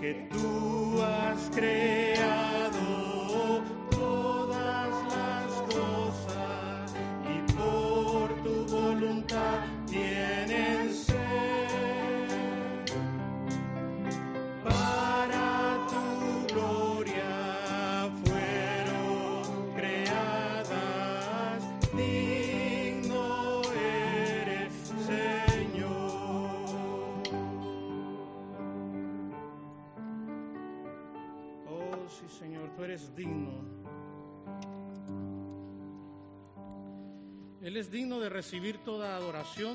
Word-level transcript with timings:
que 0.00 0.14
tú 0.30 1.02
has 1.02 1.50
creído. 1.54 1.95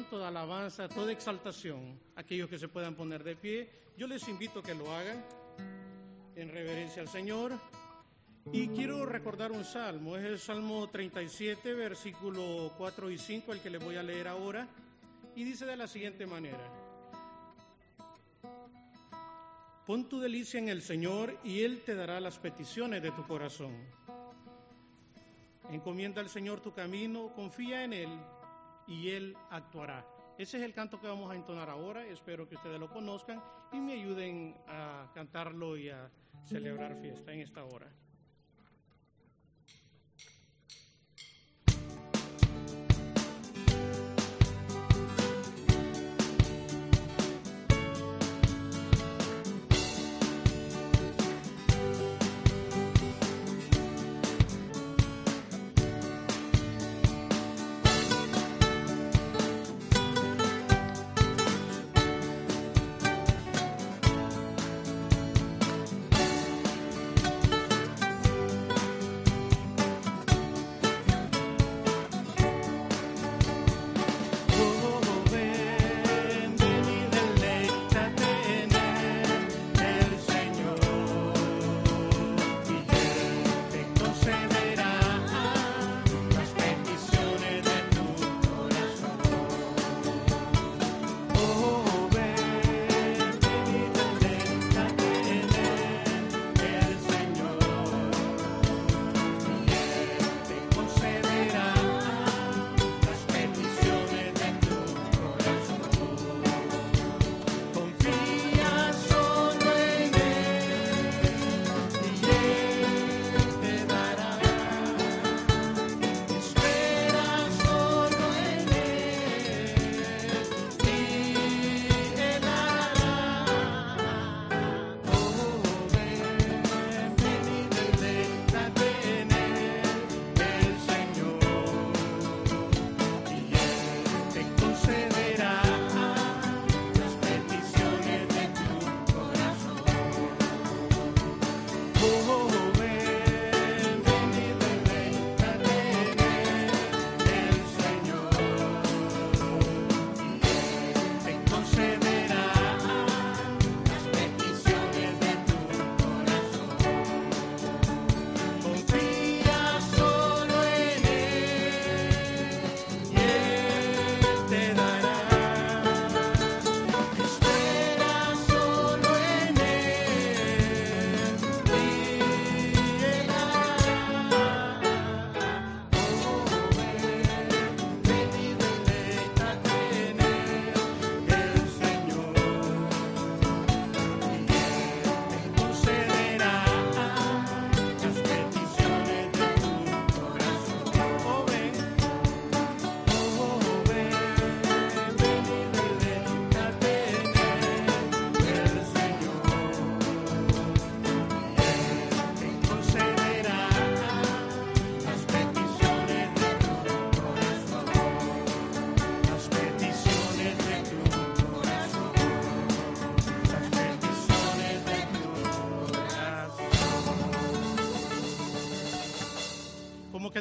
toda 0.09 0.27
alabanza, 0.27 0.87
toda 0.87 1.11
exaltación. 1.11 1.99
Aquellos 2.15 2.49
que 2.49 2.59
se 2.59 2.67
puedan 2.67 2.95
poner 2.95 3.23
de 3.23 3.35
pie, 3.35 3.69
yo 3.97 4.07
les 4.07 4.27
invito 4.27 4.59
a 4.59 4.63
que 4.63 4.75
lo 4.75 4.91
hagan 4.93 5.23
en 6.35 6.49
reverencia 6.49 7.01
al 7.01 7.07
Señor. 7.07 7.53
Y 8.51 8.67
quiero 8.69 9.05
recordar 9.05 9.51
un 9.51 9.63
salmo, 9.63 10.17
es 10.17 10.25
el 10.25 10.39
Salmo 10.39 10.89
37, 10.89 11.73
versículo 11.73 12.73
4 12.77 13.11
y 13.11 13.17
5, 13.17 13.53
el 13.53 13.59
que 13.59 13.69
les 13.69 13.83
voy 13.83 13.97
a 13.97 14.03
leer 14.03 14.27
ahora, 14.27 14.67
y 15.35 15.43
dice 15.43 15.65
de 15.65 15.77
la 15.77 15.87
siguiente 15.87 16.25
manera. 16.25 16.67
Pon 19.85 20.09
tu 20.09 20.19
delicia 20.19 20.59
en 20.59 20.69
el 20.69 20.81
Señor 20.81 21.37
y 21.43 21.61
Él 21.61 21.83
te 21.85 21.95
dará 21.95 22.19
las 22.19 22.39
peticiones 22.39 23.01
de 23.03 23.11
tu 23.11 23.25
corazón. 23.27 23.75
Encomienda 25.71 26.19
al 26.19 26.29
Señor 26.29 26.61
tu 26.61 26.73
camino, 26.73 27.31
confía 27.35 27.83
en 27.83 27.93
Él 27.93 28.09
y 28.87 29.09
Él 29.09 29.35
actuará. 29.49 30.05
Ese 30.37 30.57
es 30.57 30.63
el 30.63 30.73
canto 30.73 30.99
que 30.99 31.07
vamos 31.07 31.29
a 31.31 31.35
entonar 31.35 31.69
ahora, 31.69 32.05
espero 32.05 32.47
que 32.47 32.55
ustedes 32.55 32.79
lo 32.79 32.89
conozcan 32.89 33.41
y 33.71 33.79
me 33.79 33.93
ayuden 33.93 34.55
a 34.67 35.11
cantarlo 35.13 35.77
y 35.77 35.89
a 35.89 36.09
celebrar 36.45 36.99
fiesta 36.99 37.31
en 37.31 37.41
esta 37.41 37.63
hora. 37.63 37.87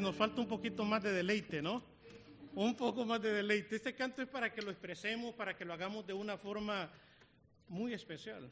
nos 0.00 0.16
falta 0.16 0.40
un 0.40 0.48
poquito 0.48 0.84
más 0.84 1.02
de 1.02 1.12
deleite, 1.12 1.62
¿no? 1.62 1.82
Un 2.54 2.76
poco 2.76 3.04
más 3.04 3.20
de 3.22 3.32
deleite. 3.32 3.76
Este 3.76 3.94
canto 3.94 4.22
es 4.22 4.28
para 4.28 4.52
que 4.52 4.62
lo 4.62 4.70
expresemos, 4.70 5.34
para 5.34 5.56
que 5.56 5.64
lo 5.64 5.72
hagamos 5.72 6.06
de 6.06 6.12
una 6.12 6.36
forma 6.36 6.90
muy 7.68 7.94
especial. 7.94 8.50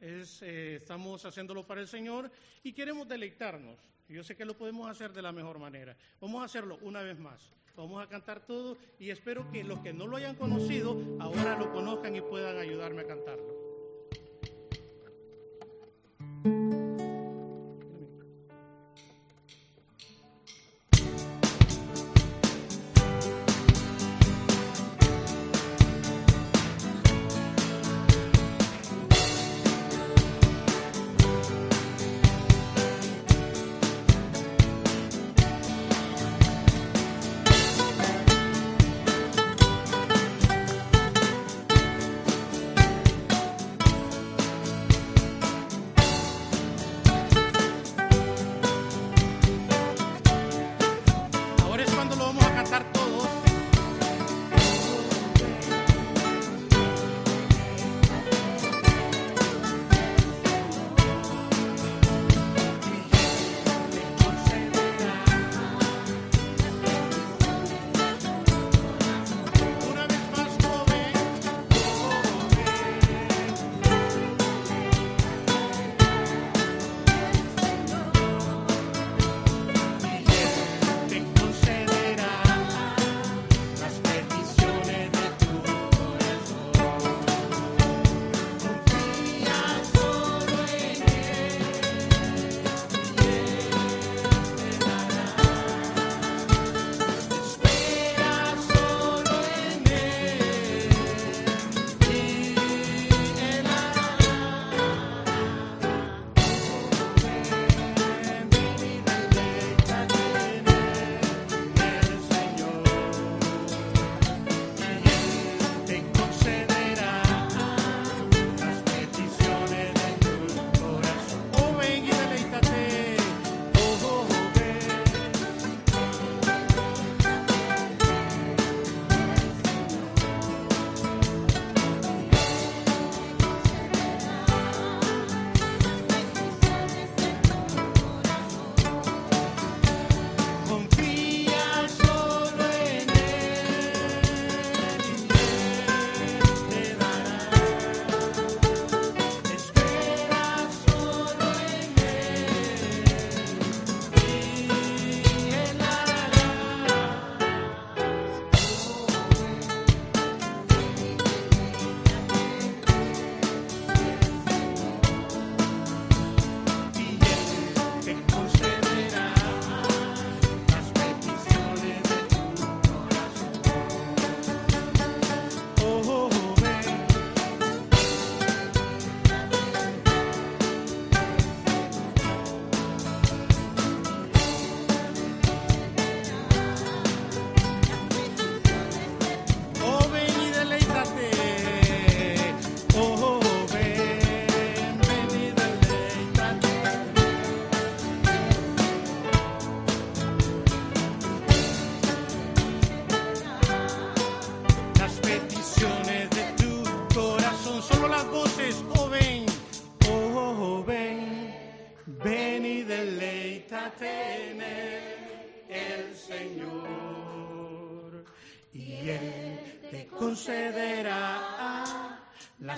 Eh, 0.00 0.78
estamos 0.80 1.24
haciéndolo 1.24 1.66
para 1.66 1.80
el 1.80 1.88
Señor 1.88 2.30
y 2.62 2.72
queremos 2.72 3.08
deleitarnos. 3.08 3.78
Yo 4.08 4.22
sé 4.22 4.36
que 4.36 4.44
lo 4.44 4.56
podemos 4.56 4.88
hacer 4.88 5.12
de 5.12 5.22
la 5.22 5.32
mejor 5.32 5.58
manera. 5.58 5.96
Vamos 6.20 6.42
a 6.42 6.44
hacerlo 6.44 6.78
una 6.82 7.02
vez 7.02 7.18
más. 7.18 7.50
Vamos 7.76 8.02
a 8.02 8.08
cantar 8.08 8.40
todo 8.40 8.78
y 8.98 9.10
espero 9.10 9.50
que 9.50 9.62
los 9.62 9.80
que 9.80 9.92
no 9.92 10.06
lo 10.06 10.16
hayan 10.16 10.36
conocido 10.36 10.96
ahora 11.20 11.58
lo 11.58 11.72
conozcan 11.72 12.16
y 12.16 12.22
puedan 12.22 12.56
ayudarme 12.56 13.02
a 13.02 13.06
cantarlo. 13.06 13.65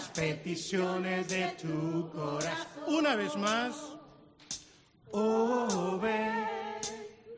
Peticiones 0.04 1.28
de 1.28 1.48
tu 1.60 2.10
corazón. 2.10 2.66
Una 2.86 3.16
vez 3.16 3.36
más. 3.36 3.74
Oh, 5.12 5.98
ven. 6.00 6.46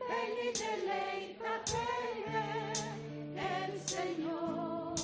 Ven 0.09 0.33
y 0.43 0.51
deleítate 0.57 1.83
el 3.35 3.81
Señor. 3.81 4.95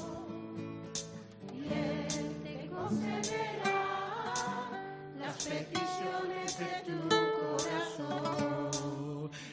Y 1.54 1.56
Él 1.74 2.08
te 2.44 2.70
concederá 2.70 3.84
las 5.20 5.36
peticiones 5.46 6.58
de 6.60 6.72
tu 6.86 6.98
corazón. 8.00 8.68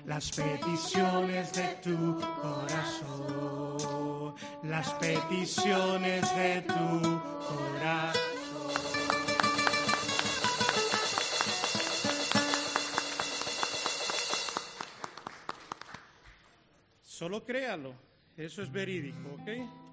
Las 0.06 0.30
peticiones 0.30 1.52
de 1.52 1.68
tu 1.82 2.20
corazón. 2.20 3.73
Las 4.62 4.92
peticiones 4.94 6.34
de 6.36 6.62
tu 6.62 7.20
corazón. 7.48 8.20
Solo 17.02 17.44
créalo, 17.44 17.94
eso 18.36 18.62
es 18.62 18.70
verídico, 18.70 19.36
¿ok? 19.40 19.83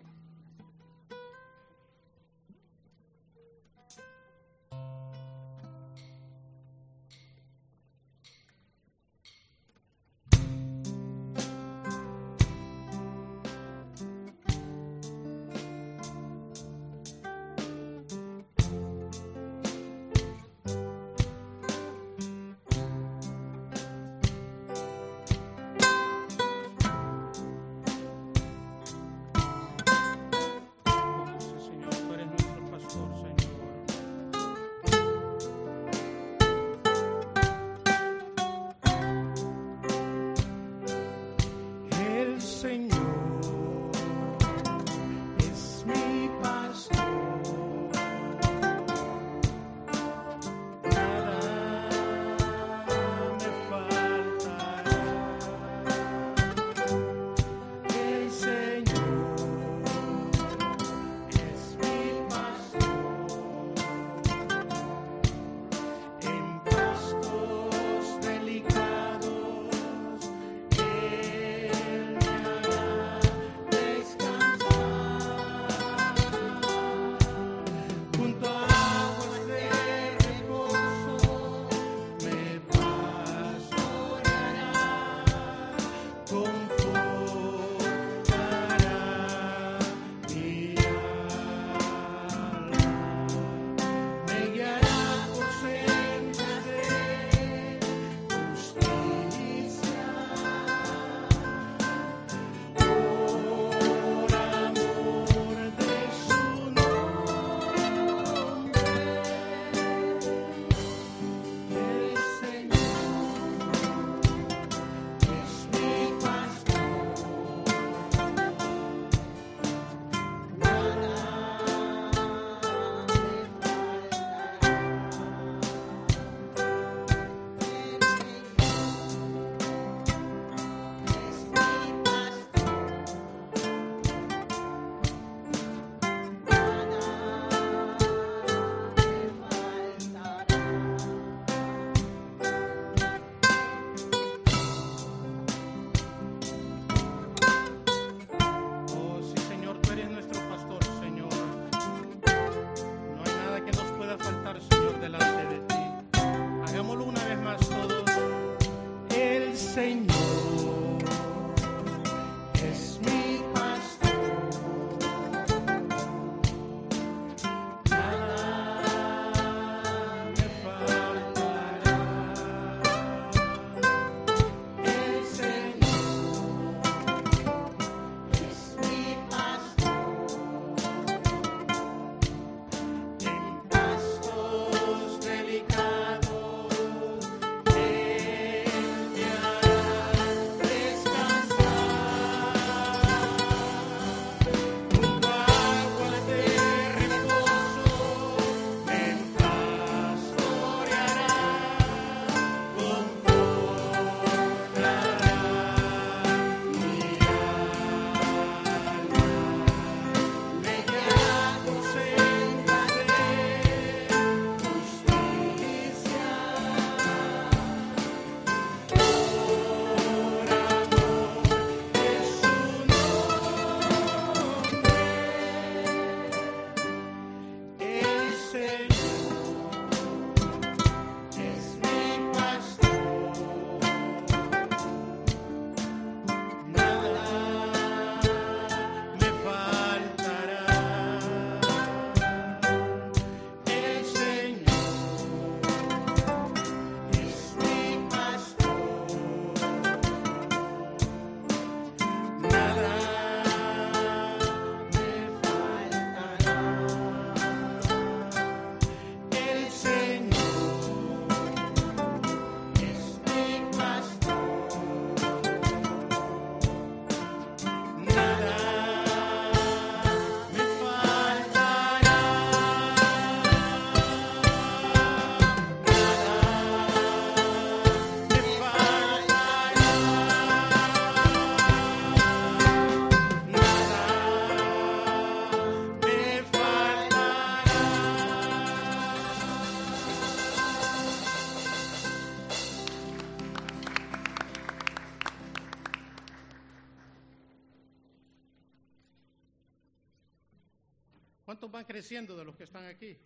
¿Cuántos 301.52 301.70
van 301.70 301.84
creciendo 301.84 302.38
de 302.38 302.46
los 302.46 302.56
que 302.56 302.64
están 302.64 302.86
aquí? 302.86 303.18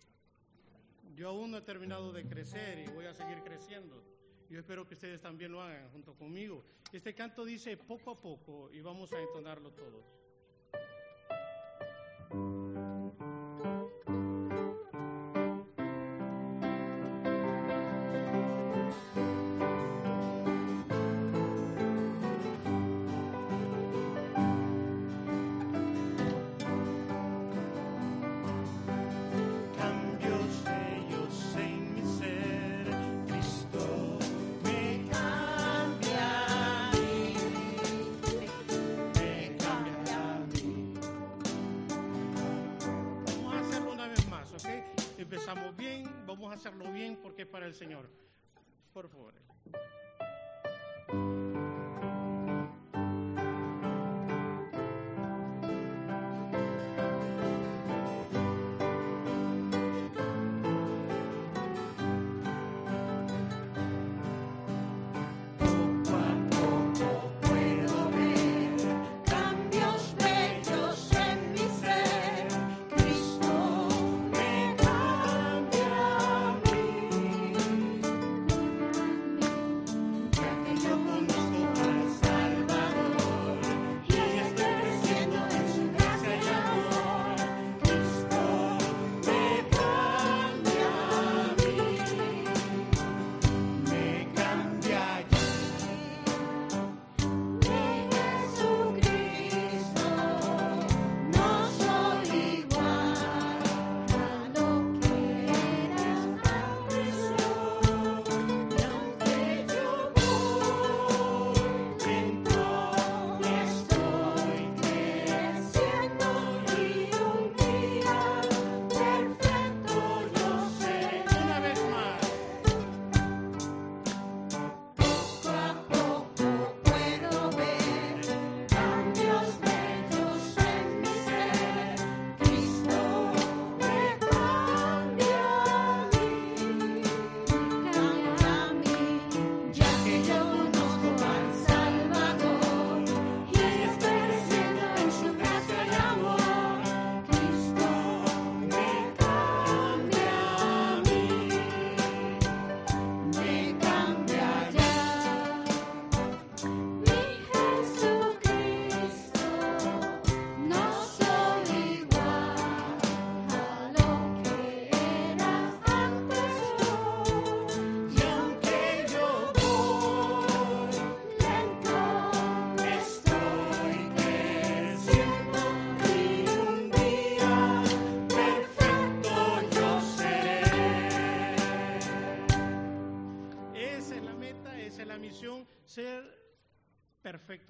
Yo 1.14 1.28
aún 1.28 1.52
no 1.52 1.58
he 1.58 1.62
terminado 1.62 2.12
de 2.12 2.26
crecer 2.26 2.80
y 2.80 2.90
voy 2.90 3.04
a 3.04 3.14
seguir 3.14 3.40
creciendo. 3.44 4.02
Yo 4.50 4.58
espero 4.58 4.84
que 4.84 4.94
ustedes 4.94 5.20
también 5.20 5.52
lo 5.52 5.62
hagan 5.62 5.88
junto 5.92 6.12
conmigo. 6.12 6.64
Este 6.92 7.14
canto 7.14 7.44
dice 7.44 7.76
poco 7.76 8.10
a 8.10 8.16
poco 8.16 8.68
y 8.72 8.80
vamos 8.80 9.12
a 9.12 9.20
entonarlo 9.20 9.70
todos. 9.70 10.04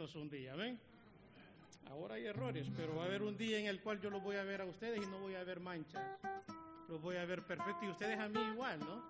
Perfectos 0.07 0.15
un 0.15 0.31
día, 0.31 0.55
¿ven? 0.55 0.79
Ahora 1.91 2.15
hay 2.15 2.27
errores, 2.27 2.69
pero 2.77 2.95
va 2.97 3.05
a 3.05 3.07
haber 3.07 3.23
un 3.23 3.37
día 3.37 3.59
en 3.59 3.67
el 3.67 3.81
cual 3.81 4.01
yo 4.01 4.11
los 4.11 4.23
voy 4.23 4.37
a 4.37 4.45
ver 4.45 4.61
a 4.61 4.65
ustedes 4.65 5.03
y 5.03 5.07
no 5.07 5.19
voy 5.19 5.35
a 5.35 5.45
ver 5.45 5.61
manchas. 5.61 6.03
Los 6.89 7.01
voy 7.01 7.17
a 7.17 7.25
ver 7.25 7.45
perfectos 7.45 7.83
y 7.83 7.89
ustedes 7.89 8.19
a 8.19 8.29
mí 8.29 8.41
igual, 8.53 8.81
¿no? 8.81 9.03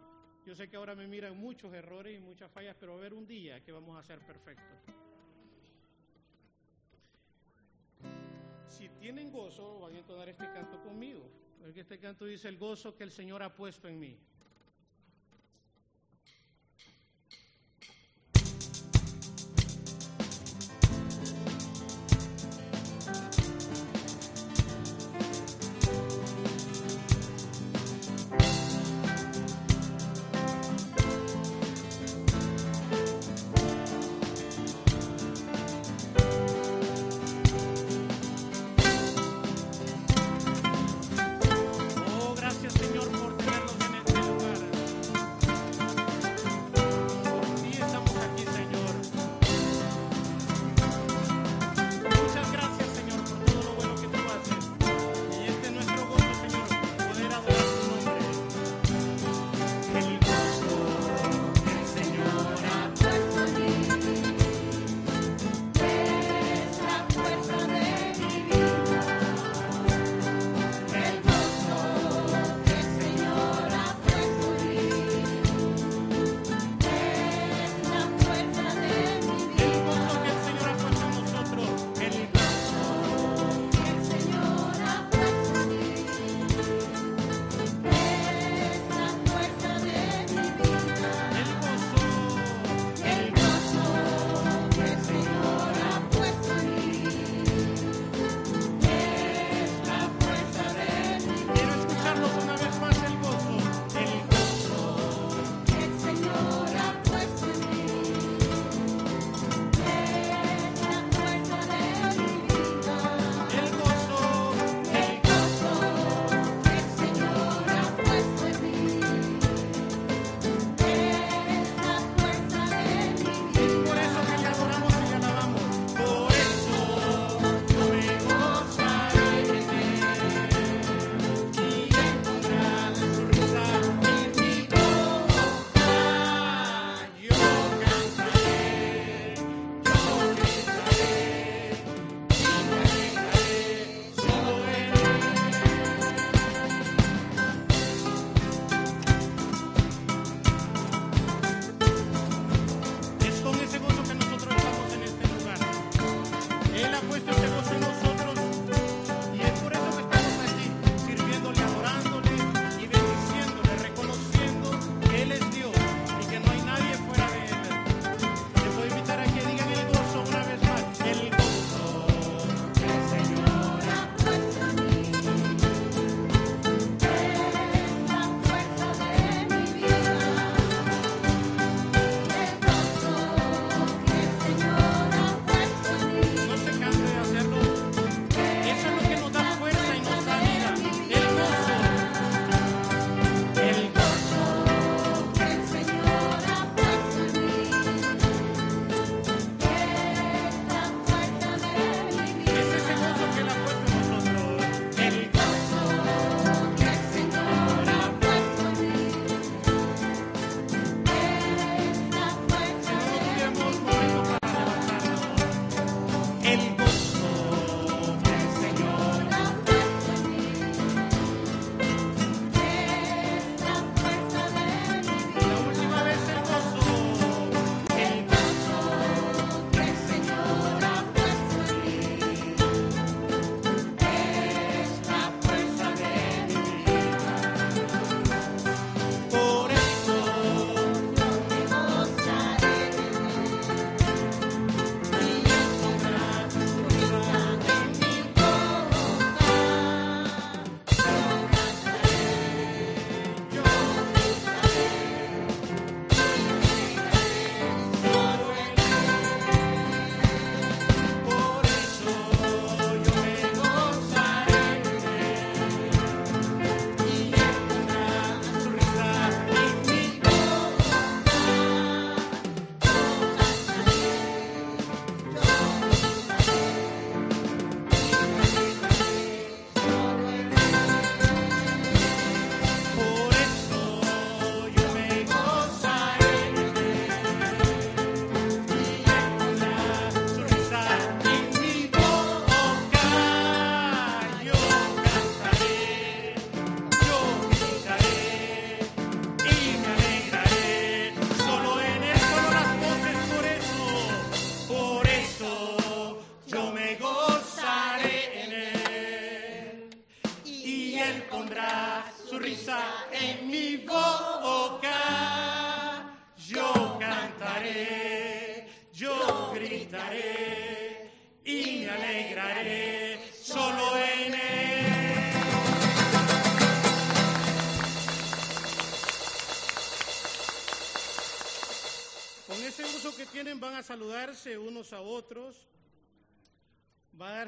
Yo 0.47 0.55
sé 0.55 0.69
que 0.69 0.77
ahora 0.77 0.95
me 0.95 1.07
miran 1.07 1.37
muchos 1.37 1.73
errores 1.75 2.17
y 2.17 2.21
muchas 2.21 2.51
fallas, 2.51 2.77
pero 2.79 2.93
va 2.93 2.99
a 2.99 3.01
haber 3.01 3.15
un 3.15 3.27
día 3.27 3.63
que 3.63 3.73
vamos 3.73 3.99
a 3.99 4.03
ser 4.03 4.21
perfectos. 4.21 4.79
Si 8.69 8.89
tienen 9.01 9.31
gozo, 9.31 9.81
van 9.81 9.95
a 9.95 9.99
entonar 9.99 10.29
este 10.29 10.45
canto 10.53 10.81
conmigo. 10.83 11.29
Porque 11.61 11.81
este 11.81 11.99
canto 11.99 12.25
dice 12.25 12.49
el 12.49 12.59
gozo 12.59 12.95
que 12.95 13.05
el 13.05 13.11
Señor 13.11 13.43
ha 13.43 13.55
puesto 13.55 13.89
en 13.89 13.99
mí. 13.99 14.17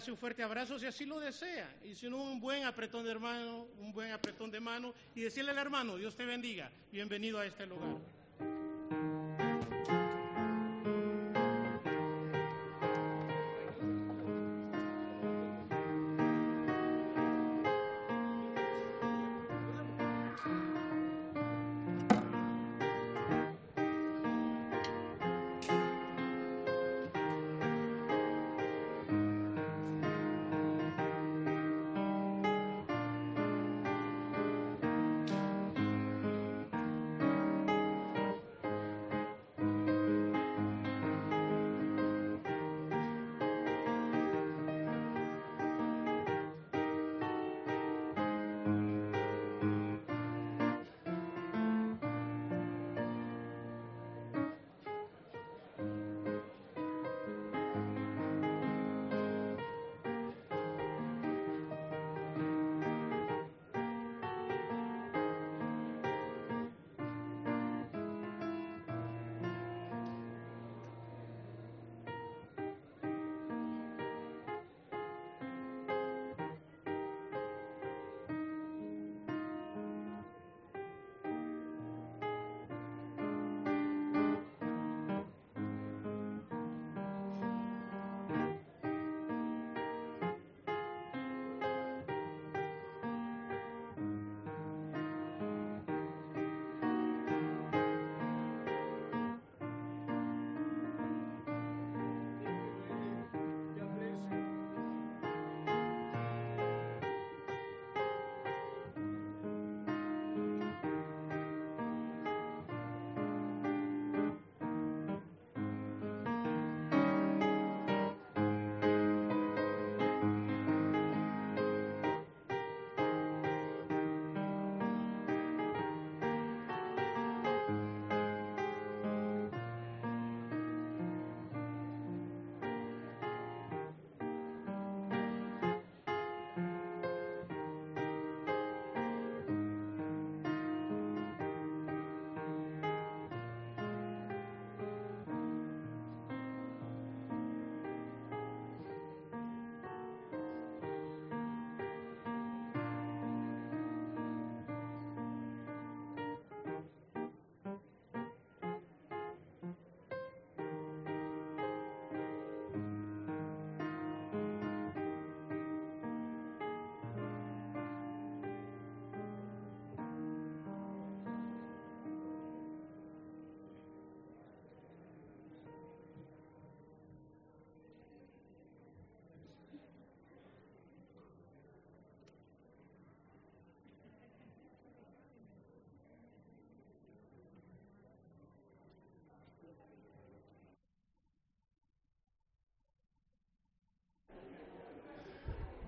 Un 0.06 0.16
fuerte 0.16 0.44
abrazo 0.44 0.78
si 0.78 0.87
así 0.87 1.04
lo 1.04 1.18
desea, 1.18 1.68
y 1.84 1.94
si 1.96 2.08
no 2.08 2.18
un 2.18 2.40
buen 2.40 2.64
apretón 2.64 3.04
de 3.04 3.11
hermano, 3.11 3.66
un 3.80 3.92
buen 3.92 4.12
apretón 4.12 4.50
de 4.50 4.61
mano, 4.61 4.94
y 5.14 5.22
decirle 5.22 5.50
al 5.50 5.58
hermano, 5.58 5.96
Dios 5.96 6.14
te 6.14 6.24
bendiga, 6.24 6.70
bienvenido 6.92 7.40
a 7.40 7.46
este 7.46 7.66
lugar. 7.66 7.96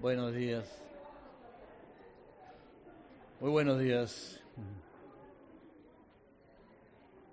Buenos 0.01 0.35
días. 0.35 0.65
Muy 3.39 3.51
buenos 3.51 3.79
días. 3.79 4.41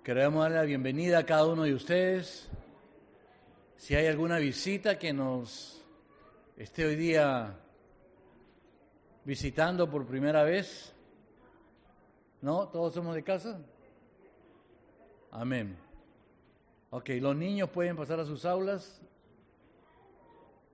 Queremos 0.04 0.42
darle 0.42 0.58
la 0.58 0.64
bienvenida 0.64 1.20
a 1.20 1.24
cada 1.24 1.46
uno 1.46 1.62
de 1.62 1.72
ustedes. 1.72 2.50
Si 3.78 3.94
hay 3.94 4.06
alguna 4.06 4.36
visita 4.36 4.98
que 4.98 5.14
nos 5.14 5.82
esté 6.58 6.84
hoy 6.84 6.96
día 6.96 7.58
visitando 9.24 9.88
por 9.90 10.06
primera 10.06 10.42
vez, 10.42 10.92
¿no? 12.42 12.68
¿Todos 12.68 12.92
somos 12.92 13.14
de 13.14 13.24
casa? 13.24 13.62
Amén. 15.30 15.74
Ok, 16.90 17.08
los 17.18 17.34
niños 17.34 17.70
pueden 17.70 17.96
pasar 17.96 18.20
a 18.20 18.26
sus 18.26 18.44
aulas. 18.44 19.00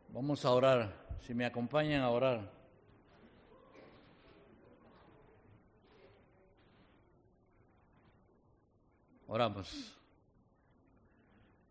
Vamos 0.09 0.44
a 0.44 0.50
orar 0.50 1.03
si 1.20 1.35
me 1.35 1.44
acompañan 1.44 2.03
a 2.03 2.11
orar. 2.11 2.53
Oramos. 9.27 9.98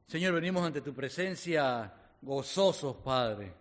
Señor, 0.07 0.33
venimos 0.33 0.63
ante 0.63 0.81
tu 0.81 0.93
presencia 0.93 1.93
gozosos, 2.21 2.97
Padre, 2.97 3.53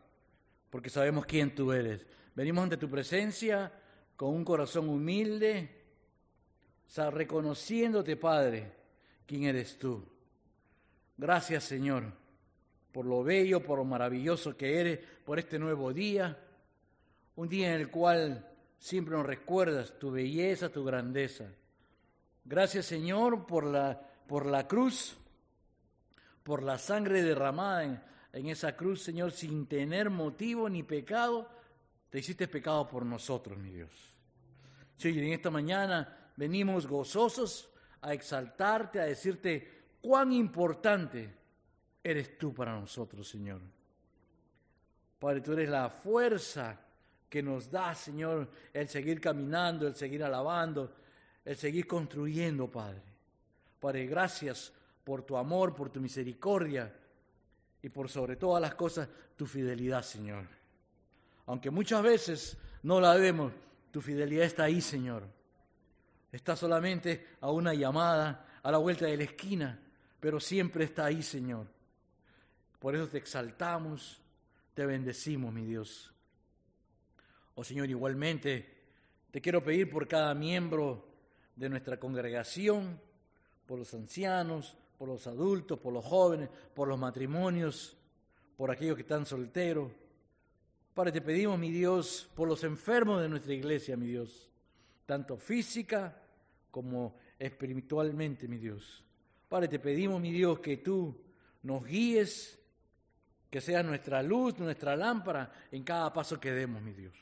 porque 0.70 0.90
sabemos 0.90 1.26
quién 1.26 1.54
tú 1.54 1.72
eres. 1.72 2.06
Venimos 2.34 2.64
ante 2.64 2.76
tu 2.76 2.88
presencia 2.88 3.72
con 4.16 4.30
un 4.30 4.44
corazón 4.44 4.88
humilde, 4.88 5.84
reconociéndote, 6.96 8.16
Padre, 8.16 8.72
quién 9.26 9.44
eres 9.44 9.78
tú. 9.78 10.06
Gracias, 11.16 11.64
Señor 11.64 12.21
por 12.92 13.06
lo 13.06 13.24
bello, 13.24 13.62
por 13.62 13.78
lo 13.78 13.84
maravilloso 13.84 14.56
que 14.56 14.80
eres, 14.80 14.98
por 15.24 15.38
este 15.38 15.58
nuevo 15.58 15.92
día, 15.92 16.38
un 17.36 17.48
día 17.48 17.74
en 17.74 17.80
el 17.80 17.90
cual 17.90 18.48
siempre 18.78 19.16
nos 19.16 19.26
recuerdas 19.26 19.98
tu 19.98 20.10
belleza, 20.10 20.68
tu 20.68 20.84
grandeza. 20.84 21.46
Gracias 22.44 22.86
Señor 22.86 23.46
por 23.46 23.64
la, 23.64 24.00
por 24.26 24.46
la 24.46 24.68
cruz, 24.68 25.16
por 26.42 26.62
la 26.62 26.78
sangre 26.78 27.22
derramada 27.22 27.84
en, 27.84 28.02
en 28.32 28.48
esa 28.48 28.76
cruz, 28.76 29.02
Señor, 29.02 29.32
sin 29.32 29.66
tener 29.66 30.10
motivo 30.10 30.68
ni 30.68 30.82
pecado, 30.82 31.48
te 32.10 32.18
hiciste 32.18 32.48
pecado 32.48 32.88
por 32.88 33.06
nosotros, 33.06 33.56
mi 33.58 33.70
Dios. 33.70 33.90
Sí, 34.96 35.08
en 35.08 35.32
esta 35.32 35.50
mañana 35.50 36.30
venimos 36.36 36.86
gozosos 36.86 37.70
a 38.02 38.12
exaltarte, 38.12 39.00
a 39.00 39.04
decirte 39.04 39.96
cuán 40.00 40.32
importante 40.32 41.41
eres 42.02 42.38
tú 42.38 42.52
para 42.52 42.78
nosotros, 42.78 43.28
Señor. 43.28 43.60
Padre, 45.18 45.40
tú 45.40 45.52
eres 45.52 45.68
la 45.68 45.88
fuerza 45.88 46.78
que 47.28 47.42
nos 47.42 47.70
da, 47.70 47.94
Señor, 47.94 48.50
el 48.72 48.88
seguir 48.88 49.20
caminando, 49.20 49.86
el 49.86 49.94
seguir 49.94 50.22
alabando, 50.24 50.92
el 51.44 51.56
seguir 51.56 51.86
construyendo, 51.86 52.70
Padre. 52.70 53.02
Padre, 53.80 54.06
gracias 54.06 54.72
por 55.04 55.22
tu 55.22 55.36
amor, 55.36 55.74
por 55.74 55.90
tu 55.90 56.00
misericordia 56.00 56.92
y 57.80 57.88
por 57.88 58.08
sobre 58.08 58.36
todas 58.36 58.60
las 58.60 58.74
cosas 58.74 59.08
tu 59.36 59.46
fidelidad, 59.46 60.02
Señor. 60.02 60.44
Aunque 61.46 61.70
muchas 61.70 62.02
veces 62.02 62.56
no 62.82 63.00
la 63.00 63.14
vemos, 63.14 63.52
tu 63.90 64.00
fidelidad 64.00 64.44
está 64.44 64.64
ahí, 64.64 64.80
Señor. 64.80 65.24
Está 66.30 66.56
solamente 66.56 67.28
a 67.40 67.50
una 67.50 67.74
llamada, 67.74 68.60
a 68.62 68.70
la 68.70 68.78
vuelta 68.78 69.06
de 69.06 69.16
la 69.16 69.24
esquina, 69.24 69.78
pero 70.20 70.40
siempre 70.40 70.84
está 70.84 71.06
ahí, 71.06 71.22
Señor. 71.22 71.66
Por 72.82 72.96
eso 72.96 73.06
te 73.06 73.18
exaltamos, 73.18 74.20
te 74.74 74.84
bendecimos, 74.84 75.54
mi 75.54 75.64
Dios. 75.64 76.12
Oh 77.54 77.62
Señor, 77.62 77.88
igualmente 77.88 78.66
te 79.30 79.40
quiero 79.40 79.62
pedir 79.62 79.88
por 79.88 80.08
cada 80.08 80.34
miembro 80.34 81.06
de 81.54 81.68
nuestra 81.68 82.00
congregación, 82.00 83.00
por 83.66 83.78
los 83.78 83.94
ancianos, 83.94 84.76
por 84.98 85.06
los 85.06 85.28
adultos, 85.28 85.78
por 85.78 85.92
los 85.92 86.04
jóvenes, 86.04 86.48
por 86.74 86.88
los 86.88 86.98
matrimonios, 86.98 87.96
por 88.56 88.72
aquellos 88.72 88.96
que 88.96 89.02
están 89.02 89.26
solteros. 89.26 89.92
Padre, 90.92 91.12
te 91.12 91.20
pedimos, 91.20 91.60
mi 91.60 91.70
Dios, 91.70 92.28
por 92.34 92.48
los 92.48 92.64
enfermos 92.64 93.22
de 93.22 93.28
nuestra 93.28 93.54
iglesia, 93.54 93.96
mi 93.96 94.08
Dios, 94.08 94.50
tanto 95.06 95.36
física 95.36 96.20
como 96.72 97.16
espiritualmente, 97.38 98.48
mi 98.48 98.58
Dios. 98.58 99.04
Padre, 99.48 99.68
te 99.68 99.78
pedimos, 99.78 100.20
mi 100.20 100.32
Dios, 100.32 100.58
que 100.58 100.78
tú 100.78 101.16
nos 101.62 101.86
guíes, 101.86 102.58
que 103.52 103.60
sea 103.60 103.82
nuestra 103.82 104.22
luz, 104.22 104.58
nuestra 104.58 104.96
lámpara 104.96 105.52
en 105.70 105.84
cada 105.84 106.10
paso 106.10 106.40
que 106.40 106.52
demos, 106.52 106.80
mi 106.80 106.94
Dios. 106.94 107.12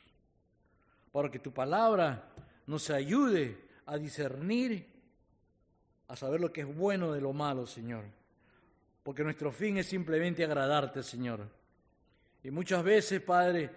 Para 1.11 1.29
que 1.29 1.41
tu 1.41 1.53
palabra 1.53 2.31
nos 2.69 2.89
ayude 2.91 3.59
a 3.87 3.99
discernir, 3.99 4.87
a 6.07 6.15
saber 6.15 6.41
lo 6.41 6.53
que 6.53 6.61
es 6.61 6.73
bueno 6.73 7.11
de 7.11 7.21
lo 7.21 7.33
malo, 7.33 7.67
Señor. 7.67 8.05
Porque 9.03 9.25
nuestro 9.25 9.51
fin 9.51 9.79
es 9.79 9.87
simplemente 9.87 10.45
agradarte, 10.45 11.03
Señor. 11.03 11.49
Y 12.45 12.53
muchas 12.53 12.85
veces, 12.85 13.21
Padre, 13.21 13.69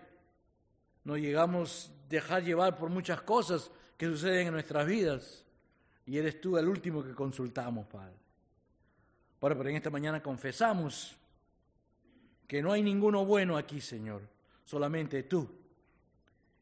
nos 1.05 1.17
llegamos 1.17 1.89
a 1.89 2.07
dejar 2.07 2.43
llevar 2.43 2.77
por 2.77 2.91
muchas 2.91 3.23
cosas 3.23 3.71
que 3.97 4.05
suceden 4.05 4.45
en 4.45 4.53
nuestras 4.53 4.85
vidas. 4.85 5.43
Y 6.05 6.19
eres 6.19 6.39
tú 6.39 6.55
el 6.59 6.67
último 6.67 7.03
que 7.03 7.15
consultamos, 7.15 7.87
Padre. 7.87 8.13
Padre, 9.39 9.55
pero 9.55 9.69
en 9.69 9.75
esta 9.77 9.89
mañana 9.89 10.21
confesamos 10.21 11.17
que 12.47 12.61
no 12.61 12.71
hay 12.71 12.83
ninguno 12.83 13.25
bueno 13.25 13.57
aquí, 13.57 13.81
Señor, 13.81 14.21
solamente 14.63 15.23
tú. 15.23 15.49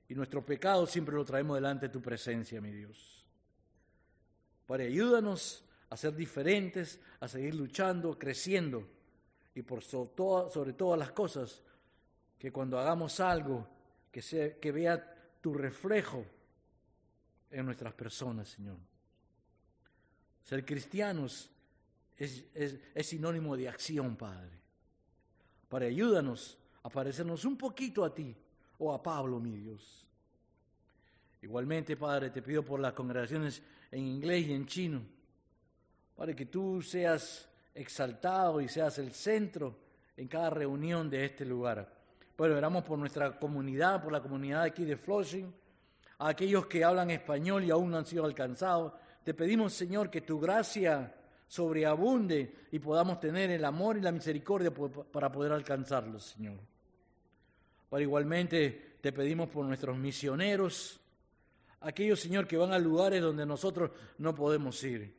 Y 0.09 0.15
nuestro 0.15 0.45
pecado 0.45 0.85
siempre 0.85 1.15
lo 1.15 1.25
traemos 1.25 1.55
delante 1.55 1.87
de 1.87 1.93
tu 1.93 2.01
presencia, 2.01 2.59
mi 2.61 2.71
Dios. 2.71 3.25
Padre, 4.65 4.87
ayúdanos 4.87 5.63
a 5.89 5.97
ser 5.97 6.15
diferentes, 6.15 6.99
a 7.19 7.27
seguir 7.27 7.55
luchando, 7.55 8.17
creciendo. 8.17 8.87
Y 9.53 9.61
por 9.63 9.81
sobre, 9.81 10.73
todas 10.73 10.99
las 10.99 11.11
cosas, 11.11 11.61
que 12.37 12.51
cuando 12.51 12.79
hagamos 12.79 13.19
algo, 13.19 13.67
que, 14.11 14.21
sea, 14.21 14.57
que 14.59 14.71
vea 14.71 15.37
tu 15.41 15.53
reflejo 15.53 16.25
en 17.49 17.65
nuestras 17.65 17.93
personas, 17.93 18.47
Señor. 18.47 18.77
Ser 20.43 20.65
cristianos 20.65 21.49
es, 22.17 22.45
es 22.53 23.07
sinónimo 23.07 23.57
de 23.57 23.67
acción, 23.67 24.15
Padre. 24.15 24.60
Para 25.71 25.85
ayúdanos 25.85 26.57
a 26.83 26.89
parecernos 26.89 27.45
un 27.45 27.57
poquito 27.57 28.03
a 28.03 28.13
ti 28.13 28.35
o 28.79 28.93
a 28.93 29.01
Pablo, 29.01 29.39
mi 29.39 29.55
Dios. 29.55 30.05
Igualmente, 31.41 31.95
Padre, 31.95 32.29
te 32.29 32.41
pido 32.41 32.61
por 32.61 32.81
las 32.81 32.91
congregaciones 32.91 33.63
en 33.89 34.05
inglés 34.05 34.47
y 34.47 34.53
en 34.53 34.65
chino, 34.65 35.01
para 36.17 36.35
que 36.35 36.47
tú 36.47 36.81
seas 36.81 37.47
exaltado 37.73 38.59
y 38.59 38.67
seas 38.67 38.99
el 38.99 39.13
centro 39.13 39.77
en 40.17 40.27
cada 40.27 40.49
reunión 40.49 41.09
de 41.09 41.23
este 41.23 41.45
lugar. 41.45 41.89
Bueno, 42.37 42.57
oramos 42.57 42.83
por 42.83 42.99
nuestra 42.99 43.39
comunidad, 43.39 44.03
por 44.03 44.11
la 44.11 44.21
comunidad 44.21 44.63
aquí 44.63 44.83
de 44.83 44.97
Flushing, 44.97 45.53
a 46.19 46.27
aquellos 46.27 46.65
que 46.65 46.83
hablan 46.83 47.11
español 47.11 47.63
y 47.63 47.71
aún 47.71 47.91
no 47.91 47.97
han 47.97 48.05
sido 48.05 48.25
alcanzados. 48.25 48.91
Te 49.23 49.33
pedimos, 49.33 49.71
Señor, 49.71 50.09
que 50.09 50.19
tu 50.19 50.37
gracia 50.37 51.15
sobreabunde 51.51 52.55
y 52.71 52.79
podamos 52.79 53.19
tener 53.19 53.51
el 53.51 53.65
amor 53.65 53.97
y 53.97 54.01
la 54.01 54.13
misericordia 54.13 54.71
para 54.73 55.29
poder 55.29 55.51
alcanzarlos, 55.51 56.23
Señor. 56.23 56.57
Pero 57.89 58.01
igualmente 58.01 58.95
te 59.01 59.11
pedimos 59.11 59.49
por 59.49 59.65
nuestros 59.65 59.97
misioneros, 59.97 60.97
aquellos, 61.81 62.21
Señor, 62.21 62.47
que 62.47 62.55
van 62.55 62.71
a 62.71 62.79
lugares 62.79 63.21
donde 63.21 63.45
nosotros 63.45 63.91
no 64.19 64.33
podemos 64.33 64.81
ir. 64.85 65.13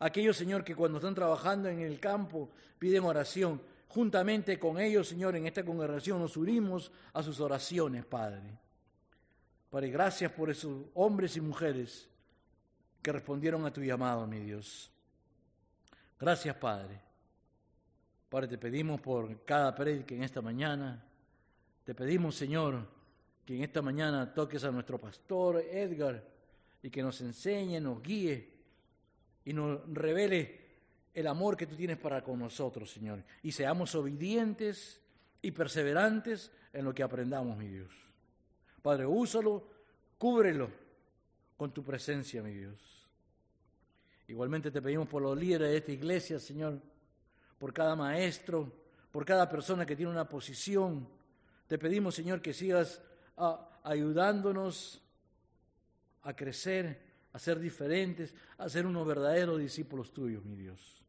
Aquellos, 0.00 0.36
Señor, 0.36 0.64
que 0.64 0.74
cuando 0.74 0.98
están 0.98 1.14
trabajando 1.14 1.68
en 1.68 1.78
el 1.78 2.00
campo 2.00 2.50
piden 2.80 3.04
oración. 3.04 3.62
Juntamente 3.86 4.58
con 4.58 4.80
ellos, 4.80 5.06
Señor, 5.06 5.36
en 5.36 5.46
esta 5.46 5.64
congregación 5.64 6.18
nos 6.18 6.36
unimos 6.36 6.90
a 7.12 7.22
sus 7.22 7.38
oraciones, 7.38 8.04
Padre. 8.04 8.58
Padre, 9.70 9.90
gracias 9.90 10.32
por 10.32 10.50
esos 10.50 10.86
hombres 10.94 11.36
y 11.36 11.40
mujeres 11.40 12.08
que 13.00 13.12
respondieron 13.12 13.64
a 13.64 13.72
tu 13.72 13.82
llamado, 13.82 14.26
mi 14.26 14.40
Dios. 14.40 14.90
Gracias, 16.18 16.56
Padre. 16.56 17.00
Padre, 18.28 18.48
te 18.48 18.58
pedimos 18.58 19.00
por 19.00 19.44
cada 19.44 19.74
prédica 19.74 20.14
en 20.14 20.22
esta 20.22 20.40
mañana. 20.40 21.04
Te 21.84 21.94
pedimos, 21.94 22.34
Señor, 22.34 22.86
que 23.44 23.56
en 23.56 23.62
esta 23.62 23.82
mañana 23.82 24.32
toques 24.32 24.64
a 24.64 24.70
nuestro 24.70 24.98
pastor 24.98 25.58
Edgar 25.70 26.22
y 26.82 26.90
que 26.90 27.02
nos 27.02 27.20
enseñe, 27.20 27.80
nos 27.80 28.02
guíe 28.02 28.52
y 29.44 29.52
nos 29.52 29.80
revele 29.92 30.66
el 31.14 31.26
amor 31.28 31.56
que 31.56 31.66
tú 31.66 31.76
tienes 31.76 31.96
para 31.96 32.22
con 32.22 32.38
nosotros, 32.38 32.90
Señor. 32.90 33.22
Y 33.42 33.52
seamos 33.52 33.94
obedientes 33.94 35.00
y 35.40 35.50
perseverantes 35.52 36.50
en 36.72 36.84
lo 36.84 36.92
que 36.92 37.02
aprendamos, 37.02 37.56
mi 37.56 37.68
Dios. 37.68 37.94
Padre, 38.82 39.06
úsalo, 39.06 39.68
cúbrelo 40.18 40.70
con 41.56 41.72
tu 41.72 41.82
presencia, 41.84 42.42
mi 42.42 42.52
Dios. 42.52 42.95
Igualmente 44.28 44.70
te 44.70 44.82
pedimos 44.82 45.08
por 45.08 45.22
los 45.22 45.38
líderes 45.38 45.70
de 45.70 45.76
esta 45.76 45.92
iglesia, 45.92 46.38
Señor, 46.40 46.80
por 47.58 47.72
cada 47.72 47.94
maestro, 47.94 48.72
por 49.12 49.24
cada 49.24 49.48
persona 49.48 49.86
que 49.86 49.94
tiene 49.94 50.10
una 50.10 50.28
posición. 50.28 51.08
Te 51.66 51.78
pedimos, 51.78 52.14
Señor, 52.14 52.42
que 52.42 52.52
sigas 52.52 53.00
ah, 53.36 53.80
ayudándonos 53.84 55.00
a 56.22 56.34
crecer, 56.34 57.00
a 57.32 57.38
ser 57.38 57.60
diferentes, 57.60 58.34
a 58.58 58.68
ser 58.68 58.84
unos 58.84 59.06
verdaderos 59.06 59.60
discípulos 59.60 60.12
tuyos, 60.12 60.44
mi 60.44 60.56
Dios. 60.56 61.02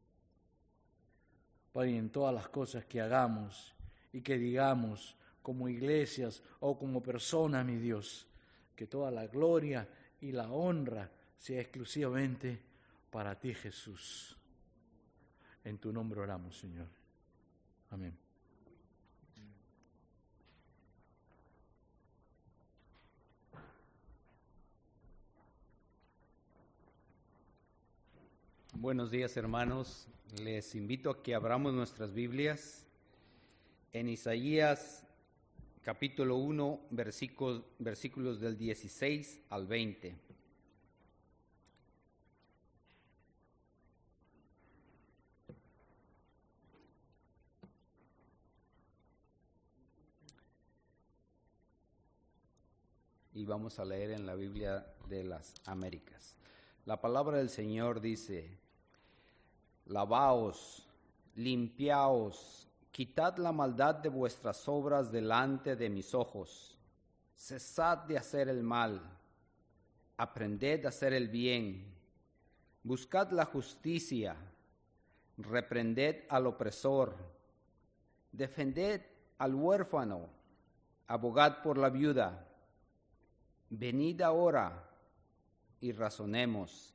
Padre, 1.73 1.97
en 1.97 2.09
todas 2.09 2.33
las 2.33 2.47
cosas 2.49 2.85
que 2.85 3.01
hagamos 3.01 3.73
y 4.13 4.21
que 4.21 4.37
digamos 4.37 5.15
como 5.41 5.69
iglesias 5.69 6.43
o 6.59 6.77
como 6.77 7.01
personas, 7.01 7.65
mi 7.65 7.77
Dios, 7.77 8.27
que 8.75 8.85
toda 8.85 9.09
la 9.09 9.27
gloria 9.27 9.87
y 10.21 10.31
la 10.31 10.51
honra 10.51 11.09
sea 11.37 11.61
exclusivamente 11.61 12.66
para 13.11 13.39
ti, 13.39 13.53
Jesús. 13.53 14.37
En 15.63 15.77
tu 15.77 15.91
nombre 15.91 16.19
oramos, 16.19 16.57
Señor. 16.57 16.87
Amén. 17.89 18.17
Buenos 28.73 29.09
días, 29.11 29.35
hermanos. 29.35 30.07
Les 30.41 30.75
invito 30.75 31.09
a 31.09 31.23
que 31.23 31.33
abramos 31.33 31.73
nuestras 31.73 32.13
Biblias 32.13 32.85
en 33.91 34.09
Isaías 34.09 35.03
capítulo 35.87 36.35
1, 36.35 36.81
versículos, 36.89 37.63
versículos 37.79 38.41
del 38.41 38.57
16 38.57 39.39
al 39.49 39.65
20. 39.67 40.27
y 53.36 53.36
vamos 53.47 53.79
a 53.79 53.85
leer 53.85 54.11
en 54.11 54.25
la 54.25 54.35
Biblia 54.35 54.85
de 55.07 55.23
las 55.23 55.53
Américas. 55.65 56.35
La 56.85 56.99
palabra 56.99 57.37
del 57.37 57.49
Señor 57.49 58.01
dice, 58.01 58.59
lavaos, 59.85 60.85
limpiaos, 61.35 62.67
quitad 62.91 63.37
la 63.37 63.53
maldad 63.53 63.95
de 63.95 64.09
vuestras 64.09 64.67
obras 64.67 65.11
delante 65.11 65.75
de 65.77 65.89
mis 65.89 66.13
ojos, 66.13 66.77
cesad 67.35 67.99
de 67.99 68.17
hacer 68.17 68.49
el 68.49 68.63
mal, 68.63 69.01
aprended 70.17 70.85
a 70.85 70.89
hacer 70.89 71.13
el 71.13 71.29
bien, 71.29 71.85
buscad 72.83 73.31
la 73.31 73.45
justicia, 73.45 74.35
reprended 75.37 76.25
al 76.29 76.47
opresor, 76.47 77.15
defended 78.31 79.01
al 79.37 79.55
huérfano, 79.55 80.27
abogad 81.07 81.61
por 81.61 81.77
la 81.77 81.89
viuda 81.89 82.46
Venid 83.69 84.21
ahora 84.21 84.89
y 85.81 85.91
razonemos, 85.91 86.93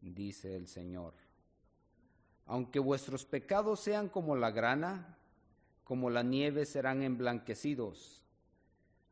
dice 0.00 0.54
el 0.54 0.66
Señor. 0.66 1.14
Aunque 2.44 2.78
vuestros 2.78 3.24
pecados 3.24 3.80
sean 3.80 4.08
como 4.08 4.36
la 4.36 4.50
grana, 4.50 5.16
como 5.84 6.10
la 6.10 6.22
nieve 6.22 6.66
serán 6.66 7.02
emblanquecidos. 7.02 8.22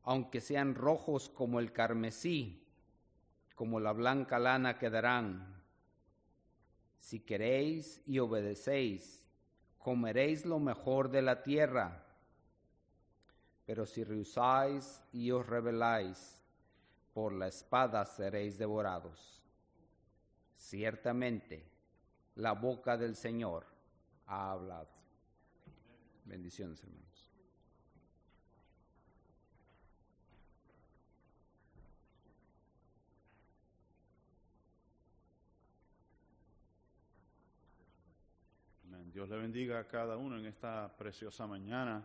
Aunque 0.03 0.41
sean 0.41 0.75
rojos 0.75 1.31
como 1.31 1.59
el 1.59 1.73
carmesí, 1.73 2.63
como 3.55 3.81
la 3.81 3.93
blanca 3.93 4.39
lana 4.39 4.79
quedarán. 4.79 5.63
Si 6.99 7.21
queréis 7.21 8.03
y 8.07 8.19
obedecéis, 8.19 9.27
comeréis 9.79 10.45
lo 10.45 10.59
mejor 10.59 11.11
de 11.11 11.23
la 11.23 11.43
tierra. 11.43 12.05
Pero 13.65 13.87
si 13.87 14.05
rehusáis 14.05 15.03
y 15.13 15.31
os 15.31 15.47
rebeláis, 15.47 16.44
por 17.15 17.33
la 17.33 17.47
espada 17.47 18.05
seréis 18.05 18.59
devorados. 18.59 19.41
Ciertamente, 20.57 21.65
la 22.35 22.53
boca 22.53 22.97
del 22.99 23.15
Señor 23.15 23.65
ha 24.27 24.51
hablado. 24.51 24.89
Bendiciones, 26.25 26.83
hermanos. 26.83 27.05
Dios 39.15 39.29
le 39.29 39.37
bendiga 39.37 39.79
a 39.79 39.87
cada 39.87 40.17
uno 40.17 40.37
en 40.37 40.47
esta 40.47 40.93
preciosa 40.99 41.47
mañana. 41.47 42.05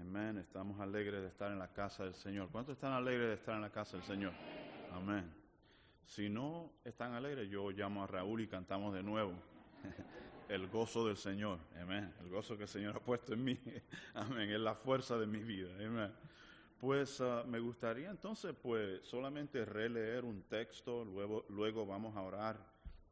Amén. 0.00 0.38
Estamos 0.38 0.80
alegres 0.80 1.22
de 1.22 1.28
estar 1.28 1.50
en 1.52 1.58
la 1.58 1.72
casa 1.72 2.04
del 2.04 2.14
Señor. 2.14 2.48
¿Cuántos 2.50 2.74
están 2.74 2.92
alegres 2.92 3.28
de 3.28 3.34
estar 3.34 3.54
en 3.54 3.62
la 3.62 3.70
casa 3.70 3.96
del 3.96 4.06
Señor? 4.06 4.32
Amén. 4.92 5.32
Si 6.04 6.28
no 6.28 6.72
están 6.84 7.12
alegres, 7.12 7.48
yo 7.48 7.70
llamo 7.70 8.02
a 8.02 8.06
Raúl 8.06 8.40
y 8.40 8.48
cantamos 8.48 8.92
de 8.92 9.02
nuevo. 9.02 9.32
El 10.48 10.66
gozo 10.68 11.06
del 11.06 11.16
Señor. 11.16 11.60
Amén. 11.80 12.12
El 12.20 12.28
gozo 12.28 12.56
que 12.56 12.64
el 12.64 12.68
Señor 12.68 12.96
ha 12.96 13.00
puesto 13.00 13.34
en 13.34 13.44
mí. 13.44 13.56
Amén. 14.14 14.50
Es 14.50 14.58
la 14.58 14.74
fuerza 14.74 15.16
de 15.16 15.26
mi 15.28 15.38
vida. 15.38 15.70
Amén. 15.76 16.12
Pues 16.80 17.20
ah, 17.20 17.44
me 17.46 17.60
gustaría 17.60 18.10
entonces 18.10 18.52
pues 18.60 19.00
solamente 19.02 19.64
releer 19.64 20.24
un 20.24 20.42
texto, 20.42 21.04
luego, 21.04 21.44
luego 21.50 21.86
vamos 21.86 22.16
a 22.16 22.22
orar 22.22 22.56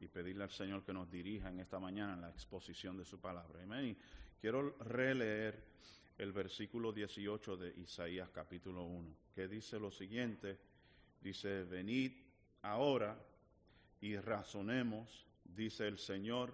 y 0.00 0.08
pedirle 0.08 0.42
al 0.42 0.50
Señor 0.50 0.82
que 0.82 0.92
nos 0.92 1.10
dirija 1.10 1.50
en 1.50 1.60
esta 1.60 1.78
mañana 1.78 2.14
en 2.14 2.22
la 2.22 2.30
exposición 2.30 2.96
de 2.96 3.04
su 3.04 3.20
palabra. 3.20 3.62
Amén. 3.62 3.84
Y 3.84 3.96
quiero 4.40 4.76
releer 4.80 5.62
el 6.18 6.32
versículo 6.32 6.92
18 6.92 7.56
de 7.56 7.80
Isaías 7.80 8.28
capítulo 8.30 8.84
1, 8.84 9.08
que 9.34 9.46
dice 9.46 9.78
lo 9.78 9.90
siguiente, 9.90 10.58
dice, 11.20 11.62
venid 11.64 12.12
ahora 12.62 13.16
y 14.00 14.16
razonemos, 14.16 15.26
dice 15.44 15.86
el 15.86 15.98
Señor, 15.98 16.52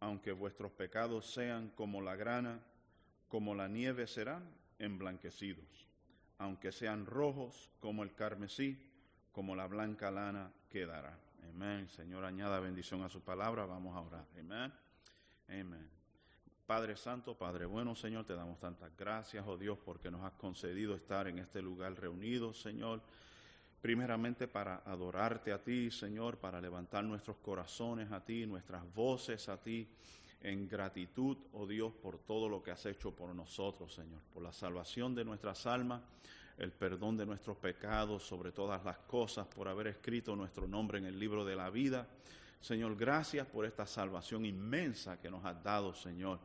aunque 0.00 0.32
vuestros 0.32 0.72
pecados 0.72 1.30
sean 1.30 1.68
como 1.70 2.00
la 2.00 2.16
grana, 2.16 2.60
como 3.28 3.54
la 3.54 3.68
nieve 3.68 4.06
serán 4.06 4.48
emblanquecidos, 4.78 5.86
aunque 6.38 6.72
sean 6.72 7.04
rojos 7.04 7.70
como 7.80 8.02
el 8.02 8.14
carmesí, 8.14 8.78
como 9.32 9.54
la 9.54 9.66
blanca 9.66 10.10
lana 10.10 10.50
quedará. 10.70 11.18
Amén. 11.50 11.88
Señor, 11.88 12.24
añada 12.24 12.60
bendición 12.60 13.02
a 13.02 13.08
su 13.08 13.20
palabra. 13.20 13.66
Vamos 13.66 13.96
a 13.96 14.00
orar. 14.00 14.26
Amén. 14.38 14.72
Amén. 15.48 15.97
Padre 16.68 16.98
Santo, 16.98 17.34
Padre 17.34 17.64
bueno, 17.64 17.94
Señor, 17.94 18.26
te 18.26 18.34
damos 18.34 18.60
tantas 18.60 18.94
gracias, 18.94 19.42
oh 19.48 19.56
Dios, 19.56 19.78
porque 19.82 20.10
nos 20.10 20.22
has 20.22 20.34
concedido 20.34 20.94
estar 20.94 21.26
en 21.26 21.38
este 21.38 21.62
lugar 21.62 21.98
reunidos, 21.98 22.60
Señor. 22.60 23.00
Primeramente 23.80 24.46
para 24.48 24.82
adorarte 24.84 25.50
a 25.50 25.64
ti, 25.64 25.90
Señor, 25.90 26.36
para 26.36 26.60
levantar 26.60 27.04
nuestros 27.04 27.38
corazones 27.38 28.12
a 28.12 28.22
ti, 28.22 28.44
nuestras 28.44 28.84
voces 28.92 29.48
a 29.48 29.56
ti, 29.56 29.88
en 30.42 30.68
gratitud, 30.68 31.38
oh 31.54 31.66
Dios, 31.66 31.94
por 31.94 32.18
todo 32.18 32.50
lo 32.50 32.62
que 32.62 32.70
has 32.70 32.84
hecho 32.84 33.12
por 33.12 33.34
nosotros, 33.34 33.94
Señor, 33.94 34.20
por 34.34 34.42
la 34.42 34.52
salvación 34.52 35.14
de 35.14 35.24
nuestras 35.24 35.64
almas, 35.64 36.02
el 36.58 36.70
perdón 36.72 37.16
de 37.16 37.24
nuestros 37.24 37.56
pecados, 37.56 38.24
sobre 38.24 38.52
todas 38.52 38.84
las 38.84 38.98
cosas, 38.98 39.46
por 39.46 39.68
haber 39.68 39.86
escrito 39.86 40.36
nuestro 40.36 40.68
nombre 40.68 40.98
en 40.98 41.06
el 41.06 41.18
libro 41.18 41.46
de 41.46 41.56
la 41.56 41.70
vida. 41.70 42.06
Señor, 42.60 42.94
gracias 42.94 43.46
por 43.46 43.64
esta 43.64 43.86
salvación 43.86 44.44
inmensa 44.44 45.18
que 45.18 45.30
nos 45.30 45.42
has 45.46 45.62
dado, 45.62 45.94
Señor. 45.94 46.38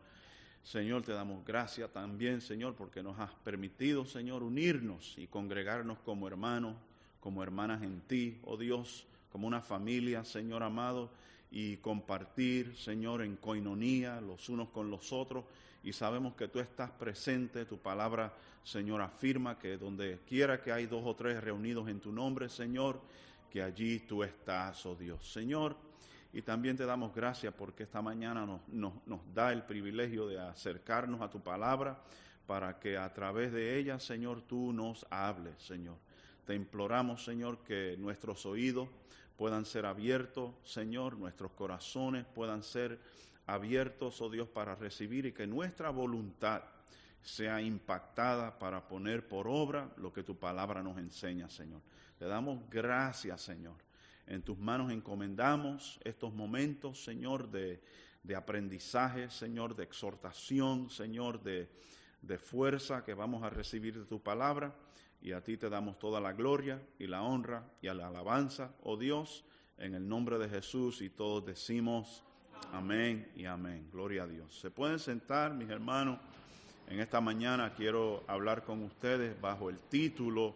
Señor, 0.63 1.03
te 1.03 1.11
damos 1.11 1.45
gracias 1.45 1.91
también, 1.91 2.39
Señor, 2.39 2.73
porque 2.75 3.03
nos 3.03 3.19
has 3.19 3.31
permitido, 3.43 4.05
Señor, 4.05 4.43
unirnos 4.43 5.13
y 5.17 5.27
congregarnos 5.27 5.99
como 5.99 6.25
hermanos, 6.25 6.75
como 7.19 7.43
hermanas 7.43 7.83
en 7.83 7.99
ti, 8.01 8.39
oh 8.45 8.55
Dios, 8.55 9.05
como 9.29 9.45
una 9.45 9.61
familia, 9.61 10.23
Señor 10.23 10.63
amado, 10.63 11.11
y 11.51 11.77
compartir, 11.77 12.75
Señor, 12.77 13.23
en 13.23 13.35
coinonía 13.35 14.21
los 14.21 14.47
unos 14.47 14.69
con 14.69 14.89
los 14.89 15.11
otros. 15.11 15.43
Y 15.83 15.91
sabemos 15.91 16.33
que 16.33 16.47
tú 16.47 16.59
estás 16.59 16.89
presente, 16.91 17.65
tu 17.65 17.77
palabra, 17.77 18.33
Señor, 18.63 19.01
afirma 19.01 19.59
que 19.59 19.77
donde 19.77 20.21
quiera 20.25 20.61
que 20.61 20.71
hay 20.71 20.85
dos 20.85 21.03
o 21.05 21.13
tres 21.13 21.43
reunidos 21.43 21.89
en 21.89 21.99
tu 21.99 22.11
nombre, 22.11 22.47
Señor, 22.47 23.01
que 23.51 23.61
allí 23.61 23.99
tú 23.99 24.23
estás, 24.23 24.85
oh 24.85 24.95
Dios. 24.95 25.29
Señor, 25.29 25.75
y 26.33 26.41
también 26.41 26.75
te 26.75 26.85
damos 26.85 27.13
gracias 27.13 27.53
porque 27.53 27.83
esta 27.83 28.01
mañana 28.01 28.45
nos, 28.45 28.67
nos, 28.67 28.93
nos, 29.05 29.21
da 29.33 29.53
el 29.53 29.63
privilegio 29.63 30.27
de 30.27 30.39
acercarnos 30.39 31.21
a 31.21 31.29
tu 31.29 31.41
palabra 31.41 32.01
para 32.47 32.79
que 32.79 32.97
a 32.97 33.13
través 33.13 33.53
de 33.53 33.77
ella, 33.77 33.99
Señor, 33.99 34.41
tú 34.41 34.73
nos 34.73 35.05
hables, 35.11 35.61
Señor. 35.61 35.95
Te 36.45 36.55
imploramos, 36.55 37.23
Señor, 37.23 37.59
que 37.59 37.95
nuestros 37.99 38.47
oídos 38.47 38.89
puedan 39.37 39.63
ser 39.63 39.85
abiertos, 39.85 40.55
Señor, 40.63 41.17
nuestros 41.17 41.51
corazones 41.51 42.25
puedan 42.25 42.63
ser 42.63 42.99
abiertos, 43.45 44.19
oh 44.19 44.29
Dios, 44.29 44.47
para 44.47 44.75
recibir 44.75 45.27
y 45.27 45.33
que 45.33 45.45
nuestra 45.45 45.91
voluntad 45.91 46.63
sea 47.21 47.61
impactada 47.61 48.57
para 48.57 48.87
poner 48.87 49.27
por 49.27 49.47
obra 49.47 49.89
lo 49.97 50.11
que 50.11 50.23
tu 50.23 50.35
palabra 50.35 50.81
nos 50.81 50.97
enseña, 50.97 51.49
Señor. 51.49 51.81
Te 52.17 52.25
damos 52.25 52.59
gracias, 52.69 53.41
Señor. 53.41 53.75
En 54.27 54.41
tus 54.41 54.57
manos 54.57 54.91
encomendamos 54.91 55.99
estos 56.03 56.33
momentos, 56.33 57.03
Señor, 57.03 57.49
de, 57.49 57.81
de 58.23 58.35
aprendizaje, 58.35 59.29
Señor, 59.29 59.75
de 59.75 59.83
exhortación, 59.83 60.89
Señor, 60.89 61.41
de, 61.43 61.69
de 62.21 62.37
fuerza 62.37 63.03
que 63.03 63.13
vamos 63.13 63.43
a 63.43 63.49
recibir 63.49 63.99
de 63.99 64.05
tu 64.05 64.21
palabra. 64.21 64.73
Y 65.21 65.31
a 65.31 65.41
ti 65.41 65.57
te 65.57 65.69
damos 65.69 65.99
toda 65.99 66.19
la 66.19 66.33
gloria 66.33 66.81
y 66.99 67.07
la 67.07 67.21
honra 67.21 67.63
y 67.81 67.87
la 67.87 68.07
alabanza, 68.07 68.73
oh 68.83 68.97
Dios, 68.97 69.45
en 69.77 69.93
el 69.93 70.07
nombre 70.07 70.37
de 70.37 70.49
Jesús. 70.49 71.01
Y 71.01 71.09
todos 71.09 71.45
decimos 71.45 72.23
amén 72.71 73.31
y 73.35 73.45
amén. 73.45 73.87
Gloria 73.91 74.23
a 74.23 74.27
Dios. 74.27 74.59
Se 74.59 74.69
pueden 74.71 74.99
sentar, 74.99 75.53
mis 75.53 75.69
hermanos. 75.69 76.19
En 76.87 76.99
esta 76.99 77.21
mañana 77.21 77.73
quiero 77.73 78.23
hablar 78.27 78.63
con 78.63 78.83
ustedes 78.83 79.39
bajo 79.39 79.69
el 79.69 79.79
título 79.79 80.53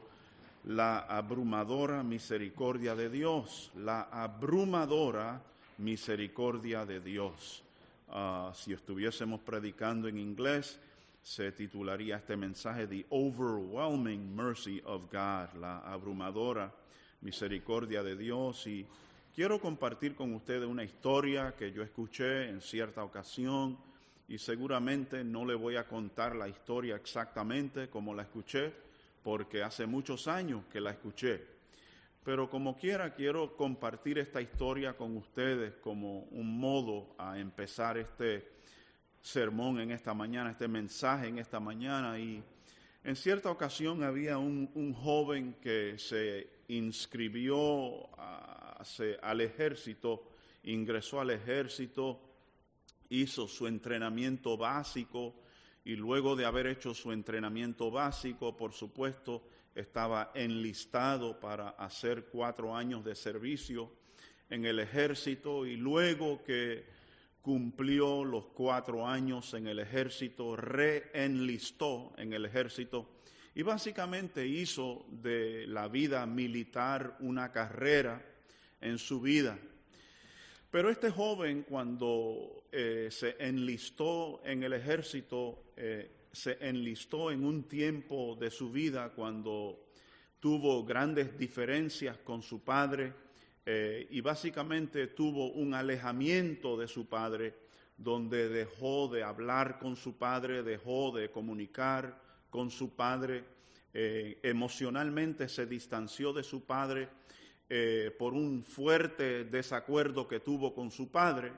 La 0.68 1.00
abrumadora 1.00 2.04
misericordia 2.04 2.94
de 2.94 3.10
Dios. 3.10 3.72
La 3.78 4.02
abrumadora 4.12 5.42
misericordia 5.78 6.86
de 6.86 7.00
Dios. 7.00 7.64
Uh, 8.10 8.54
si 8.54 8.74
estuviésemos 8.74 9.40
predicando 9.40 10.10
en 10.10 10.18
inglés, 10.18 10.78
se 11.24 11.54
titularía 11.54 12.18
este 12.18 12.36
mensaje 12.36 12.86
The 12.86 13.06
Overwhelming 13.10 14.36
Mercy 14.36 14.82
of 14.84 15.04
God, 15.04 15.58
la 15.58 15.80
abrumadora 15.86 16.70
misericordia 17.22 18.04
de 18.04 18.18
Dios. 18.18 18.68
Y 18.68 18.86
quiero 19.34 19.62
compartir 19.62 20.16
con 20.16 20.34
ustedes 20.34 20.68
una 20.68 20.84
historia 20.84 21.56
que 21.58 21.72
yo 21.72 21.82
escuché 21.82 22.50
en 22.50 22.60
cierta 22.60 23.06
ocasión 23.06 23.78
y 24.28 24.38
seguramente 24.38 25.24
no 25.24 25.46
le 25.46 25.56
voy 25.56 25.78
a 25.78 25.88
contar 25.88 26.36
la 26.36 26.50
historia 26.50 26.98
exactamente 26.98 27.88
como 27.88 28.14
la 28.14 28.24
escuché, 28.24 28.87
porque 29.28 29.62
hace 29.62 29.86
muchos 29.86 30.26
años 30.30 30.64
que 30.72 30.80
la 30.80 30.92
escuché. 30.92 31.44
Pero 32.24 32.50
como 32.50 32.78
quiera, 32.78 33.14
quiero 33.14 33.58
compartir 33.58 34.20
esta 34.20 34.40
historia 34.42 34.96
con 34.96 35.18
ustedes 35.18 35.74
como 35.82 36.20
un 36.32 36.58
modo 36.58 37.14
a 37.18 37.38
empezar 37.38 37.98
este 37.98 38.50
sermón 39.20 39.82
en 39.82 39.92
esta 39.92 40.14
mañana, 40.14 40.52
este 40.52 40.70
mensaje 40.70 41.28
en 41.28 41.40
esta 41.40 41.60
mañana. 41.60 42.18
Y 42.18 42.42
en 43.04 43.16
cierta 43.18 43.52
ocasión 43.52 44.02
había 44.02 44.38
un, 44.38 44.94
joven 44.94 45.56
que 45.56 45.96
se 45.98 46.48
inscribió 46.70 48.08
al 48.16 49.42
ejército, 49.42 50.24
ingresó 50.64 51.20
al 51.20 51.32
ejército, 51.32 52.22
hizo 53.10 53.46
su 53.50 53.68
entrenamiento 53.68 54.56
básico 54.56 55.36
y 55.88 55.96
luego 55.96 56.36
de 56.36 56.44
haber 56.44 56.68
hecho 56.68 56.94
su 56.94 57.14
entrenamiento 57.14 57.90
básico, 57.90 58.58
por 58.58 58.74
supuesto, 58.74 59.48
estaba 59.74 60.32
enlistado 60.36 61.40
para 61.40 61.70
hacer 61.70 62.26
cuatro 62.26 62.76
años 62.76 63.06
de 63.06 63.16
servicio 63.16 63.90
en 64.50 64.66
el 64.66 64.80
ejército 64.80 65.66
y 65.66 65.78
luego 65.78 66.44
que 66.44 66.84
cumplió 67.42 68.26
los 68.26 68.48
cuatro 68.48 69.08
años 69.08 69.54
en 69.54 69.66
el 69.68 69.80
ejército, 69.80 70.58
reenlistó 70.58 72.14
en 72.18 72.34
el 72.34 72.44
ejército 72.44 73.10
y 73.56 73.62
básicamente 73.62 74.46
hizo 74.46 75.06
de 75.10 75.68
la 75.68 75.88
vida 75.88 76.26
militar 76.26 77.16
una 77.22 77.54
carrera 77.54 78.26
en 78.82 78.98
su 78.98 79.22
vida. 79.22 79.58
Pero 80.78 80.92
este 80.92 81.10
joven 81.10 81.64
cuando 81.68 82.66
eh, 82.72 83.08
se 83.10 83.36
enlistó 83.40 84.42
en 84.46 84.62
el 84.62 84.74
ejército, 84.74 85.72
eh, 85.76 86.28
se 86.32 86.56
enlistó 86.62 87.32
en 87.32 87.44
un 87.44 87.64
tiempo 87.64 88.38
de 88.40 88.52
su 88.52 88.72
vida 88.72 89.10
cuando 89.10 89.88
tuvo 90.40 90.86
grandes 90.86 91.36
diferencias 91.36 92.20
con 92.20 92.44
su 92.44 92.64
padre 92.64 93.12
eh, 93.66 94.08
y 94.12 94.22
básicamente 94.22 95.08
tuvo 95.08 95.52
un 95.54 95.74
alejamiento 95.74 96.78
de 96.78 96.88
su 96.88 97.08
padre 97.08 97.56
donde 97.98 98.48
dejó 98.48 99.08
de 99.08 99.24
hablar 99.24 99.80
con 99.80 99.96
su 99.96 100.20
padre, 100.20 100.62
dejó 100.62 101.12
de 101.12 101.32
comunicar 101.32 102.22
con 102.52 102.70
su 102.70 102.96
padre, 102.96 103.46
emocionalmente 103.92 105.50
se 105.50 105.66
distanció 105.66 106.34
de 106.34 106.44
su 106.44 106.66
padre 106.66 107.10
eh, 107.70 108.16
por 108.18 108.34
un 108.34 108.64
fuerte 108.64 109.44
desacuerdo 109.46 110.28
que 110.28 110.40
tuvo 110.40 110.74
con 110.74 110.90
su 110.90 111.12
padre 111.12 111.52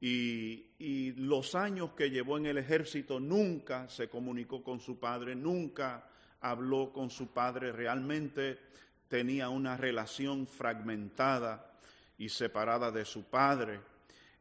y, 0.00 1.12
los 1.16 1.54
años 1.54 1.92
que 1.92 2.10
llevó 2.10 2.38
en 2.38 2.46
el 2.46 2.58
ejército 2.58 3.20
nunca 3.20 3.88
se 3.88 4.08
comunicó 4.08 4.62
con 4.62 4.80
su 4.80 4.98
padre, 4.98 5.34
nunca 5.34 6.08
habló 6.40 6.92
con 6.92 7.10
su 7.10 7.28
padre, 7.28 7.70
realmente 7.70 8.58
tenía 9.08 9.50
una 9.50 9.76
relación 9.76 10.46
fragmentada 10.46 11.78
y 12.16 12.28
separada 12.28 12.90
de 12.90 13.04
su 13.04 13.24
padre. 13.24 13.80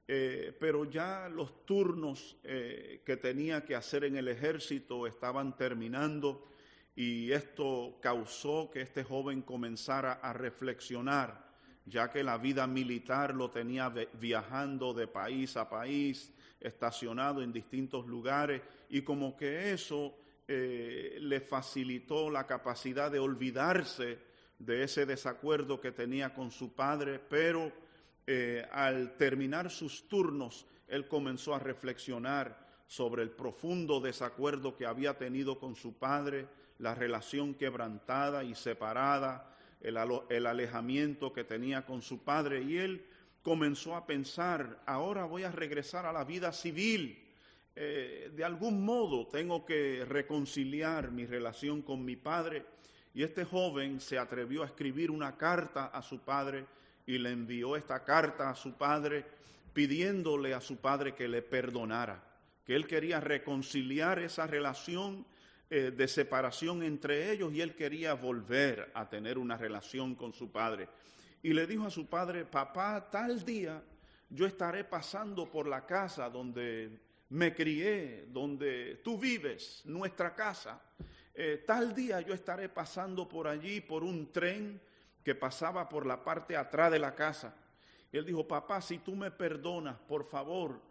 Eh, 0.07 0.55
pero 0.59 0.85
ya 0.85 1.29
los 1.29 1.65
turnos 1.65 2.37
eh, 2.43 3.01
que 3.05 3.17
tenía 3.17 3.63
que 3.65 3.75
hacer 3.75 4.05
en 4.05 4.15
el 4.15 4.27
ejército 4.27 5.05
estaban 5.05 5.55
terminando 5.55 6.47
y 6.95 7.31
esto 7.31 7.97
causó 8.01 8.69
que 8.71 8.81
este 8.81 9.03
joven 9.03 9.41
comenzara 9.41 10.13
a 10.13 10.33
reflexionar, 10.33 11.47
ya 11.85 12.09
que 12.11 12.23
la 12.23 12.37
vida 12.37 12.67
militar 12.67 13.33
lo 13.33 13.49
tenía 13.49 13.89
viajando 13.89 14.93
de 14.93 15.07
país 15.07 15.55
a 15.57 15.69
país, 15.69 16.33
estacionado 16.59 17.41
en 17.41 17.53
distintos 17.53 18.05
lugares, 18.05 18.61
y 18.89 19.01
como 19.01 19.37
que 19.37 19.71
eso 19.71 20.15
eh, 20.47 21.17
le 21.21 21.39
facilitó 21.39 22.29
la 22.29 22.45
capacidad 22.45 23.11
de 23.11 23.19
olvidarse 23.19 24.19
de 24.57 24.83
ese 24.83 25.05
desacuerdo 25.05 25.79
que 25.79 25.91
tenía 25.91 26.33
con 26.33 26.51
su 26.51 26.73
padre, 26.73 27.19
pero 27.19 27.71
eh, 28.27 28.67
al 28.71 29.15
terminar 29.15 29.71
sus 29.71 30.07
turnos, 30.07 30.65
él 30.87 31.07
comenzó 31.07 31.55
a 31.55 31.59
reflexionar 31.59 32.67
sobre 32.85 33.23
el 33.23 33.29
profundo 33.29 34.01
desacuerdo 34.01 34.75
que 34.75 34.85
había 34.85 35.17
tenido 35.17 35.59
con 35.59 35.75
su 35.75 35.93
padre, 35.93 36.47
la 36.79 36.95
relación 36.95 37.53
quebrantada 37.53 38.43
y 38.43 38.55
separada, 38.55 39.55
el, 39.81 39.97
alejamiento 40.45 41.31
que 41.31 41.43
tenía 41.43 41.85
con 41.85 42.01
su 42.01 42.23
padre, 42.23 42.63
y 42.63 42.77
él 42.77 43.05
comenzó 43.43 43.95
a 43.95 44.05
pensar, 44.05 44.81
ahora 44.85 45.25
voy 45.25 45.43
a 45.43 45.51
regresar 45.51 46.05
a 46.05 46.13
la 46.13 46.23
vida 46.23 46.51
civil, 46.51 47.25
eh, 47.75 48.31
de 48.35 48.43
algún 48.43 48.83
modo 48.83 49.27
tengo 49.27 49.65
que 49.65 50.03
reconciliar 50.05 51.11
mi 51.11 51.25
relación 51.25 51.81
con 51.81 52.03
mi 52.03 52.15
padre, 52.15 52.65
y 53.13 53.23
este 53.23 53.45
joven 53.45 53.99
se 53.99 54.17
atrevió 54.17 54.63
a 54.63 54.67
escribir 54.67 55.11
una 55.11 55.37
carta 55.37 55.87
a 55.87 56.01
su 56.01 56.19
padre, 56.19 56.65
y 57.05 57.17
le 57.17 57.31
envió 57.31 57.75
esta 57.75 58.03
carta 58.03 58.49
a 58.49 58.55
su 58.55 58.73
padre 58.73 59.25
pidiéndole 59.73 60.53
a 60.53 60.61
su 60.61 60.77
padre 60.77 61.15
que 61.15 61.27
le 61.27 61.41
perdonara, 61.41 62.23
que 62.65 62.75
él 62.75 62.85
quería 62.85 63.19
reconciliar 63.19 64.19
esa 64.19 64.45
relación 64.45 65.25
eh, 65.71 65.91
de 65.91 66.07
separación 66.07 66.81
entre 66.81 67.31
ellos 67.31 67.53
y 67.53 67.61
él 67.61 67.75
quería 67.75 68.15
volver 68.15 68.89
a 68.95 69.07
tener 69.07 69.37
una 69.37 69.55
relación 69.55 70.15
con 70.15 70.33
su 70.33 70.51
padre. 70.51 70.89
Y 71.43 71.53
le 71.53 71.67
dijo 71.67 71.85
a 71.85 71.91
su 71.91 72.07
padre, 72.07 72.43
papá, 72.45 73.07
tal 73.11 73.45
día 73.45 73.83
yo 74.29 74.47
estaré 74.47 74.83
pasando 74.83 75.49
por 75.49 75.67
la 75.67 75.85
casa 75.85 76.27
donde 76.29 76.99
me 77.29 77.53
crié, 77.53 78.25
donde 78.29 78.99
tú 79.03 79.19
vives, 79.19 79.83
nuestra 79.85 80.33
casa. 80.33 80.81
Eh, 81.35 81.63
tal 81.67 81.93
día 81.93 82.19
yo 82.21 82.33
estaré 82.33 82.67
pasando 82.69 83.29
por 83.29 83.47
allí, 83.47 83.79
por 83.79 84.03
un 84.03 84.31
tren 84.31 84.81
que 85.23 85.35
pasaba 85.35 85.87
por 85.87 86.05
la 86.05 86.23
parte 86.23 86.57
atrás 86.57 86.91
de 86.91 86.97
la 86.97 87.13
casa. 87.13 87.55
él 88.11 88.25
dijo, 88.25 88.47
papá, 88.47 88.81
si 88.81 88.97
tú 88.97 89.15
me 89.15 89.29
perdonas, 89.29 89.99
por 89.99 90.25
favor, 90.25 90.81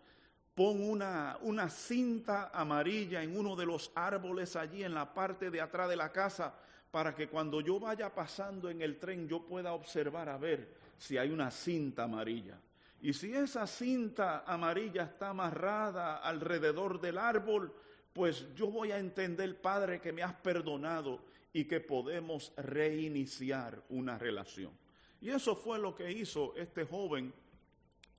pon 0.58 0.82
una, 0.82 1.38
una 1.42 1.70
cinta 1.70 2.50
amarilla 2.52 3.22
en 3.22 3.38
uno 3.38 3.54
de 3.54 3.64
los 3.64 3.92
árboles 3.94 4.56
allí 4.56 4.82
en 4.82 4.92
la 4.92 5.14
parte 5.14 5.52
de 5.52 5.60
atrás 5.60 5.88
de 5.88 5.94
la 5.94 6.10
casa 6.10 6.52
para 6.90 7.14
que 7.14 7.28
cuando 7.28 7.60
yo 7.60 7.78
vaya 7.78 8.12
pasando 8.12 8.68
en 8.68 8.82
el 8.82 8.98
tren 8.98 9.28
yo 9.28 9.46
pueda 9.46 9.72
observar 9.72 10.28
a 10.28 10.36
ver 10.36 10.74
si 10.98 11.16
hay 11.16 11.30
una 11.30 11.52
cinta 11.52 12.02
amarilla. 12.02 12.58
Y 13.00 13.12
si 13.12 13.32
esa 13.32 13.68
cinta 13.68 14.42
amarilla 14.44 15.04
está 15.04 15.28
amarrada 15.28 16.16
alrededor 16.16 17.00
del 17.00 17.18
árbol, 17.18 17.72
pues 18.12 18.52
yo 18.56 18.66
voy 18.66 18.90
a 18.90 18.98
entender, 18.98 19.60
Padre, 19.60 20.00
que 20.00 20.12
me 20.12 20.24
has 20.24 20.34
perdonado 20.34 21.20
y 21.52 21.66
que 21.66 21.78
podemos 21.78 22.52
reiniciar 22.56 23.80
una 23.90 24.18
relación. 24.18 24.72
Y 25.20 25.30
eso 25.30 25.54
fue 25.54 25.78
lo 25.78 25.94
que 25.94 26.10
hizo 26.10 26.52
este 26.56 26.84
joven 26.84 27.32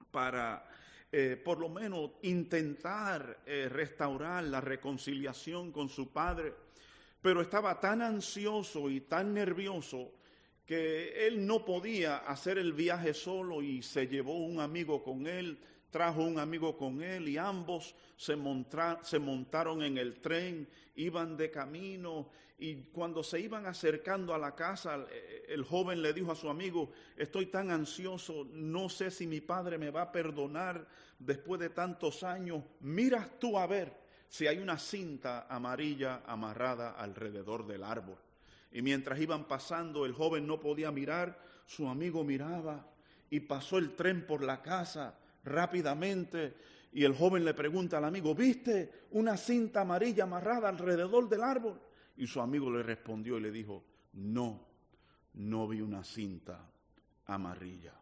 para 0.09 0.65
eh, 1.11 1.41
por 1.43 1.59
lo 1.59 1.69
menos 1.69 2.11
intentar 2.21 3.39
eh, 3.45 3.67
restaurar 3.69 4.43
la 4.43 4.61
reconciliación 4.61 5.71
con 5.71 5.89
su 5.89 6.11
padre, 6.11 6.53
pero 7.21 7.41
estaba 7.41 7.79
tan 7.79 8.01
ansioso 8.01 8.89
y 8.89 9.01
tan 9.01 9.33
nervioso 9.33 10.11
que 10.65 11.25
él 11.25 11.47
no 11.47 11.65
podía 11.65 12.17
hacer 12.17 12.59
el 12.59 12.73
viaje 12.73 13.15
solo 13.15 13.63
y 13.63 13.81
se 13.81 14.07
llevó 14.07 14.37
un 14.37 14.59
amigo 14.59 15.03
con 15.03 15.25
él, 15.25 15.57
trajo 15.89 16.23
un 16.23 16.37
amigo 16.37 16.77
con 16.77 17.01
él 17.01 17.27
y 17.27 17.37
ambos 17.37 17.95
se, 18.15 18.37
se 19.01 19.19
montaron 19.19 19.81
en 19.81 19.97
el 19.97 20.21
tren, 20.21 20.69
iban 20.95 21.35
de 21.37 21.49
camino 21.49 22.29
y 22.59 22.75
cuando 22.91 23.23
se 23.23 23.39
iban 23.39 23.65
acercando 23.65 24.33
a 24.33 24.37
la 24.37 24.53
casa, 24.53 25.05
el 25.47 25.63
joven 25.63 26.01
le 26.01 26.11
dijo 26.11 26.33
a 26.33 26.35
su 26.35 26.49
amigo, 26.49 26.91
estoy 27.15 27.45
tan 27.45 27.71
ansioso, 27.71 28.45
no 28.51 28.89
sé 28.89 29.11
si 29.11 29.27
mi 29.27 29.39
padre 29.39 29.77
me 29.77 29.91
va 29.91 30.03
a 30.03 30.11
perdonar 30.11 30.85
después 31.17 31.61
de 31.61 31.69
tantos 31.69 32.21
años, 32.23 32.61
miras 32.81 33.39
tú 33.39 33.57
a 33.57 33.65
ver 33.65 33.93
si 34.27 34.45
hay 34.45 34.57
una 34.57 34.77
cinta 34.77 35.47
amarilla 35.49 36.21
amarrada 36.25 36.91
alrededor 36.91 37.65
del 37.65 37.83
árbol. 37.83 38.17
Y 38.73 38.81
mientras 38.81 39.19
iban 39.19 39.45
pasando, 39.45 40.05
el 40.05 40.13
joven 40.13 40.45
no 40.45 40.59
podía 40.59 40.91
mirar, 40.91 41.39
su 41.65 41.87
amigo 41.87 42.25
miraba 42.25 42.85
y 43.29 43.39
pasó 43.39 43.77
el 43.77 43.95
tren 43.95 44.27
por 44.27 44.43
la 44.43 44.61
casa 44.61 45.17
rápidamente 45.45 46.55
y 46.91 47.05
el 47.05 47.15
joven 47.15 47.45
le 47.45 47.53
pregunta 47.53 47.99
al 47.99 48.05
amigo, 48.05 48.35
¿viste 48.35 49.05
una 49.11 49.37
cinta 49.37 49.81
amarilla 49.81 50.23
amarrada 50.23 50.67
alrededor 50.67 51.29
del 51.29 51.43
árbol? 51.43 51.79
Y 52.19 52.27
su 52.27 52.41
amigo 52.41 52.69
le 52.69 52.83
respondió 52.83 53.37
y 53.37 53.41
le 53.41 53.49
dijo, 53.49 53.83
no, 54.13 54.67
no 55.35 55.67
vi 55.69 55.79
una 55.79 56.03
cinta 56.03 56.69
amarilla 57.25 57.93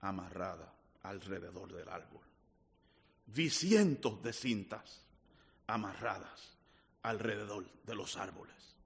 amarrada 0.00 0.72
alrededor 1.02 1.72
del 1.72 1.88
árbol. 1.88 2.22
Vi 3.26 3.50
cientos 3.50 4.22
de 4.22 4.32
cintas 4.32 5.04
amarradas 5.66 6.56
alrededor 7.02 7.66
de 7.84 7.94
los 7.96 8.16
árboles. 8.16 8.76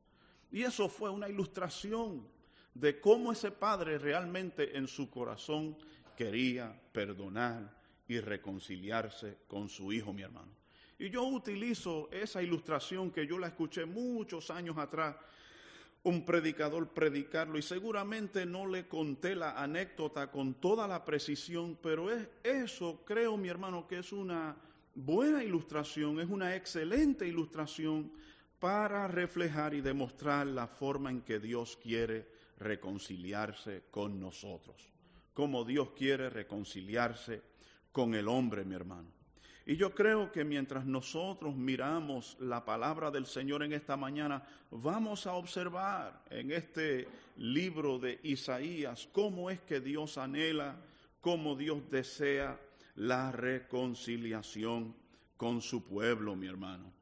Y 0.51 0.63
eso 0.63 0.89
fue 0.89 1.11
una 1.11 1.29
ilustración 1.29 2.27
de 2.73 3.01
cómo 3.01 3.33
ese 3.33 3.51
padre 3.51 3.99
realmente 3.99 4.79
en 4.79 4.89
su 4.89 5.11
corazón 5.11 5.77
quería 6.17 6.75
perdonar 6.91 7.77
y 8.09 8.19
reconciliarse 8.19 9.41
con 9.47 9.69
su 9.69 9.93
hijo, 9.93 10.15
mi 10.15 10.23
hermano. 10.23 10.60
Y 11.01 11.09
yo 11.09 11.25
utilizo 11.25 12.11
esa 12.13 12.43
ilustración 12.43 13.11
que 13.11 13.27
yo 13.27 13.39
la 13.39 13.47
escuché 13.47 13.87
muchos 13.87 14.51
años 14.51 14.77
atrás, 14.77 15.17
un 16.03 16.27
predicador 16.27 16.89
predicarlo, 16.91 17.57
y 17.57 17.63
seguramente 17.63 18.45
no 18.45 18.67
le 18.67 18.87
conté 18.87 19.35
la 19.35 19.53
anécdota 19.53 20.31
con 20.31 20.53
toda 20.61 20.87
la 20.87 21.03
precisión, 21.03 21.79
pero 21.83 22.13
es 22.13 22.29
eso, 22.43 23.03
creo, 23.07 23.39
mi 23.39 23.49
hermano, 23.49 23.89
que 23.89 24.01
es 24.01 24.13
una 24.13 24.55
buena 24.95 25.43
ilustración, 25.43 26.21
es 26.21 26.29
una 26.29 26.55
excelente 26.55 27.27
ilustración 27.27 28.13
para 28.59 29.09
reflejar 29.09 29.73
y 29.73 29.81
demostrar 29.81 30.49
la 30.49 30.67
forma 30.67 31.11
en 31.11 31.23
que 31.23 31.41
Dios 31.41 31.79
quiere 31.83 32.29
reconciliarse 32.59 33.85
con 33.91 34.21
nosotros, 34.21 34.93
como 35.33 35.65
Dios 35.65 35.93
quiere 35.97 36.29
reconciliarse 36.29 37.41
con 37.91 38.15
el 38.15 38.29
hombre, 38.29 38.67
mi 38.67 38.75
hermano. 38.75 39.20
Y 39.71 39.77
yo 39.77 39.95
creo 39.95 40.33
que 40.33 40.43
mientras 40.43 40.85
nosotros 40.85 41.55
miramos 41.55 42.37
la 42.41 42.65
palabra 42.65 43.09
del 43.09 43.25
Señor 43.25 43.63
en 43.63 43.73
esta 43.73 43.97
mañana, 43.97 44.43
vamos 44.73 45.29
a 45.29 45.35
observar 45.35 46.25
en 46.29 46.51
este 46.51 47.07
libro 47.37 48.01
de 48.01 48.19
Isaías 48.25 49.09
cómo 49.13 49.49
es 49.49 49.61
que 49.61 49.79
Dios 49.79 50.19
anhela, 50.19 50.75
cómo 51.21 51.55
Dios 51.55 51.89
desea 51.89 52.59
la 52.97 53.31
reconciliación 53.31 54.93
con 55.37 55.63
su 55.63 55.85
pueblo, 55.85 56.35
mi 56.35 56.49
hermano. 56.49 56.93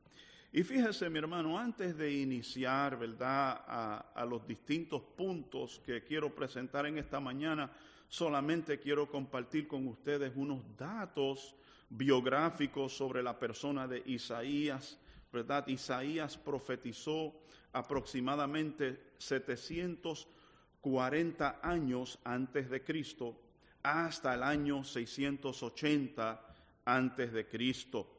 Y 0.52 0.62
fíjese, 0.62 1.08
mi 1.08 1.20
hermano, 1.20 1.58
antes 1.58 1.96
de 1.96 2.12
iniciar, 2.12 2.98
¿verdad?, 2.98 3.62
a, 3.66 4.12
a 4.14 4.26
los 4.26 4.46
distintos 4.46 5.00
puntos 5.16 5.80
que 5.86 6.04
quiero 6.04 6.34
presentar 6.34 6.84
en 6.84 6.98
esta 6.98 7.18
mañana, 7.18 7.72
solamente 8.08 8.78
quiero 8.78 9.10
compartir 9.10 9.66
con 9.66 9.88
ustedes 9.88 10.34
unos 10.36 10.60
datos 10.76 11.54
biográficos 11.90 12.96
sobre 12.96 13.22
la 13.22 13.38
persona 13.38 13.86
de 13.86 14.02
Isaías, 14.06 14.98
¿verdad? 15.32 15.68
Isaías 15.68 16.36
profetizó 16.36 17.34
aproximadamente 17.72 19.12
740 19.18 21.60
años 21.62 22.18
antes 22.24 22.68
de 22.70 22.82
Cristo 22.82 23.36
hasta 23.82 24.34
el 24.34 24.42
año 24.42 24.84
680 24.84 26.54
antes 26.84 27.32
de 27.32 27.46
Cristo. 27.46 28.14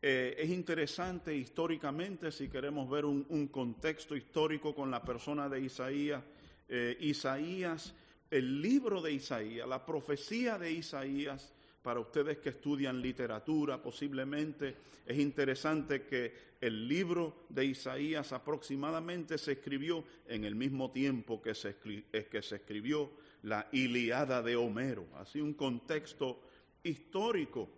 Eh, 0.00 0.36
es 0.38 0.50
interesante 0.50 1.34
históricamente, 1.34 2.30
si 2.30 2.48
queremos 2.48 2.88
ver 2.88 3.04
un, 3.04 3.26
un, 3.28 3.48
contexto 3.48 4.14
histórico 4.14 4.74
con 4.74 4.90
la 4.90 5.02
persona 5.02 5.48
de 5.48 5.60
Isaías, 5.60 6.22
eh, 6.68 6.96
Isaías, 7.00 7.94
el 8.30 8.60
libro 8.60 9.00
de 9.00 9.12
Isaías, 9.12 9.66
la 9.66 9.84
profecía 9.84 10.58
de 10.58 10.72
Isaías, 10.72 11.52
para 11.86 12.00
ustedes 12.00 12.38
que 12.38 12.48
estudian 12.48 13.00
literatura 13.00 13.80
posiblemente, 13.80 14.74
es 15.06 15.16
interesante 15.18 16.02
que 16.02 16.56
el 16.60 16.88
libro 16.88 17.44
de 17.48 17.64
Isaías 17.64 18.32
aproximadamente 18.32 19.38
se 19.38 19.52
escribió 19.52 20.02
en 20.26 20.42
el 20.42 20.56
mismo 20.56 20.90
tiempo 20.90 21.40
que 21.40 21.54
se, 21.54 21.76
que 21.76 22.42
se 22.42 22.56
escribió 22.56 23.12
la 23.44 23.68
Iliada 23.70 24.42
de 24.42 24.56
Homero, 24.56 25.06
así 25.14 25.40
un 25.40 25.54
contexto 25.54 26.40
histórico. 26.82 27.68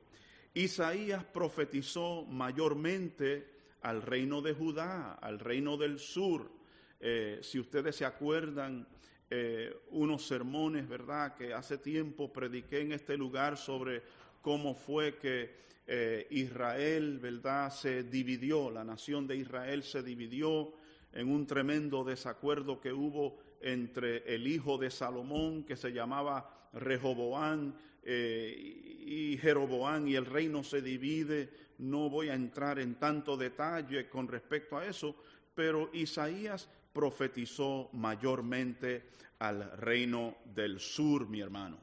Isaías 0.54 1.22
profetizó 1.24 2.24
mayormente 2.24 3.46
al 3.82 4.00
reino 4.00 4.40
de 4.40 4.54
Judá, 4.54 5.18
al 5.20 5.38
reino 5.38 5.76
del 5.76 5.98
sur. 5.98 6.50
Eh, 6.98 7.40
si 7.42 7.60
ustedes 7.60 7.96
se 7.96 8.06
acuerdan, 8.06 8.88
eh, 9.30 9.76
unos 9.90 10.26
sermones, 10.26 10.88
¿verdad?, 10.88 11.36
que 11.36 11.52
hace 11.52 11.78
tiempo 11.78 12.32
prediqué 12.32 12.80
en 12.80 12.92
este 12.92 13.16
lugar 13.16 13.56
sobre 13.56 14.02
cómo 14.40 14.74
fue 14.74 15.16
que 15.16 15.50
eh, 15.86 16.26
Israel, 16.30 17.18
¿verdad?, 17.18 17.70
se 17.70 18.04
dividió, 18.04 18.70
la 18.70 18.84
nación 18.84 19.26
de 19.26 19.36
Israel 19.36 19.82
se 19.82 20.02
dividió 20.02 20.72
en 21.12 21.28
un 21.28 21.46
tremendo 21.46 22.04
desacuerdo 22.04 22.80
que 22.80 22.92
hubo 22.92 23.38
entre 23.60 24.34
el 24.34 24.46
hijo 24.46 24.78
de 24.78 24.90
Salomón, 24.90 25.64
que 25.64 25.76
se 25.76 25.92
llamaba 25.92 26.70
Rehoboán, 26.72 27.74
eh, 28.02 28.98
y 29.04 29.36
Jeroboán, 29.38 30.08
y 30.08 30.14
el 30.14 30.26
reino 30.26 30.62
se 30.62 30.80
divide. 30.80 31.50
No 31.78 32.08
voy 32.08 32.28
a 32.28 32.34
entrar 32.34 32.78
en 32.78 32.94
tanto 32.94 33.36
detalle 33.36 34.08
con 34.08 34.28
respecto 34.28 34.76
a 34.76 34.86
eso, 34.86 35.16
pero 35.54 35.90
Isaías 35.92 36.68
profetizó 36.98 37.90
mayormente 37.92 39.10
al 39.38 39.70
reino 39.78 40.38
del 40.44 40.80
sur, 40.80 41.28
mi 41.28 41.40
hermano. 41.40 41.78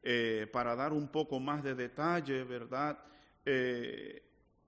Eh, 0.00 0.46
para 0.52 0.76
dar 0.76 0.92
un 0.92 1.08
poco 1.08 1.40
más 1.40 1.64
de 1.64 1.74
detalle, 1.74 2.44
¿verdad? 2.44 2.96
Eh, 3.44 4.22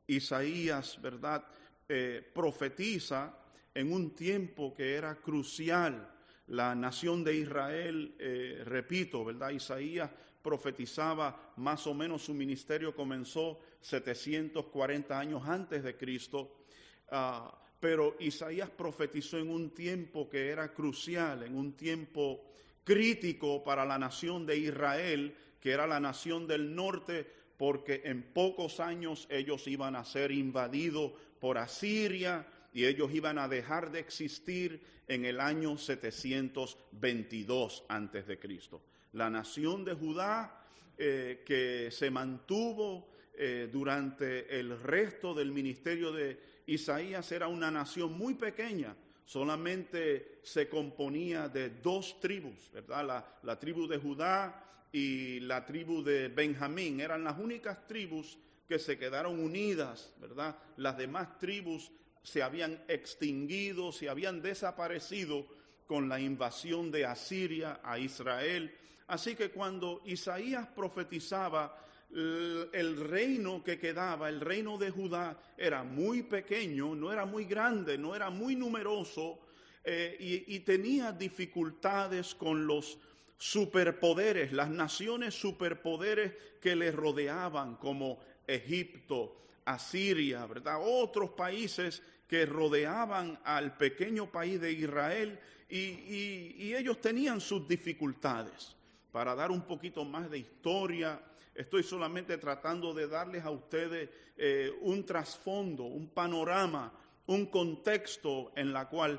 Isaías, 0.08 1.00
¿verdad? 1.00 1.46
Eh, 1.88 2.28
profetiza 2.34 3.38
en 3.72 3.92
un 3.92 4.10
tiempo 4.16 4.74
que 4.74 4.94
era 4.94 5.14
crucial. 5.14 6.12
La 6.48 6.74
nación 6.74 7.22
de 7.22 7.36
Israel, 7.36 8.16
repito, 8.64 9.24
¿verdad? 9.24 9.50
Isaías 9.50 10.10
profetizaba, 10.42 11.52
más 11.58 11.86
o 11.86 11.94
menos 11.94 12.24
su 12.24 12.34
ministerio 12.34 12.92
comenzó 12.92 13.60
740 13.82 15.16
años 15.16 15.46
antes 15.46 15.84
de 15.84 15.96
Cristo. 15.96 16.64
Uh, 17.12 17.65
pero 17.80 18.16
Isaías 18.20 18.70
profetizó 18.70 19.38
en 19.38 19.50
un 19.50 19.70
tiempo 19.70 20.28
que 20.28 20.48
era 20.48 20.72
crucial, 20.72 21.42
en 21.42 21.56
un 21.56 21.72
tiempo 21.72 22.42
crítico 22.84 23.62
para 23.62 23.84
la 23.84 23.98
nación 23.98 24.46
de 24.46 24.56
Israel, 24.56 25.34
que 25.60 25.72
era 25.72 25.86
la 25.86 26.00
nación 26.00 26.46
del 26.46 26.74
norte, 26.74 27.26
porque 27.56 28.02
en 28.04 28.22
pocos 28.22 28.80
años 28.80 29.26
ellos 29.30 29.66
iban 29.66 29.96
a 29.96 30.04
ser 30.04 30.30
invadidos 30.30 31.12
por 31.40 31.58
Asiria 31.58 32.46
y 32.72 32.84
ellos 32.84 33.12
iban 33.12 33.38
a 33.38 33.48
dejar 33.48 33.90
de 33.90 34.00
existir 34.00 34.80
en 35.08 35.24
el 35.24 35.40
año 35.40 35.78
722 35.78 37.84
antes 37.88 38.26
de 38.26 38.38
Cristo. 38.38 38.82
La 39.12 39.30
nación 39.30 39.84
de 39.84 39.94
Judá 39.94 40.62
eh, 40.98 41.42
que 41.44 41.90
se 41.90 42.10
mantuvo 42.10 43.08
eh, 43.36 43.68
durante 43.70 44.58
el 44.58 44.80
resto 44.80 45.34
del 45.34 45.52
ministerio 45.52 46.12
de 46.12 46.55
Isaías 46.66 47.30
era 47.32 47.48
una 47.48 47.70
nación 47.70 48.18
muy 48.18 48.34
pequeña, 48.34 48.96
solamente 49.24 50.40
se 50.42 50.68
componía 50.68 51.48
de 51.48 51.70
dos 51.70 52.18
tribus, 52.20 52.70
¿verdad? 52.72 53.24
La, 53.42 53.58
tribu 53.58 53.86
de 53.86 53.98
Judá 53.98 54.88
y 54.92 55.40
la 55.40 55.64
tribu 55.64 56.02
de 56.02 56.28
Benjamín 56.28 57.00
eran 57.00 57.24
las 57.24 57.38
únicas 57.38 57.86
tribus 57.86 58.38
que 58.68 58.78
se 58.78 58.98
quedaron 58.98 59.38
unidas, 59.38 60.12
¿verdad? 60.20 60.56
Las 60.76 60.96
demás 60.96 61.38
tribus 61.38 61.90
se 62.22 62.42
habían 62.42 62.82
extinguido, 62.88 63.92
se 63.92 64.08
habían 64.08 64.42
desaparecido 64.42 65.46
con 65.86 66.08
la 66.08 66.18
invasión 66.18 66.90
de 66.90 67.06
Asiria 67.06 67.80
a 67.84 67.98
Israel. 67.98 68.74
Así 69.06 69.36
que 69.36 69.50
cuando 69.50 70.02
Isaías 70.04 70.66
profetizaba 70.66 71.80
el 72.10 72.96
reino 73.08 73.62
que 73.62 73.78
quedaba, 73.78 74.28
el 74.28 74.40
reino 74.40 74.78
de 74.78 74.90
Judá, 74.90 75.38
era 75.56 75.82
muy 75.82 76.22
pequeño, 76.22 76.94
no 76.94 77.12
era 77.12 77.26
muy 77.26 77.44
grande, 77.44 77.98
no 77.98 78.14
era 78.14 78.30
muy 78.30 78.56
numeroso 78.56 79.40
eh, 79.84 80.44
y, 80.48 80.60
tenía 80.60 81.12
dificultades 81.12 82.34
con 82.34 82.66
los 82.66 82.98
superpoderes, 83.38 84.52
las 84.52 84.68
naciones 84.68 85.34
superpoderes 85.34 86.32
que 86.60 86.74
le 86.74 86.90
rodeaban, 86.90 87.76
como 87.76 88.18
Egipto, 88.46 89.36
Asiria, 89.64 90.46
¿verdad? 90.46 90.78
Otros 90.80 91.30
países 91.30 92.02
que 92.26 92.46
rodeaban 92.46 93.38
al 93.44 93.76
pequeño 93.76 94.30
país 94.30 94.60
de 94.60 94.72
Israel 94.72 95.38
y 95.68 96.74
ellos 96.74 97.00
tenían 97.00 97.40
sus 97.40 97.68
dificultades. 97.68 98.74
Para 99.12 99.34
dar 99.34 99.50
un 99.50 99.62
poquito 99.62 100.04
más 100.04 100.30
de 100.30 100.38
historia, 100.38 101.20
Estoy 101.56 101.82
solamente 101.82 102.36
tratando 102.38 102.92
de 102.92 103.08
darles 103.08 103.44
a 103.44 103.50
ustedes 103.50 104.10
eh, 104.36 104.70
un 104.82 105.06
trasfondo, 105.06 105.84
un 105.84 106.10
panorama, 106.10 106.92
un 107.26 107.46
contexto 107.46 108.52
en 108.54 108.72
la 108.72 108.88
cual 108.88 109.18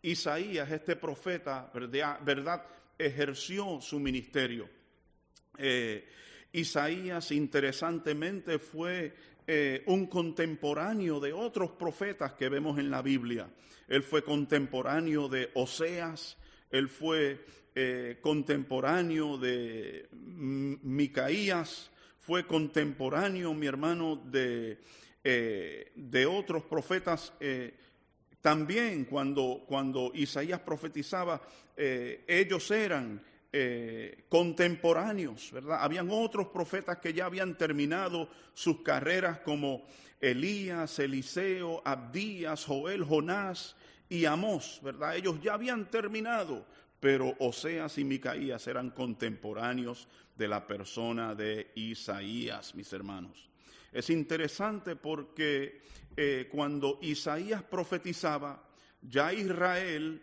Isaías, 0.00 0.70
este 0.70 0.96
profeta, 0.96 1.70
verdad, 1.72 2.64
ejerció 2.98 3.80
su 3.80 4.00
ministerio. 4.00 4.68
Eh, 5.58 6.08
Isaías, 6.52 7.30
interesantemente, 7.32 8.58
fue 8.58 9.14
eh, 9.46 9.82
un 9.86 10.06
contemporáneo 10.06 11.20
de 11.20 11.32
otros 11.32 11.72
profetas 11.72 12.32
que 12.32 12.48
vemos 12.48 12.78
en 12.78 12.90
la 12.90 13.02
Biblia. 13.02 13.48
Él 13.88 14.02
fue 14.02 14.24
contemporáneo 14.24 15.28
de 15.28 15.50
Oseas, 15.54 16.38
él 16.70 16.88
fue 16.88 17.44
eh, 17.76 18.18
contemporáneo 18.20 19.36
de 19.36 20.08
Micaías, 20.12 21.90
fue 22.20 22.46
contemporáneo, 22.46 23.52
mi 23.52 23.66
hermano, 23.66 24.14
de, 24.14 24.78
eh, 25.24 25.90
de 25.96 26.24
otros 26.26 26.62
profetas. 26.66 27.32
Eh, 27.40 27.74
también 28.40 29.06
cuando, 29.06 29.64
cuando 29.66 30.12
Isaías 30.14 30.60
profetizaba, 30.60 31.42
ellos 31.76 32.70
eran 32.70 33.20
contemporáneos, 34.28 35.50
¿verdad? 35.50 35.78
Habían 35.80 36.08
otros 36.10 36.48
profetas 36.48 36.98
que 36.98 37.12
ya 37.12 37.24
habían 37.24 37.56
terminado 37.56 38.28
sus 38.52 38.82
carreras 38.82 39.40
como 39.40 39.84
Elías, 40.20 40.98
Eliseo, 40.98 41.82
Abdías, 41.84 42.64
Joel, 42.66 43.02
Jonás 43.02 43.74
y 44.08 44.26
Amós, 44.26 44.80
¿verdad? 44.82 45.16
Ellos 45.16 45.40
ya 45.42 45.54
habían 45.54 45.90
terminado 45.90 46.66
pero 47.04 47.36
Oseas 47.40 47.98
y 47.98 48.04
Micaías 48.04 48.66
eran 48.66 48.88
contemporáneos 48.88 50.08
de 50.34 50.48
la 50.48 50.66
persona 50.66 51.34
de 51.34 51.72
Isaías, 51.74 52.74
mis 52.74 52.90
hermanos. 52.94 53.50
Es 53.92 54.08
interesante 54.08 54.96
porque 54.96 55.82
eh, 56.16 56.48
cuando 56.50 56.98
Isaías 57.02 57.62
profetizaba, 57.62 58.66
ya 59.02 59.34
Israel 59.34 60.22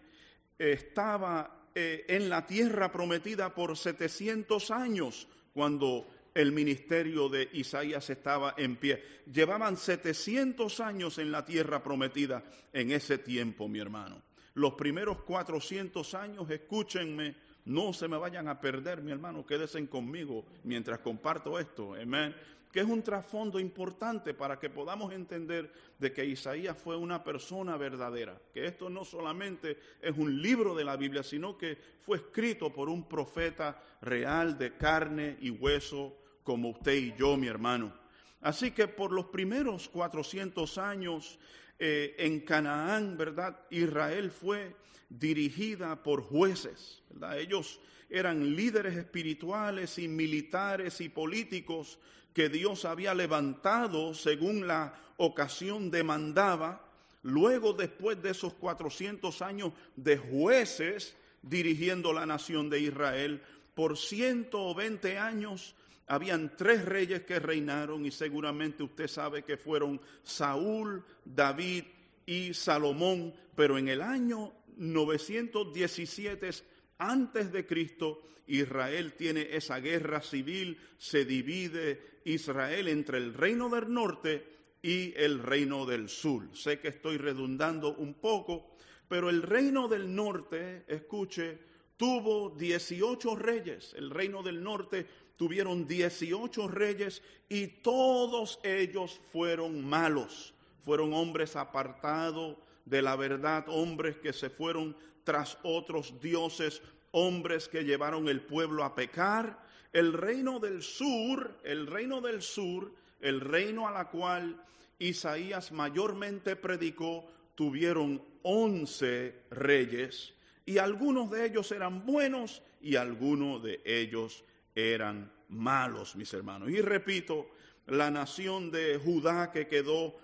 estaba 0.58 1.70
eh, 1.76 2.04
en 2.08 2.28
la 2.28 2.48
tierra 2.48 2.92
prometida 2.92 3.54
por 3.54 3.78
700 3.78 4.72
años 4.72 5.28
cuando 5.54 6.08
el 6.34 6.52
ministerio 6.52 7.30
de 7.30 7.48
Isaías 7.54 8.10
estaba 8.10 8.56
en 8.58 8.78
pie. 8.78 9.04
Llevaban 9.32 9.78
700 9.78 10.80
años 10.80 11.20
en 11.20 11.32
la 11.32 11.46
tierra 11.46 11.84
prometida 11.84 12.44
en 12.74 12.90
ese 12.90 13.20
tiempo, 13.20 13.68
mi 13.68 13.78
hermano 13.78 14.31
los 14.54 14.74
primeros 14.74 15.22
400 15.22 16.14
años, 16.14 16.50
escúchenme, 16.50 17.36
no 17.66 17.94
se 17.94 18.08
me 18.08 18.18
vayan 18.18 18.48
a 18.48 18.60
perder, 18.60 19.02
mi 19.02 19.12
hermano, 19.12 19.46
quédense 19.46 19.88
conmigo 19.88 20.46
mientras 20.64 21.00
comparto 21.00 21.60
esto, 21.60 21.94
amén. 21.94 22.36
que 22.72 22.80
es 22.80 22.86
un 22.86 23.04
trasfondo 23.04 23.60
importante 23.60 24.34
para 24.34 24.58
que 24.58 24.70
podamos 24.70 25.14
entender 25.14 25.72
de 26.00 26.14
que 26.14 26.26
Isaías 26.26 26.78
fue 26.78 26.96
una 26.96 27.24
persona 27.24 27.78
verdadera, 27.78 28.42
que 28.54 28.66
esto 28.66 28.90
no 28.90 29.04
solamente 29.04 29.78
es 30.02 30.18
un 30.18 30.42
libro 30.42 30.74
de 30.74 30.86
la 30.86 30.96
Biblia, 30.96 31.22
sino 31.22 31.58
que 31.58 31.78
fue 32.00 32.18
escrito 32.18 32.72
por 32.72 32.90
un 32.90 33.08
profeta 33.08 33.82
real 34.02 34.58
de 34.58 34.78
carne 34.78 35.38
y 35.42 35.50
hueso 35.50 36.18
como 36.44 36.70
usted 36.70 36.94
y 36.94 37.14
yo, 37.18 37.38
mi 37.38 37.48
hermano. 37.48 38.01
Así 38.42 38.72
que 38.72 38.88
por 38.88 39.12
los 39.12 39.26
primeros 39.28 39.88
400 39.90 40.78
años 40.78 41.38
eh, 41.78 42.16
en 42.18 42.42
Canaán, 42.42 43.18
¿verdad? 43.18 43.60
Israel 43.70 44.32
fue 44.32 44.76
dirigida 45.10 46.02
por 46.02 46.22
jueces, 46.24 47.04
¿verdad? 47.10 47.40
Ellos 47.40 47.80
eran 48.10 48.56
líderes 48.56 48.98
espirituales 48.98 49.98
y 49.98 50.08
militares 50.08 51.02
y 51.02 51.10
políticos 51.10 51.98
que 52.34 52.50
Dios 52.50 52.86
había 52.86 53.14
levantado 53.14 54.14
según 54.14 54.68
la 54.68 54.94
ocasión 55.18 55.92
demandaba. 55.92 56.86
Luego, 57.24 57.74
después 57.74 58.22
de 58.22 58.32
esos 58.32 58.54
400 58.54 59.42
años 59.42 59.72
de 59.96 60.18
jueces 60.18 61.16
dirigiendo 61.42 62.14
la 62.14 62.26
nación 62.26 62.70
de 62.70 62.80
Israel, 62.80 63.42
por 63.76 63.98
120 63.98 65.18
años 65.18 65.76
habían 66.12 66.58
tres 66.58 66.84
reyes 66.84 67.22
que 67.22 67.40
reinaron 67.40 68.06
y 68.06 68.12
seguramente 68.12 68.84
usted 68.84 69.08
sabe 69.08 69.44
que 69.44 69.56
fueron 69.56 70.02
Saúl, 70.24 71.06
David 71.24 71.86
y 72.26 72.54
Salomón, 72.54 73.34
pero 73.56 73.78
en 73.78 73.88
el 73.88 74.02
año 74.02 74.52
917 74.76 76.50
antes 76.98 77.54
de 77.54 77.66
Cristo, 77.66 78.24
Israel 78.48 79.14
tiene 79.14 79.56
esa 79.56 79.80
guerra 79.80 80.22
civil, 80.22 80.78
se 80.98 81.24
divide 81.24 82.20
Israel 82.26 82.90
entre 82.90 83.18
el 83.18 83.34
reino 83.34 83.70
del 83.70 83.94
norte 83.94 84.46
y 84.82 85.14
el 85.16 85.40
reino 85.40 85.86
del 85.86 86.10
sur. 86.10 86.50
Sé 86.54 86.82
que 86.82 86.90
estoy 86.90 87.20
redundando 87.20 87.96
un 87.96 88.16
poco, 88.16 88.76
pero 89.08 89.30
el 89.30 89.42
reino 89.42 89.88
del 89.88 90.14
norte, 90.14 90.84
escuche, 90.90 91.72
tuvo 92.02 92.50
18 92.50 93.36
reyes. 93.36 93.94
El 93.96 94.10
reino 94.10 94.42
del 94.42 94.64
norte 94.64 95.06
tuvieron 95.42 95.88
18 95.88 96.68
reyes 96.68 97.24
y 97.50 97.66
todos 97.66 98.60
ellos 98.62 99.20
fueron 99.32 99.84
malos. 99.84 100.54
Fueron 100.82 101.16
hombres 101.16 101.56
apartados 101.56 102.58
de 102.86 103.02
la 103.02 103.16
verdad, 103.16 103.66
hombres 103.68 104.18
que 104.18 104.34
se 104.34 104.52
fueron 104.52 104.96
tras 105.24 105.58
otros 105.64 106.22
dioses, 106.22 106.84
hombres 107.10 107.68
que 107.68 107.84
llevaron 107.84 108.28
el 108.28 108.42
pueblo 108.42 108.84
a 108.84 108.94
pecar. 108.94 109.66
El 109.92 110.14
reino 110.14 110.60
del 110.60 110.84
sur, 110.84 111.58
el 111.64 111.88
reino 111.88 112.22
del 112.22 112.44
sur, 112.44 112.94
el 113.20 113.42
reino 113.42 113.88
a 113.88 113.92
la 113.92 114.10
cual 114.10 114.64
Isaías 115.00 115.72
mayormente 115.72 116.56
predicó, 116.56 117.26
tuvieron 117.56 118.24
once 118.44 119.42
reyes 119.50 120.36
y 120.68 120.78
algunos 120.78 121.32
de 121.32 121.48
ellos 121.48 121.72
eran 121.72 122.06
buenos 122.06 122.62
y 122.80 122.96
algunos 122.96 123.64
de 123.64 123.82
ellos 123.86 124.44
eran 124.76 125.32
malos, 125.50 126.16
mis 126.16 126.34
hermanos. 126.34 126.70
Y 126.70 126.82
repito, 126.82 127.50
la 127.88 128.10
nación 128.10 128.72
de 128.72 128.98
Judá 128.98 129.52
que 129.52 129.68
quedó 129.68 130.18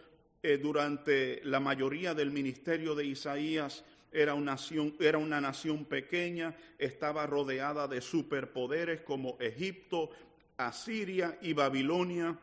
eh, 0.43 0.57
durante 0.57 1.41
la 1.43 1.59
mayoría 1.59 2.13
del 2.13 2.31
ministerio 2.31 2.95
de 2.95 3.05
Isaías 3.05 3.83
era 4.11 4.33
una, 4.33 4.53
nación, 4.53 4.95
era 4.99 5.17
una 5.17 5.41
nación 5.41 5.85
pequeña, 5.85 6.55
estaba 6.77 7.25
rodeada 7.25 7.87
de 7.87 8.01
superpoderes 8.01 9.01
como 9.01 9.37
Egipto, 9.39 10.09
Asiria 10.55 11.37
y 11.41 11.53
Babilonia, 11.53 12.37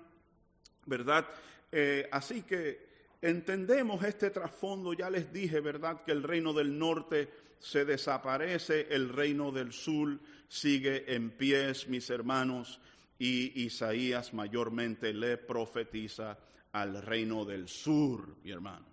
¿verdad? 0.86 1.26
Eh, 1.72 2.08
así 2.12 2.42
que 2.42 2.86
entendemos 3.22 4.04
este 4.04 4.30
trasfondo, 4.30 4.92
ya 4.92 5.08
les 5.08 5.32
dije, 5.32 5.60
¿verdad? 5.60 6.02
Que 6.04 6.12
el 6.12 6.22
reino 6.22 6.52
del 6.52 6.78
norte 6.78 7.28
se 7.64 7.86
desaparece, 7.86 8.88
el 8.90 9.08
reino 9.08 9.50
del 9.50 9.72
sur 9.72 10.18
sigue 10.48 11.14
en 11.14 11.30
pies, 11.30 11.88
mis 11.88 12.10
hermanos, 12.10 12.78
y 13.18 13.62
Isaías 13.64 14.34
mayormente 14.34 15.14
le 15.14 15.38
profetiza 15.38 16.36
al 16.72 17.00
reino 17.00 17.46
del 17.46 17.66
sur, 17.66 18.36
mi 18.42 18.50
hermano. 18.50 18.84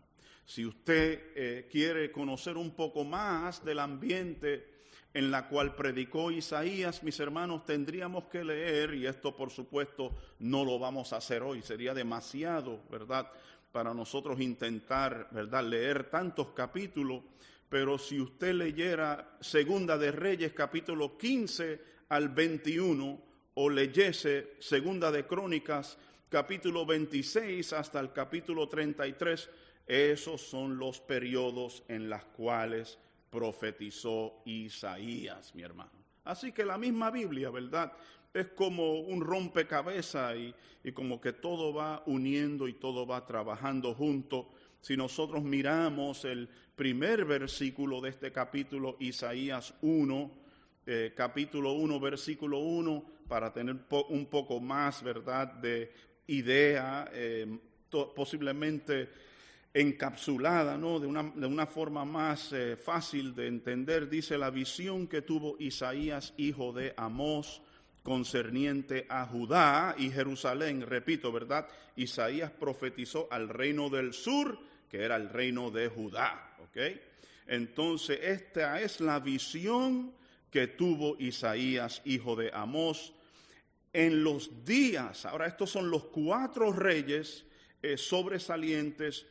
Si 0.45 0.65
usted 0.65 1.33
eh, 1.35 1.67
quiere 1.69 2.13
conocer 2.13 2.55
un 2.55 2.71
poco 2.71 3.03
más 3.03 3.61
del 3.65 3.79
ambiente 3.79 4.85
en 5.13 5.31
la 5.31 5.49
cual 5.49 5.75
predicó 5.75 6.31
Isaías, 6.31 7.03
mis 7.03 7.19
hermanos, 7.19 7.65
tendríamos 7.65 8.25
que 8.25 8.45
leer, 8.45 8.93
y 8.93 9.05
esto 9.05 9.35
por 9.35 9.51
supuesto 9.51 10.15
no 10.39 10.63
lo 10.63 10.79
vamos 10.79 11.11
a 11.11 11.17
hacer 11.17 11.43
hoy, 11.43 11.61
sería 11.61 11.93
demasiado, 11.93 12.79
¿verdad? 12.89 13.29
Para 13.73 13.93
nosotros 13.93 14.39
intentar, 14.39 15.27
¿verdad? 15.31 15.65
Leer 15.65 16.09
tantos 16.09 16.51
capítulos, 16.53 17.23
pero 17.71 17.97
si 17.97 18.19
usted 18.19 18.53
leyera 18.53 19.37
Segunda 19.39 19.97
de 19.97 20.11
Reyes, 20.11 20.51
capítulo 20.51 21.17
15 21.17 21.79
al 22.09 22.27
21, 22.27 23.21
o 23.53 23.69
leyese 23.69 24.55
Segunda 24.59 25.09
de 25.09 25.25
Crónicas, 25.25 25.97
capítulo 26.27 26.85
26 26.85 27.71
hasta 27.71 28.01
el 28.01 28.11
capítulo 28.11 28.67
33, 28.67 29.49
esos 29.87 30.41
son 30.41 30.77
los 30.77 30.99
periodos 30.99 31.83
en 31.87 32.09
los 32.09 32.25
cuales 32.35 32.99
profetizó 33.29 34.41
Isaías, 34.43 35.55
mi 35.55 35.61
hermano. 35.61 35.91
Así 36.25 36.51
que 36.51 36.65
la 36.65 36.77
misma 36.77 37.09
Biblia, 37.09 37.51
¿verdad? 37.51 37.93
Es 38.33 38.47
como 38.47 38.99
un 38.99 39.21
rompecabezas 39.21 40.35
y, 40.35 40.53
y 40.83 40.91
como 40.91 41.21
que 41.21 41.31
todo 41.31 41.73
va 41.73 42.03
uniendo 42.05 42.67
y 42.67 42.73
todo 42.73 43.07
va 43.07 43.25
trabajando 43.25 43.93
junto. 43.93 44.49
Si 44.81 44.97
nosotros 44.97 45.43
miramos 45.43 46.25
el 46.25 46.49
primer 46.75 47.25
versículo 47.25 48.01
de 48.01 48.09
este 48.09 48.31
capítulo, 48.31 48.97
Isaías 48.99 49.75
1, 49.81 50.31
eh, 50.87 51.13
capítulo 51.15 51.73
1, 51.73 51.99
versículo 51.99 52.59
1, 52.59 53.05
para 53.27 53.53
tener 53.53 53.77
un 54.09 54.25
poco 54.25 54.59
más, 54.59 55.03
¿verdad?, 55.03 55.53
de 55.53 55.93
idea, 56.27 57.09
eh, 57.13 57.59
posiblemente 58.15 59.09
encapsulada, 59.73 60.77
¿no? 60.77 60.99
de, 60.99 61.07
una, 61.07 61.31
de 61.35 61.45
una 61.45 61.67
forma 61.67 62.03
más 62.03 62.51
eh, 62.51 62.75
fácil 62.75 63.35
de 63.35 63.47
entender, 63.47 64.09
dice 64.09 64.37
la 64.37 64.49
visión 64.49 65.07
que 65.07 65.21
tuvo 65.21 65.55
Isaías, 65.59 66.33
hijo 66.37 66.73
de 66.73 66.93
Amós, 66.97 67.61
concerniente 68.03 69.05
a 69.09 69.25
Judá 69.25 69.95
y 69.97 70.09
Jerusalén. 70.09 70.81
Repito, 70.81 71.31
¿verdad? 71.31 71.67
Isaías 71.95 72.51
profetizó 72.51 73.27
al 73.31 73.49
reino 73.49 73.89
del 73.89 74.13
sur, 74.13 74.70
que 74.91 75.01
era 75.01 75.15
el 75.15 75.29
reino 75.29 75.71
de 75.71 75.87
Judá. 75.87 76.57
¿Ok? 76.59 76.77
Entonces, 77.47 78.19
esta 78.21 78.81
es 78.81 78.99
la 78.99 79.19
visión 79.19 80.13
que 80.51 80.67
tuvo 80.67 81.15
Isaías, 81.17 82.01
hijo 82.03 82.35
de 82.35 82.51
Amós, 82.53 83.13
en 83.93 84.23
los 84.23 84.65
días. 84.65 85.25
Ahora, 85.25 85.47
estos 85.47 85.69
son 85.69 85.89
los 85.89 86.05
cuatro 86.05 86.73
reyes 86.73 87.45
eh, 87.81 87.97
sobresalientes 87.97 89.25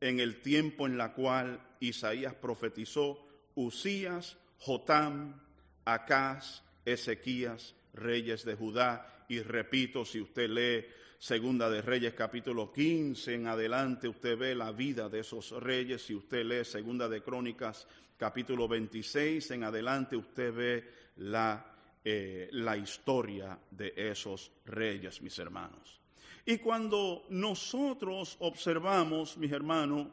en 0.00 0.18
el 0.18 0.42
tiempo 0.42 0.86
en 0.86 0.98
la 0.98 1.12
cual 1.12 1.60
Isaías 1.78 2.34
profetizó 2.34 3.24
Usías, 3.54 4.36
Jotam, 4.58 5.40
Acaz, 5.84 6.62
Ezequías, 6.84 7.74
reyes 7.92 8.44
de 8.44 8.56
Judá. 8.56 9.24
Y 9.28 9.40
repito, 9.40 10.04
si 10.04 10.20
usted 10.20 10.50
lee 10.50 10.86
Segunda 11.18 11.70
de 11.70 11.80
Reyes 11.80 12.14
capítulo 12.14 12.72
15 12.72 13.34
en 13.34 13.46
adelante, 13.46 14.08
usted 14.08 14.36
ve 14.36 14.54
la 14.54 14.72
vida 14.72 15.08
de 15.08 15.20
esos 15.20 15.50
reyes. 15.62 16.02
Si 16.02 16.14
usted 16.14 16.44
lee 16.44 16.64
Segunda 16.64 17.08
de 17.08 17.22
Crónicas 17.22 17.86
capítulo 18.16 18.68
26 18.68 19.50
en 19.52 19.64
adelante, 19.64 20.16
usted 20.16 20.52
ve 20.52 20.84
la, 21.16 21.74
eh, 22.04 22.48
la 22.52 22.76
historia 22.76 23.58
de 23.70 23.94
esos 23.96 24.52
reyes, 24.66 25.22
mis 25.22 25.38
hermanos. 25.38 26.00
Y 26.46 26.58
cuando 26.58 27.24
nosotros 27.30 28.36
observamos, 28.40 29.38
mis 29.38 29.52
hermanos, 29.52 30.08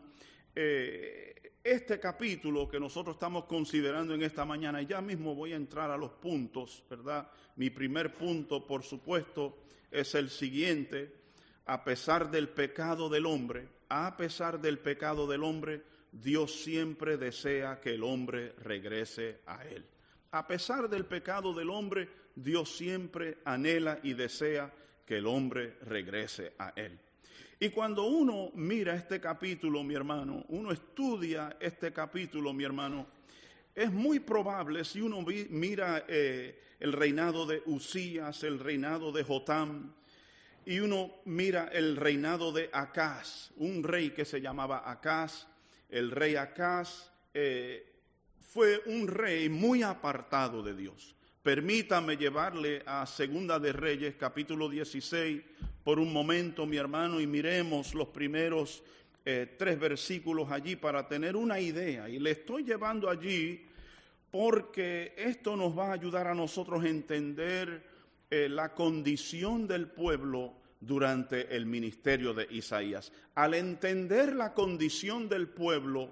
eh, 0.55 1.35
este 1.63 1.99
capítulo 1.99 2.67
que 2.67 2.79
nosotros 2.79 3.15
estamos 3.15 3.45
considerando 3.45 4.13
en 4.13 4.23
esta 4.23 4.45
mañana, 4.45 4.81
y 4.81 4.87
ya 4.87 5.01
mismo 5.01 5.35
voy 5.35 5.53
a 5.53 5.57
entrar 5.57 5.91
a 5.91 5.97
los 5.97 6.11
puntos, 6.11 6.83
¿verdad? 6.89 7.29
Mi 7.55 7.69
primer 7.69 8.13
punto, 8.13 8.65
por 8.65 8.83
supuesto, 8.83 9.57
es 9.91 10.15
el 10.15 10.29
siguiente. 10.29 11.15
A 11.65 11.83
pesar 11.83 12.31
del 12.31 12.49
pecado 12.49 13.09
del 13.09 13.25
hombre, 13.25 13.67
a 13.89 14.17
pesar 14.17 14.59
del 14.59 14.79
pecado 14.79 15.27
del 15.27 15.43
hombre, 15.43 15.83
Dios 16.11 16.63
siempre 16.63 17.17
desea 17.17 17.79
que 17.79 17.93
el 17.93 18.03
hombre 18.03 18.53
regrese 18.63 19.41
a 19.45 19.63
Él. 19.65 19.85
A 20.31 20.47
pesar 20.47 20.89
del 20.89 21.05
pecado 21.05 21.53
del 21.53 21.69
hombre, 21.69 22.09
Dios 22.35 22.75
siempre 22.75 23.37
anhela 23.45 23.99
y 24.01 24.13
desea 24.13 24.73
que 25.05 25.17
el 25.17 25.27
hombre 25.27 25.77
regrese 25.81 26.53
a 26.57 26.73
Él. 26.75 26.97
Y 27.63 27.69
cuando 27.69 28.05
uno 28.05 28.49
mira 28.55 28.95
este 28.95 29.21
capítulo, 29.21 29.83
mi 29.83 29.93
hermano, 29.93 30.43
uno 30.47 30.71
estudia 30.71 31.57
este 31.59 31.93
capítulo, 31.93 32.53
mi 32.53 32.63
hermano, 32.63 33.05
es 33.75 33.91
muy 33.91 34.19
probable 34.19 34.83
si 34.83 34.99
uno 34.99 35.23
mira 35.51 36.05
eh, 36.07 36.59
el 36.79 36.91
reinado 36.91 37.45
de 37.45 37.61
Usías, 37.67 38.43
el 38.43 38.57
reinado 38.57 39.11
de 39.11 39.23
Jotam, 39.23 39.93
y 40.65 40.79
uno 40.79 41.11
mira 41.25 41.69
el 41.71 41.97
reinado 41.97 42.51
de 42.51 42.67
Acaz, 42.73 43.51
un 43.57 43.83
rey 43.83 44.09
que 44.09 44.25
se 44.25 44.41
llamaba 44.41 44.89
Acaz. 44.89 45.45
El 45.87 46.09
rey 46.09 46.37
Acaz 46.37 47.11
eh, 47.31 47.93
fue 48.39 48.81
un 48.87 49.07
rey 49.07 49.49
muy 49.49 49.83
apartado 49.83 50.63
de 50.63 50.75
Dios. 50.75 51.15
Permítame 51.43 52.17
llevarle 52.17 52.81
a 52.87 53.05
Segunda 53.05 53.59
de 53.59 53.71
Reyes, 53.71 54.15
capítulo 54.15 54.67
16, 54.67 55.43
por 55.83 55.99
un 55.99 56.13
momento, 56.13 56.65
mi 56.65 56.77
hermano, 56.77 57.19
y 57.19 57.27
miremos 57.27 57.93
los 57.93 58.07
primeros 58.09 58.83
eh, 59.25 59.55
tres 59.57 59.79
versículos 59.79 60.51
allí 60.51 60.75
para 60.75 61.07
tener 61.07 61.35
una 61.35 61.59
idea. 61.59 62.09
Y 62.09 62.19
le 62.19 62.31
estoy 62.31 62.63
llevando 62.63 63.09
allí 63.09 63.65
porque 64.31 65.13
esto 65.17 65.55
nos 65.55 65.77
va 65.77 65.89
a 65.89 65.93
ayudar 65.93 66.27
a 66.27 66.33
nosotros 66.33 66.83
a 66.83 66.87
entender 66.87 67.83
eh, 68.29 68.47
la 68.49 68.73
condición 68.73 69.67
del 69.67 69.87
pueblo 69.87 70.53
durante 70.79 71.55
el 71.55 71.65
ministerio 71.65 72.33
de 72.33 72.47
Isaías. 72.49 73.11
Al 73.35 73.53
entender 73.53 74.35
la 74.35 74.53
condición 74.53 75.29
del 75.29 75.47
pueblo, 75.49 76.09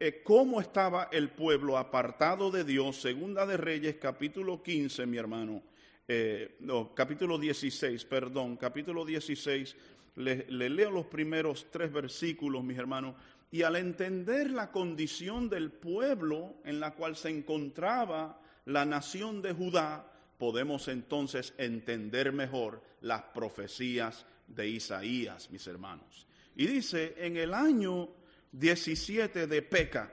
eh, 0.00 0.22
cómo 0.24 0.60
estaba 0.60 1.08
el 1.12 1.30
pueblo 1.30 1.78
apartado 1.78 2.50
de 2.50 2.64
Dios, 2.64 3.00
Segunda 3.00 3.46
de 3.46 3.56
Reyes, 3.56 3.96
capítulo 4.00 4.62
15, 4.62 5.06
mi 5.06 5.18
hermano, 5.18 5.62
eh, 6.08 6.56
no, 6.60 6.94
capítulo 6.94 7.38
16, 7.38 8.04
perdón, 8.04 8.56
capítulo 8.56 9.04
16, 9.04 9.76
le, 10.16 10.46
le 10.48 10.68
leo 10.68 10.90
los 10.90 11.06
primeros 11.06 11.70
tres 11.70 11.92
versículos, 11.92 12.62
mis 12.64 12.78
hermanos, 12.78 13.14
y 13.50 13.62
al 13.62 13.76
entender 13.76 14.50
la 14.50 14.70
condición 14.70 15.48
del 15.48 15.70
pueblo 15.70 16.56
en 16.64 16.80
la 16.80 16.94
cual 16.94 17.16
se 17.16 17.28
encontraba 17.28 18.40
la 18.64 18.84
nación 18.84 19.42
de 19.42 19.52
Judá, 19.52 20.10
podemos 20.38 20.88
entonces 20.88 21.54
entender 21.58 22.32
mejor 22.32 22.82
las 23.00 23.22
profecías 23.34 24.26
de 24.46 24.68
Isaías, 24.68 25.50
mis 25.50 25.66
hermanos. 25.66 26.26
Y 26.56 26.66
dice, 26.66 27.14
en 27.18 27.36
el 27.36 27.54
año 27.54 28.08
17 28.52 29.46
de 29.46 29.62
Peca, 29.62 30.12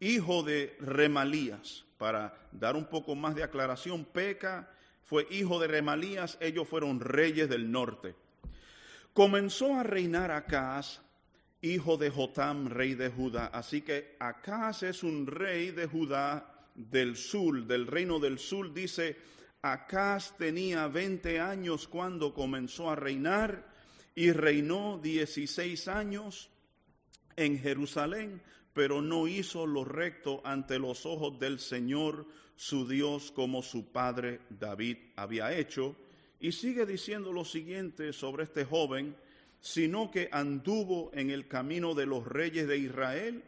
hijo 0.00 0.42
de 0.42 0.76
Remalías. 0.80 1.84
Para 1.98 2.34
dar 2.50 2.76
un 2.76 2.86
poco 2.86 3.14
más 3.14 3.34
de 3.34 3.42
aclaración, 3.42 4.06
Peca 4.06 4.70
fue 5.10 5.26
hijo 5.32 5.58
de 5.58 5.66
Remalías, 5.66 6.38
ellos 6.40 6.68
fueron 6.68 7.00
reyes 7.00 7.48
del 7.48 7.72
norte. 7.72 8.14
Comenzó 9.12 9.74
a 9.74 9.82
reinar 9.82 10.30
Acaz, 10.30 11.00
hijo 11.62 11.96
de 11.96 12.10
Jotam, 12.10 12.68
rey 12.68 12.94
de 12.94 13.08
Judá. 13.08 13.46
Así 13.46 13.82
que 13.82 14.14
Acaz 14.20 14.84
es 14.84 15.02
un 15.02 15.26
rey 15.26 15.72
de 15.72 15.88
Judá 15.88 16.68
del 16.76 17.16
sur, 17.16 17.66
del 17.66 17.88
reino 17.88 18.20
del 18.20 18.38
sur. 18.38 18.72
Dice, 18.72 19.16
Acaz 19.62 20.36
tenía 20.38 20.86
20 20.86 21.40
años 21.40 21.88
cuando 21.88 22.32
comenzó 22.32 22.88
a 22.88 22.94
reinar 22.94 23.66
y 24.14 24.30
reinó 24.30 25.00
16 25.02 25.88
años 25.88 26.50
en 27.34 27.58
Jerusalén, 27.58 28.40
pero 28.72 29.02
no 29.02 29.26
hizo 29.26 29.66
lo 29.66 29.84
recto 29.84 30.40
ante 30.44 30.78
los 30.78 31.06
ojos 31.06 31.38
del 31.38 31.58
Señor 31.58 32.26
su 32.56 32.86
Dios 32.86 33.32
como 33.32 33.62
su 33.62 33.90
padre 33.90 34.40
David 34.50 34.98
había 35.16 35.56
hecho. 35.56 35.96
Y 36.40 36.52
sigue 36.52 36.86
diciendo 36.86 37.32
lo 37.32 37.44
siguiente 37.44 38.12
sobre 38.12 38.44
este 38.44 38.64
joven, 38.64 39.16
sino 39.60 40.10
que 40.10 40.28
anduvo 40.32 41.10
en 41.14 41.30
el 41.30 41.48
camino 41.48 41.94
de 41.94 42.06
los 42.06 42.26
reyes 42.26 42.68
de 42.68 42.78
Israel 42.78 43.42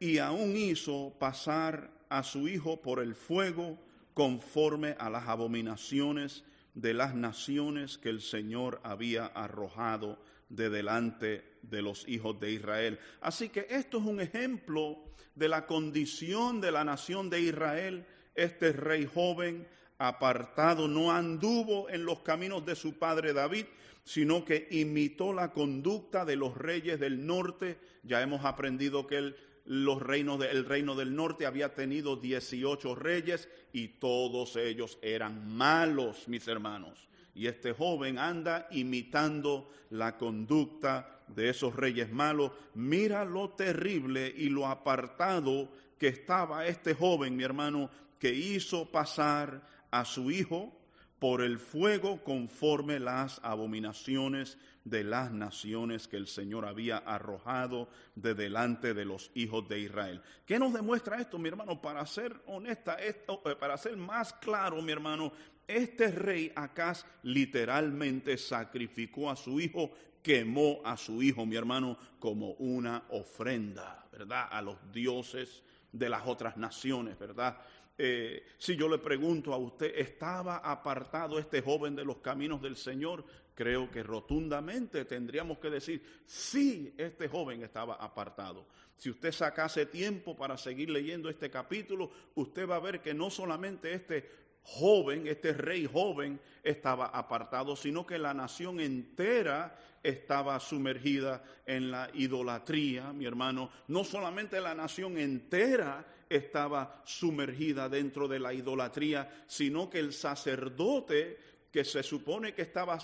y 0.00 0.18
aún 0.18 0.56
hizo 0.56 1.14
pasar 1.18 1.90
a 2.08 2.22
su 2.22 2.48
hijo 2.48 2.80
por 2.80 3.00
el 3.00 3.14
fuego 3.14 3.78
conforme 4.14 4.96
a 4.98 5.10
las 5.10 5.28
abominaciones 5.28 6.44
de 6.74 6.94
las 6.94 7.14
naciones 7.14 7.98
que 7.98 8.10
el 8.10 8.20
Señor 8.20 8.80
había 8.82 9.26
arrojado 9.26 10.18
de 10.48 10.70
delante 10.70 11.53
de 11.70 11.82
los 11.82 12.06
hijos 12.08 12.38
de 12.40 12.52
Israel. 12.52 12.98
Así 13.20 13.48
que 13.48 13.66
esto 13.70 13.98
es 13.98 14.04
un 14.04 14.20
ejemplo 14.20 14.98
de 15.34 15.48
la 15.48 15.66
condición 15.66 16.60
de 16.60 16.72
la 16.72 16.84
nación 16.84 17.30
de 17.30 17.40
Israel. 17.40 18.06
Este 18.34 18.72
rey 18.72 19.06
joven, 19.06 19.66
apartado, 19.98 20.88
no 20.88 21.12
anduvo 21.12 21.88
en 21.88 22.04
los 22.04 22.20
caminos 22.20 22.64
de 22.66 22.74
su 22.74 22.98
padre 22.98 23.32
David, 23.32 23.66
sino 24.04 24.44
que 24.44 24.68
imitó 24.70 25.32
la 25.32 25.52
conducta 25.52 26.24
de 26.24 26.36
los 26.36 26.56
reyes 26.56 27.00
del 27.00 27.26
norte. 27.26 27.78
Ya 28.02 28.22
hemos 28.22 28.44
aprendido 28.44 29.06
que 29.06 29.16
el, 29.16 29.36
los 29.64 30.02
reinos 30.02 30.44
el 30.44 30.64
reino 30.66 30.94
del 30.94 31.14
norte 31.14 31.46
había 31.46 31.74
tenido 31.74 32.16
18 32.16 32.94
reyes 32.94 33.48
y 33.72 33.88
todos 33.88 34.56
ellos 34.56 34.98
eran 35.00 35.48
malos, 35.56 36.28
mis 36.28 36.46
hermanos. 36.48 37.08
Y 37.34 37.46
este 37.46 37.72
joven 37.72 38.18
anda 38.18 38.68
imitando 38.70 39.70
la 39.90 40.16
conducta 40.16 41.22
de 41.28 41.50
esos 41.50 41.74
reyes 41.74 42.12
malos. 42.12 42.52
Mira 42.74 43.24
lo 43.24 43.50
terrible 43.50 44.32
y 44.36 44.48
lo 44.48 44.66
apartado 44.66 45.68
que 45.98 46.08
estaba 46.08 46.66
este 46.66 46.94
joven, 46.94 47.36
mi 47.36 47.44
hermano, 47.44 47.90
que 48.18 48.32
hizo 48.32 48.90
pasar 48.90 49.62
a 49.90 50.04
su 50.04 50.30
hijo 50.30 50.72
por 51.18 51.42
el 51.42 51.58
fuego 51.58 52.22
conforme 52.22 52.98
las 52.98 53.40
abominaciones 53.42 54.58
de 54.84 55.02
las 55.02 55.32
naciones 55.32 56.06
que 56.06 56.16
el 56.16 56.26
Señor 56.26 56.66
había 56.66 56.98
arrojado 56.98 57.88
de 58.14 58.34
delante 58.34 58.92
de 58.92 59.04
los 59.04 59.30
hijos 59.34 59.66
de 59.68 59.80
Israel. 59.80 60.20
¿Qué 60.44 60.58
nos 60.58 60.72
demuestra 60.72 61.20
esto, 61.20 61.38
mi 61.38 61.48
hermano? 61.48 61.80
Para 61.80 62.04
ser 62.06 62.34
honesta, 62.46 62.94
esto, 62.96 63.42
eh, 63.46 63.56
para 63.56 63.78
ser 63.78 63.96
más 63.96 64.32
claro, 64.34 64.82
mi 64.82 64.92
hermano, 64.92 65.32
este 65.66 66.10
rey 66.10 66.52
Acaz 66.54 67.06
literalmente 67.22 68.36
sacrificó 68.36 69.30
a 69.30 69.36
su 69.36 69.58
hijo, 69.58 69.92
quemó 70.22 70.80
a 70.84 70.96
su 70.96 71.22
hijo, 71.22 71.46
mi 71.46 71.56
hermano, 71.56 71.96
como 72.18 72.52
una 72.52 73.04
ofrenda, 73.08 74.06
¿verdad? 74.12 74.48
A 74.50 74.60
los 74.60 74.76
dioses 74.92 75.62
de 75.90 76.08
las 76.08 76.26
otras 76.26 76.56
naciones, 76.58 77.18
¿verdad? 77.18 77.56
Eh, 77.96 78.44
si 78.58 78.76
yo 78.76 78.88
le 78.88 78.98
pregunto 78.98 79.52
a 79.54 79.56
usted, 79.56 79.92
¿estaba 79.96 80.56
apartado 80.56 81.38
este 81.38 81.62
joven 81.62 81.94
de 81.94 82.04
los 82.04 82.18
caminos 82.18 82.60
del 82.60 82.76
Señor? 82.76 83.24
Creo 83.54 83.88
que 83.90 84.02
rotundamente 84.02 85.04
tendríamos 85.04 85.58
que 85.58 85.70
decir, 85.70 86.02
sí, 86.26 86.92
este 86.98 87.28
joven 87.28 87.62
estaba 87.62 87.94
apartado. 87.94 88.66
Si 88.96 89.10
usted 89.10 89.30
sacase 89.32 89.86
tiempo 89.86 90.36
para 90.36 90.56
seguir 90.56 90.90
leyendo 90.90 91.28
este 91.28 91.50
capítulo, 91.50 92.10
usted 92.34 92.68
va 92.68 92.76
a 92.76 92.80
ver 92.80 93.00
que 93.00 93.14
no 93.14 93.30
solamente 93.30 93.92
este 93.92 94.28
joven, 94.62 95.26
este 95.26 95.52
rey 95.52 95.86
joven, 95.86 96.40
estaba 96.62 97.06
apartado, 97.06 97.76
sino 97.76 98.06
que 98.06 98.18
la 98.18 98.34
nación 98.34 98.80
entera 98.80 99.78
estaba 100.02 100.58
sumergida 100.58 101.44
en 101.66 101.90
la 101.90 102.10
idolatría, 102.14 103.12
mi 103.12 103.24
hermano. 103.24 103.70
No 103.88 104.04
solamente 104.04 104.60
la 104.60 104.74
nación 104.74 105.18
entera 105.18 106.04
estaba 106.28 107.02
sumergida 107.04 107.88
dentro 107.88 108.28
de 108.28 108.38
la 108.38 108.52
idolatría, 108.52 109.44
sino 109.46 109.88
que 109.90 109.98
el 109.98 110.12
sacerdote 110.12 111.38
que 111.70 111.84
se 111.84 112.02
supone 112.02 112.54
que 112.54 112.62
estaba 112.62 112.98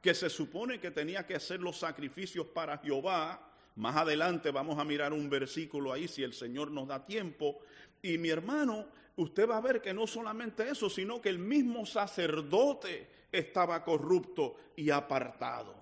que 0.00 0.14
se 0.14 0.30
supone 0.30 0.78
que 0.78 0.92
tenía 0.92 1.26
que 1.26 1.34
hacer 1.34 1.60
los 1.60 1.78
sacrificios 1.78 2.46
para 2.46 2.78
Jehová, 2.78 3.48
más 3.76 3.96
adelante 3.96 4.50
vamos 4.50 4.78
a 4.78 4.84
mirar 4.84 5.12
un 5.12 5.28
versículo 5.28 5.92
ahí 5.92 6.06
si 6.06 6.22
el 6.22 6.32
Señor 6.32 6.70
nos 6.70 6.86
da 6.86 7.04
tiempo, 7.04 7.60
y 8.00 8.18
mi 8.18 8.28
hermano, 8.28 8.86
usted 9.16 9.48
va 9.48 9.56
a 9.56 9.60
ver 9.60 9.80
que 9.80 9.94
no 9.94 10.06
solamente 10.06 10.68
eso, 10.68 10.90
sino 10.90 11.20
que 11.20 11.28
el 11.28 11.38
mismo 11.38 11.86
sacerdote 11.86 13.08
estaba 13.32 13.82
corrupto 13.82 14.56
y 14.76 14.90
apartado. 14.90 15.81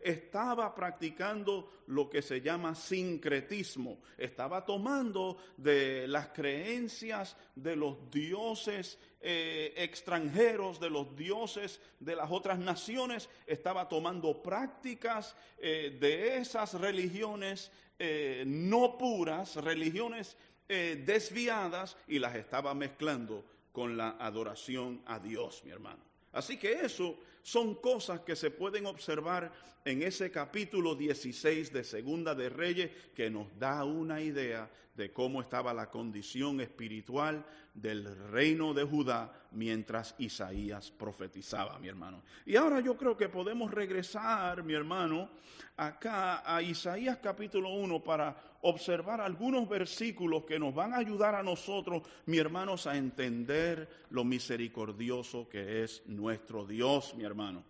Estaba 0.00 0.74
practicando 0.74 1.84
lo 1.86 2.08
que 2.08 2.22
se 2.22 2.40
llama 2.40 2.74
sincretismo, 2.74 3.98
estaba 4.16 4.64
tomando 4.64 5.38
de 5.56 6.06
las 6.08 6.28
creencias 6.28 7.36
de 7.54 7.76
los 7.76 8.10
dioses 8.10 8.98
eh, 9.20 9.72
extranjeros, 9.76 10.78
de 10.78 10.90
los 10.90 11.16
dioses 11.16 11.80
de 11.98 12.14
las 12.14 12.30
otras 12.30 12.58
naciones, 12.58 13.28
estaba 13.46 13.88
tomando 13.88 14.42
prácticas 14.42 15.34
eh, 15.58 15.96
de 15.98 16.36
esas 16.36 16.74
religiones 16.74 17.70
eh, 17.98 18.44
no 18.46 18.98
puras, 18.98 19.56
religiones 19.56 20.36
desviadas, 20.66 21.94
y 22.08 22.18
las 22.18 22.34
estaba 22.36 22.74
mezclando 22.74 23.44
con 23.70 23.98
la 23.98 24.16
adoración 24.18 25.02
a 25.06 25.18
Dios, 25.18 25.62
mi 25.62 25.70
hermano. 25.70 26.02
Así 26.32 26.56
que 26.56 26.84
eso 26.84 27.18
son 27.44 27.74
cosas 27.74 28.20
que 28.20 28.34
se 28.34 28.50
pueden 28.50 28.86
observar 28.86 29.52
en 29.84 30.02
ese 30.02 30.30
capítulo 30.30 30.94
16 30.94 31.72
de 31.74 31.84
Segunda 31.84 32.34
de 32.34 32.48
Reyes 32.48 32.90
que 33.14 33.28
nos 33.28 33.46
da 33.58 33.84
una 33.84 34.22
idea 34.22 34.70
de 34.96 35.12
cómo 35.12 35.42
estaba 35.42 35.74
la 35.74 35.90
condición 35.90 36.62
espiritual 36.62 37.44
del 37.74 38.16
reino 38.30 38.72
de 38.72 38.84
Judá 38.84 39.30
mientras 39.50 40.14
Isaías 40.18 40.90
profetizaba, 40.90 41.78
mi 41.78 41.88
hermano. 41.88 42.22
Y 42.46 42.56
ahora 42.56 42.80
yo 42.80 42.96
creo 42.96 43.14
que 43.14 43.28
podemos 43.28 43.70
regresar, 43.70 44.62
mi 44.62 44.72
hermano, 44.72 45.28
acá 45.76 46.42
a 46.46 46.62
Isaías 46.62 47.18
capítulo 47.18 47.74
1 47.74 48.02
para 48.02 48.53
observar 48.64 49.20
algunos 49.20 49.68
versículos 49.68 50.44
que 50.44 50.58
nos 50.58 50.74
van 50.74 50.92
a 50.92 50.98
ayudar 50.98 51.34
a 51.34 51.42
nosotros, 51.42 52.02
mi 52.26 52.38
hermanos, 52.38 52.86
a 52.86 52.96
entender 52.96 53.88
lo 54.10 54.24
misericordioso 54.24 55.48
que 55.48 55.84
es 55.84 56.02
nuestro 56.06 56.66
Dios, 56.66 57.14
mi 57.14 57.24
hermano. 57.24 57.64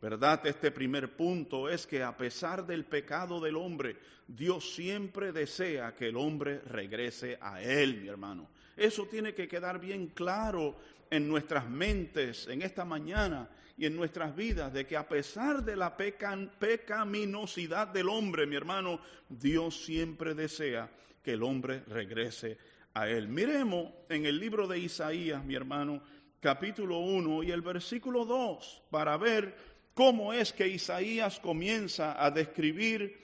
¿verdad? 0.00 0.46
Este 0.46 0.70
primer 0.70 1.16
punto 1.16 1.68
es 1.68 1.86
que 1.86 2.02
a 2.02 2.16
pesar 2.16 2.66
del 2.66 2.84
pecado 2.84 3.40
del 3.40 3.56
hombre, 3.56 3.96
Dios 4.28 4.74
siempre 4.74 5.32
desea 5.32 5.94
que 5.94 6.08
el 6.08 6.16
hombre 6.16 6.60
regrese 6.60 7.38
a 7.40 7.60
Él, 7.62 8.02
mi 8.02 8.08
hermano. 8.08 8.48
Eso 8.76 9.06
tiene 9.06 9.34
que 9.34 9.48
quedar 9.48 9.80
bien 9.80 10.08
claro 10.08 10.76
en 11.10 11.26
nuestras 11.26 11.68
mentes 11.68 12.46
en 12.48 12.62
esta 12.62 12.84
mañana 12.84 13.48
y 13.76 13.84
en 13.84 13.94
nuestras 13.94 14.34
vidas, 14.34 14.72
de 14.72 14.86
que 14.86 14.96
a 14.96 15.06
pesar 15.06 15.62
de 15.62 15.76
la 15.76 15.96
pecaminosidad 15.96 17.88
del 17.88 18.08
hombre, 18.08 18.46
mi 18.46 18.56
hermano, 18.56 19.00
Dios 19.28 19.84
siempre 19.84 20.34
desea 20.34 20.90
que 21.22 21.32
el 21.32 21.42
hombre 21.42 21.82
regrese 21.86 22.56
a 22.94 23.08
Él. 23.08 23.28
Miremos 23.28 23.92
en 24.08 24.24
el 24.24 24.40
libro 24.40 24.66
de 24.66 24.78
Isaías, 24.78 25.44
mi 25.44 25.54
hermano, 25.54 26.02
capítulo 26.40 27.00
1 27.00 27.42
y 27.42 27.50
el 27.50 27.60
versículo 27.60 28.24
2, 28.24 28.84
para 28.90 29.18
ver 29.18 29.54
cómo 29.92 30.32
es 30.32 30.54
que 30.54 30.68
Isaías 30.68 31.38
comienza 31.38 32.24
a 32.24 32.30
describir 32.30 33.18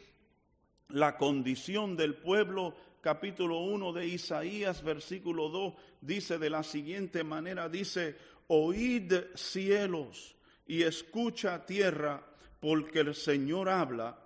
la 0.88 1.16
condición 1.16 1.96
del 1.96 2.14
pueblo. 2.16 2.76
Capítulo 3.00 3.60
1 3.60 3.94
de 3.94 4.06
Isaías, 4.06 4.82
versículo 4.82 5.48
2, 5.48 5.74
dice 6.02 6.38
de 6.38 6.50
la 6.50 6.62
siguiente 6.62 7.24
manera, 7.24 7.68
dice, 7.68 8.16
oíd 8.48 9.14
cielos 9.34 10.36
y 10.72 10.84
escucha 10.84 11.66
tierra, 11.66 12.24
porque 12.58 13.00
el 13.00 13.14
Señor 13.14 13.68
habla, 13.68 14.18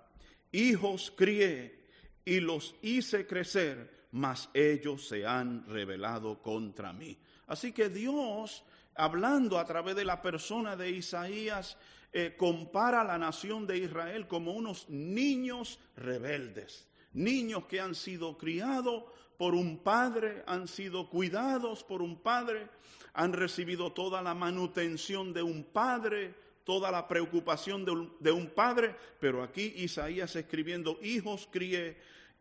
hijos 0.53 1.11
crié 1.13 1.89
y 2.23 2.39
los 2.39 2.73
hice 2.81 3.27
crecer, 3.27 4.07
mas 4.11 4.49
ellos 4.53 5.09
se 5.09 5.25
han 5.25 5.65
rebelado 5.67 6.41
contra 6.41 6.93
mí. 6.93 7.17
Así 7.47 7.73
que 7.73 7.89
Dios, 7.89 8.63
hablando 8.95 9.59
a 9.59 9.65
través 9.65 9.97
de 9.97 10.05
la 10.05 10.21
persona 10.21 10.77
de 10.77 10.89
Isaías, 10.89 11.77
eh, 12.13 12.35
compara 12.37 13.01
a 13.01 13.03
la 13.03 13.17
nación 13.17 13.67
de 13.67 13.79
Israel 13.79 14.25
como 14.25 14.53
unos 14.53 14.87
niños 14.87 15.81
rebeldes, 15.97 16.87
niños 17.11 17.65
que 17.65 17.81
han 17.81 17.93
sido 17.93 18.37
criados 18.37 19.03
por 19.37 19.53
un 19.53 19.79
padre, 19.79 20.43
han 20.47 20.69
sido 20.69 21.09
cuidados 21.09 21.83
por 21.83 22.01
un 22.01 22.21
padre, 22.21 22.69
han 23.17 23.33
recibido 23.33 23.91
toda 23.93 24.21
la 24.21 24.35
manutención 24.35 25.33
de 25.33 25.41
un 25.41 25.63
padre, 25.63 26.35
toda 26.63 26.91
la 26.91 27.07
preocupación 27.07 27.83
de 27.83 28.31
un, 28.31 28.47
padre, 28.51 28.95
pero 29.19 29.41
aquí 29.41 29.73
Isaías 29.77 30.35
escribiendo, 30.35 30.99
hijos 31.01 31.49
crié, 31.51 31.97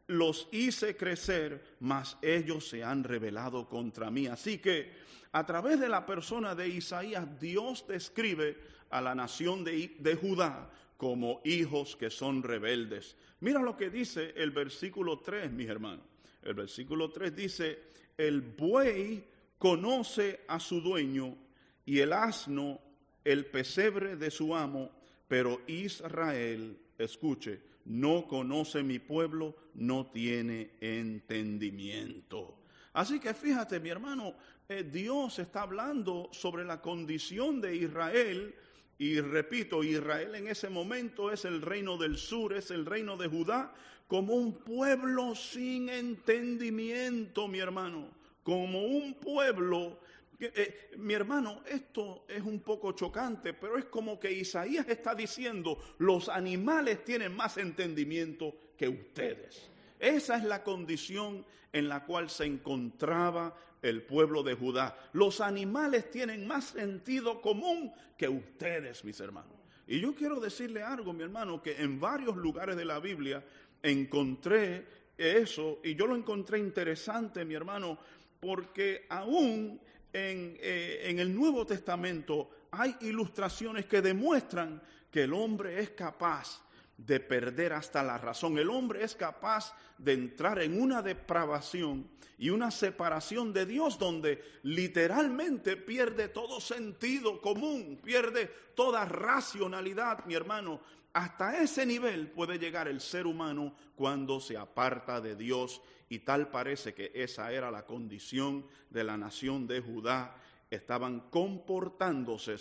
los 0.07 0.49
hice 0.53 0.95
crecer, 0.95 1.77
mas 1.81 2.19
ellos 2.21 2.69
se 2.69 2.85
han 2.85 3.05
rebelado 3.05 3.67
contra 3.67 4.11
mí. 4.11 4.27
Así 4.27 4.59
que 4.59 4.93
a 5.33 5.47
través 5.47 5.81
de 5.81 5.89
la 5.89 6.05
persona 6.05 6.55
de 6.55 6.69
Isaías, 6.69 7.41
Dios 7.41 7.87
describe 7.89 8.59
a 8.91 9.01
la 9.01 9.15
nación 9.15 9.65
de, 9.65 9.97
de, 9.99 10.15
Judá 10.15 10.71
como 10.99 11.41
hijos 11.43 11.97
que 11.97 12.11
son 12.11 12.43
rebeldes. 12.43 13.17
Mira 13.41 13.63
lo 13.63 13.79
que 13.79 13.89
dice 13.89 14.35
el 14.37 14.51
versículo 14.51 15.21
3, 15.21 15.51
mis 15.53 15.71
hermanos. 15.71 16.05
El 16.43 16.53
versículo 16.53 17.11
3 17.11 17.35
dice, 17.35 17.83
el 18.19 18.43
buey 18.43 19.25
conoce 19.59 20.41
a 20.49 20.61
su 20.61 20.81
dueño 20.81 21.37
y 21.85 22.01
el 22.01 22.13
asno 22.13 22.81
el 23.25 23.47
pesebre 23.47 24.17
de 24.17 24.31
su 24.31 24.55
amo, 24.55 24.91
pero 25.27 25.63
Israel, 25.67 26.79
escuche, 26.97 27.61
no 27.87 28.27
conoce 28.27 28.83
mi 28.83 28.99
pueblo, 28.99 29.57
no 29.75 30.07
tiene 30.07 30.71
entendimiento. 30.81 32.59
Así 32.93 33.19
que 33.19 33.35
fíjate, 33.35 33.81
mi 33.81 33.89
hermano, 33.89 34.35
eh, 34.69 34.85
Dios 34.85 35.39
está 35.39 35.63
hablando 35.63 36.29
sobre 36.33 36.65
la 36.65 36.81
condición 36.81 37.61
de 37.61 37.77
Israel. 37.77 38.55
Y 38.99 39.21
repito, 39.21 39.85
Israel 39.85 40.35
en 40.37 40.49
ese 40.49 40.71
momento 40.71 41.31
es 41.31 41.45
el 41.45 41.63
reino 41.63 41.99
del 41.99 42.17
sur, 42.17 42.55
es 42.55 42.71
el 42.71 42.87
reino 42.87 43.17
de 43.17 43.29
Judá, 43.29 43.75
como 44.09 44.35
un 44.35 44.55
pueblo 44.55 45.35
sin 45.35 45.89
entendimiento, 45.89 47.49
mi 47.49 47.59
hermano, 47.59 48.09
como 48.47 48.81
un 48.81 49.15
pueblo 49.15 49.99
eh, 50.39 50.91
mi 50.99 51.15
hermano, 51.15 51.63
esto 51.67 52.27
es 52.29 52.43
un 52.43 52.61
poco 52.61 52.93
chocante, 52.93 53.55
pero 53.55 53.79
es 53.79 53.87
como 53.87 54.21
que 54.21 54.31
Isaías 54.31 54.87
está 54.89 55.15
diciendo, 55.15 55.79
los 55.99 56.29
animales 56.29 57.05
tienen 57.05 57.35
más 57.35 57.57
entendimiento 57.57 58.55
que 58.77 58.89
ustedes. 58.89 59.71
Esa 59.99 60.37
es 60.37 60.45
la 60.45 60.63
condición 60.63 61.45
en 61.73 61.89
la 61.89 62.05
cual 62.05 62.29
se 62.29 62.45
encontraba 62.45 63.57
el 63.81 64.03
pueblo 64.03 64.43
de 64.43 64.55
Judá. 64.55 64.97
Los 65.13 65.41
animales 65.41 66.11
tienen 66.11 66.47
más 66.47 66.67
sentido 66.67 67.41
común 67.41 67.93
que 68.17 68.29
ustedes, 68.29 69.05
mis 69.05 69.19
hermanos. 69.21 69.57
Y 69.87 70.01
yo 70.01 70.15
quiero 70.15 70.39
decirle 70.39 70.83
algo, 70.83 71.13
mi 71.13 71.23
hermano, 71.23 71.63
que 71.63 71.81
en 71.81 71.99
varios 71.99 72.37
lugares 72.37 72.77
de 72.77 72.85
la 72.85 73.01
Biblia 73.01 73.43
encontré 73.83 74.85
eso 75.17 75.79
y 75.83 75.95
yo 75.95 76.07
lo 76.07 76.15
encontré 76.15 76.59
interesante, 76.59 77.45
mi 77.45 77.55
hermano, 77.55 77.99
porque 78.47 79.07
aún 79.09 79.81
eh, 80.13 81.01
en, 81.03 81.19
el 81.19 81.35
Nuevo 81.35 81.67
Testamento 81.67 82.49
hay 82.71 82.95
ilustraciones 83.01 83.87
que 83.87 84.01
demuestran 84.01 84.81
que 85.11 85.25
el 85.25 85.33
hombre 85.33 85.81
es 85.81 85.91
capaz 85.91 86.63
de 86.97 87.19
perder 87.19 87.73
hasta 87.73 88.05
la 88.05 88.19
razón. 88.19 88.57
El 88.57 88.71
hombre 88.71 89.03
es 89.03 89.17
capaz 89.17 89.75
de 89.99 90.13
entrar 90.13 90.61
en 90.63 90.81
una 90.81 91.03
depravación 91.03 92.09
y 92.39 92.51
una 92.51 92.71
separación 92.71 93.53
de 93.53 93.67
Dios 93.67 93.99
donde 93.99 94.41
literalmente 94.63 95.77
pierde 95.77 96.29
todo 96.29 96.61
sentido 96.61 97.41
común, 97.41 97.99
pierde 98.01 98.49
toda 98.77 99.07
racionalidad, 99.07 100.25
mi 100.25 100.35
hermano. 100.35 100.81
Hasta 101.13 101.61
ese 101.61 101.85
nivel 101.85 102.31
puede 102.31 102.61
llegar 102.61 102.87
el 102.87 103.01
ser 103.01 103.27
humano 103.27 103.75
cuando 103.97 104.39
se 104.39 104.57
aparta 104.57 105.21
de 105.21 105.35
Dios 105.35 105.83
y 106.09 106.21
tal 106.21 106.51
parece 106.51 106.95
que 106.95 107.11
esa 107.15 107.53
era 107.53 107.71
la 107.71 107.85
condición 107.85 108.67
de 108.91 109.05
la 109.05 109.17
nación 109.17 109.67
de 109.67 109.81
Judá. 109.81 110.37
Estaban 110.71 111.31
comportándose, 111.31 112.57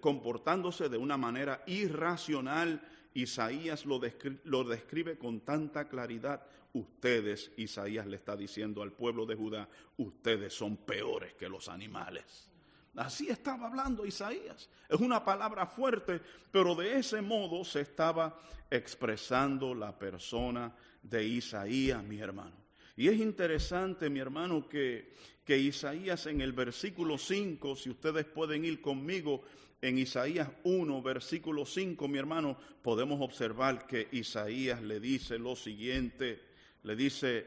comportándose 0.00 0.88
de 0.88 0.96
una 0.98 1.16
manera 1.16 1.62
irracional. 1.66 2.86
Isaías 3.14 3.84
lo 3.84 4.00
lo 4.44 4.64
describe 4.64 5.18
con 5.18 5.40
tanta 5.40 5.88
claridad. 5.88 6.46
Ustedes, 6.74 7.50
Isaías 7.56 8.06
le 8.06 8.16
está 8.16 8.36
diciendo 8.36 8.82
al 8.82 8.92
pueblo 8.92 9.26
de 9.26 9.34
Judá, 9.34 9.68
ustedes 9.98 10.54
son 10.54 10.78
peores 10.78 11.34
que 11.34 11.48
los 11.48 11.68
animales. 11.68 12.48
Así 12.96 13.28
estaba 13.28 13.68
hablando 13.68 14.04
Isaías. 14.04 14.68
Es 14.88 15.00
una 15.00 15.24
palabra 15.24 15.66
fuerte, 15.66 16.20
pero 16.50 16.74
de 16.74 16.98
ese 16.98 17.22
modo 17.22 17.64
se 17.64 17.80
estaba 17.80 18.38
expresando 18.70 19.74
la 19.74 19.98
persona 19.98 20.74
de 21.02 21.24
Isaías, 21.24 22.02
mi 22.02 22.18
hermano. 22.18 22.61
Y 23.02 23.08
es 23.08 23.18
interesante, 23.18 24.08
mi 24.08 24.20
hermano, 24.20 24.68
que, 24.68 25.14
que 25.44 25.58
Isaías 25.58 26.26
en 26.26 26.40
el 26.40 26.52
versículo 26.52 27.18
5, 27.18 27.74
si 27.74 27.90
ustedes 27.90 28.26
pueden 28.26 28.64
ir 28.64 28.80
conmigo, 28.80 29.42
en 29.80 29.98
Isaías 29.98 30.48
1, 30.62 31.02
versículo 31.02 31.66
5, 31.66 32.06
mi 32.06 32.18
hermano, 32.18 32.56
podemos 32.80 33.20
observar 33.20 33.88
que 33.88 34.06
Isaías 34.12 34.80
le 34.82 35.00
dice 35.00 35.36
lo 35.36 35.56
siguiente, 35.56 36.40
le 36.84 36.94
dice, 36.94 37.44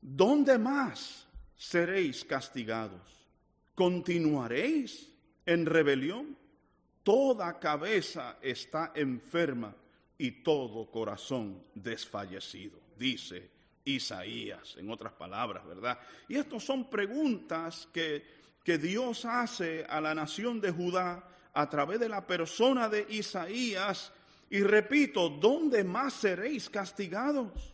¿dónde 0.00 0.58
más 0.58 1.28
seréis 1.56 2.24
castigados? 2.24 3.24
¿Continuaréis 3.72 5.12
en 5.46 5.64
rebelión? 5.64 6.36
Toda 7.04 7.60
cabeza 7.60 8.38
está 8.42 8.90
enferma 8.96 9.76
y 10.18 10.42
todo 10.42 10.90
corazón 10.90 11.62
desfallecido, 11.72 12.80
dice 12.98 13.54
Isaías, 13.86 14.76
en 14.76 14.90
otras 14.90 15.12
palabras, 15.14 15.64
¿verdad? 15.64 15.98
Y 16.28 16.36
estas 16.36 16.62
son 16.62 16.90
preguntas 16.90 17.88
que, 17.92 18.26
que 18.62 18.76
Dios 18.76 19.24
hace 19.24 19.86
a 19.88 20.00
la 20.00 20.14
nación 20.14 20.60
de 20.60 20.72
Judá 20.72 21.24
a 21.54 21.70
través 21.70 21.98
de 21.98 22.08
la 22.08 22.26
persona 22.26 22.88
de 22.88 23.06
Isaías. 23.08 24.12
Y 24.50 24.60
repito, 24.62 25.30
¿dónde 25.30 25.84
más 25.84 26.12
seréis 26.14 26.68
castigados? 26.68 27.72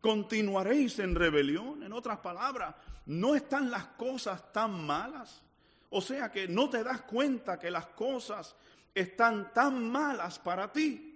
¿Continuaréis 0.00 0.98
en 0.98 1.14
rebelión? 1.14 1.84
En 1.84 1.92
otras 1.92 2.18
palabras, 2.18 2.74
¿no 3.06 3.34
están 3.36 3.70
las 3.70 3.86
cosas 3.86 4.52
tan 4.52 4.84
malas? 4.84 5.42
O 5.90 6.00
sea 6.00 6.30
que 6.30 6.48
no 6.48 6.68
te 6.68 6.82
das 6.82 7.02
cuenta 7.02 7.58
que 7.58 7.70
las 7.70 7.86
cosas 7.86 8.56
están 8.92 9.52
tan 9.52 9.90
malas 9.90 10.38
para 10.38 10.72
ti. 10.72 11.11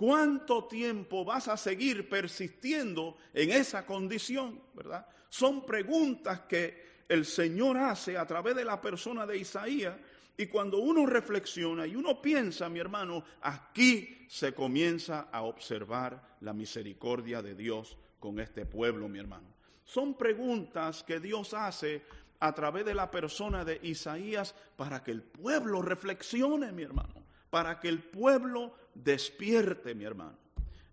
¿Cuánto 0.00 0.64
tiempo 0.64 1.26
vas 1.26 1.48
a 1.48 1.58
seguir 1.58 2.08
persistiendo 2.08 3.18
en 3.34 3.50
esa 3.50 3.84
condición? 3.84 4.58
¿Verdad? 4.72 5.06
Son 5.28 5.66
preguntas 5.66 6.40
que 6.48 7.02
el 7.06 7.26
Señor 7.26 7.76
hace 7.76 8.16
a 8.16 8.26
través 8.26 8.56
de 8.56 8.64
la 8.64 8.80
persona 8.80 9.26
de 9.26 9.36
Isaías 9.36 9.94
y 10.38 10.46
cuando 10.46 10.78
uno 10.78 11.04
reflexiona 11.04 11.86
y 11.86 11.96
uno 11.96 12.22
piensa, 12.22 12.70
mi 12.70 12.78
hermano, 12.78 13.22
aquí 13.42 14.24
se 14.26 14.54
comienza 14.54 15.28
a 15.30 15.42
observar 15.42 16.38
la 16.40 16.54
misericordia 16.54 17.42
de 17.42 17.54
Dios 17.54 17.98
con 18.18 18.40
este 18.40 18.64
pueblo, 18.64 19.06
mi 19.06 19.18
hermano. 19.18 19.48
Son 19.84 20.14
preguntas 20.14 21.02
que 21.02 21.20
Dios 21.20 21.52
hace 21.52 22.00
a 22.38 22.54
través 22.54 22.86
de 22.86 22.94
la 22.94 23.10
persona 23.10 23.66
de 23.66 23.78
Isaías 23.82 24.54
para 24.76 25.04
que 25.04 25.10
el 25.10 25.20
pueblo 25.20 25.82
reflexione, 25.82 26.72
mi 26.72 26.84
hermano 26.84 27.20
para 27.50 27.80
que 27.80 27.88
el 27.88 27.98
pueblo 27.98 28.72
despierte, 28.94 29.94
mi 29.94 30.04
hermano. 30.04 30.38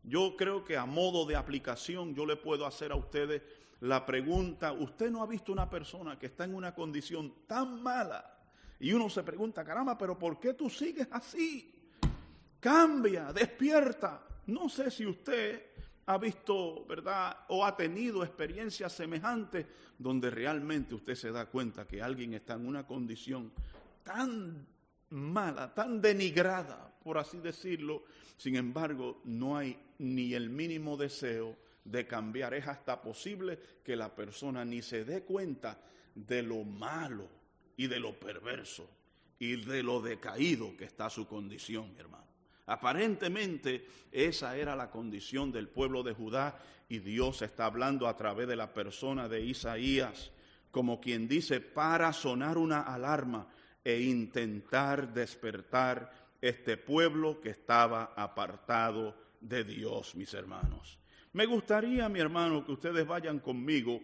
Yo 0.04 0.36
creo 0.38 0.64
que 0.64 0.78
a 0.78 0.86
modo 0.86 1.26
de 1.26 1.36
aplicación 1.36 2.16
yo 2.16 2.26
le 2.26 2.38
puedo 2.38 2.66
hacer 2.66 2.92
a 2.92 2.96
ustedes 2.96 3.42
la 3.82 4.06
pregunta, 4.06 4.72
usted 4.72 5.12
no 5.12 5.22
ha 5.22 5.28
visto 5.28 5.52
una 5.52 5.70
persona 5.70 6.18
que 6.18 6.28
está 6.28 6.46
en 6.46 6.56
una 6.56 6.74
condición 6.74 7.34
tan 7.46 7.84
mala 7.84 8.38
y 8.80 8.94
uno 8.94 9.10
se 9.10 9.24
pregunta, 9.24 9.64
caramba, 9.64 9.98
pero 9.98 10.18
¿por 10.18 10.40
qué 10.40 10.54
tú 10.54 10.70
sigues 10.70 11.08
así? 11.12 11.74
Cambia, 12.60 13.34
despierta. 13.34 14.24
No 14.48 14.70
sé 14.70 14.92
si 14.92 15.06
usted 15.06 15.64
ha 16.06 16.18
visto, 16.18 16.86
¿verdad? 16.86 17.38
O 17.50 17.66
ha 17.66 17.76
tenido 17.76 18.24
experiencias 18.24 18.94
semejantes 18.94 19.66
donde 19.98 20.30
realmente 20.30 20.96
usted 20.96 21.16
se 21.16 21.32
da 21.32 21.48
cuenta 21.48 21.88
que 21.88 22.02
alguien 22.02 22.34
está 22.34 22.54
en 22.54 22.68
una 22.68 22.86
condición 22.86 23.52
tan 24.04 24.66
mala, 25.12 25.74
tan 25.74 26.02
denigrada, 26.02 26.92
por 27.04 27.18
así 27.18 27.40
decirlo. 27.40 28.04
Sin 28.38 28.56
embargo, 28.56 29.22
no 29.26 29.58
hay 29.58 29.78
ni 30.00 30.34
el 30.34 30.50
mínimo 30.50 30.98
deseo 30.98 31.56
de 31.84 32.06
cambiar. 32.06 32.54
Es 32.54 32.68
hasta 32.68 33.02
posible 33.02 33.60
que 33.84 33.96
la 33.96 34.14
persona 34.14 34.64
ni 34.66 34.82
se 34.82 35.06
dé 35.06 35.24
cuenta 35.24 35.80
de 36.14 36.44
lo 36.44 36.64
malo 36.64 37.28
y 37.76 37.88
de 37.88 38.00
lo 38.00 38.20
perverso 38.20 38.90
y 39.40 39.56
de 39.66 39.84
lo 39.84 40.02
decaído 40.02 40.76
que 40.76 40.86
está 40.86 41.10
su 41.10 41.28
condición, 41.28 41.94
mi 41.94 42.00
hermano. 42.00 42.26
Aparentemente 42.66 43.88
esa 44.12 44.58
era 44.58 44.76
la 44.76 44.90
condición 44.90 45.52
del 45.52 45.70
pueblo 45.70 46.04
de 46.04 46.14
Judá 46.14 46.60
y 46.90 47.00
Dios 47.00 47.42
está 47.42 47.66
hablando 47.66 48.08
a 48.08 48.18
través 48.18 48.48
de 48.48 48.56
la 48.56 48.74
persona 48.74 49.30
de 49.30 49.42
Isaías 49.42 50.32
como 50.72 51.00
quien 51.00 51.28
dice 51.28 51.60
para 51.60 52.14
sonar 52.14 52.58
una 52.58 52.82
alarma 52.82 53.48
e 53.84 54.02
intentar 54.02 55.14
despertar 55.14 56.12
este 56.42 56.78
pueblo 56.78 57.40
que 57.42 57.50
estaba 57.50 58.14
apartado 58.16 59.16
de 59.40 59.64
Dios, 59.64 60.16
mis 60.16 60.34
hermanos. 60.34 60.98
Me 61.34 61.46
gustaría, 61.46 62.10
mi 62.10 62.20
hermano, 62.20 62.66
que 62.66 62.72
ustedes 62.74 63.06
vayan 63.06 63.40
conmigo 63.40 64.02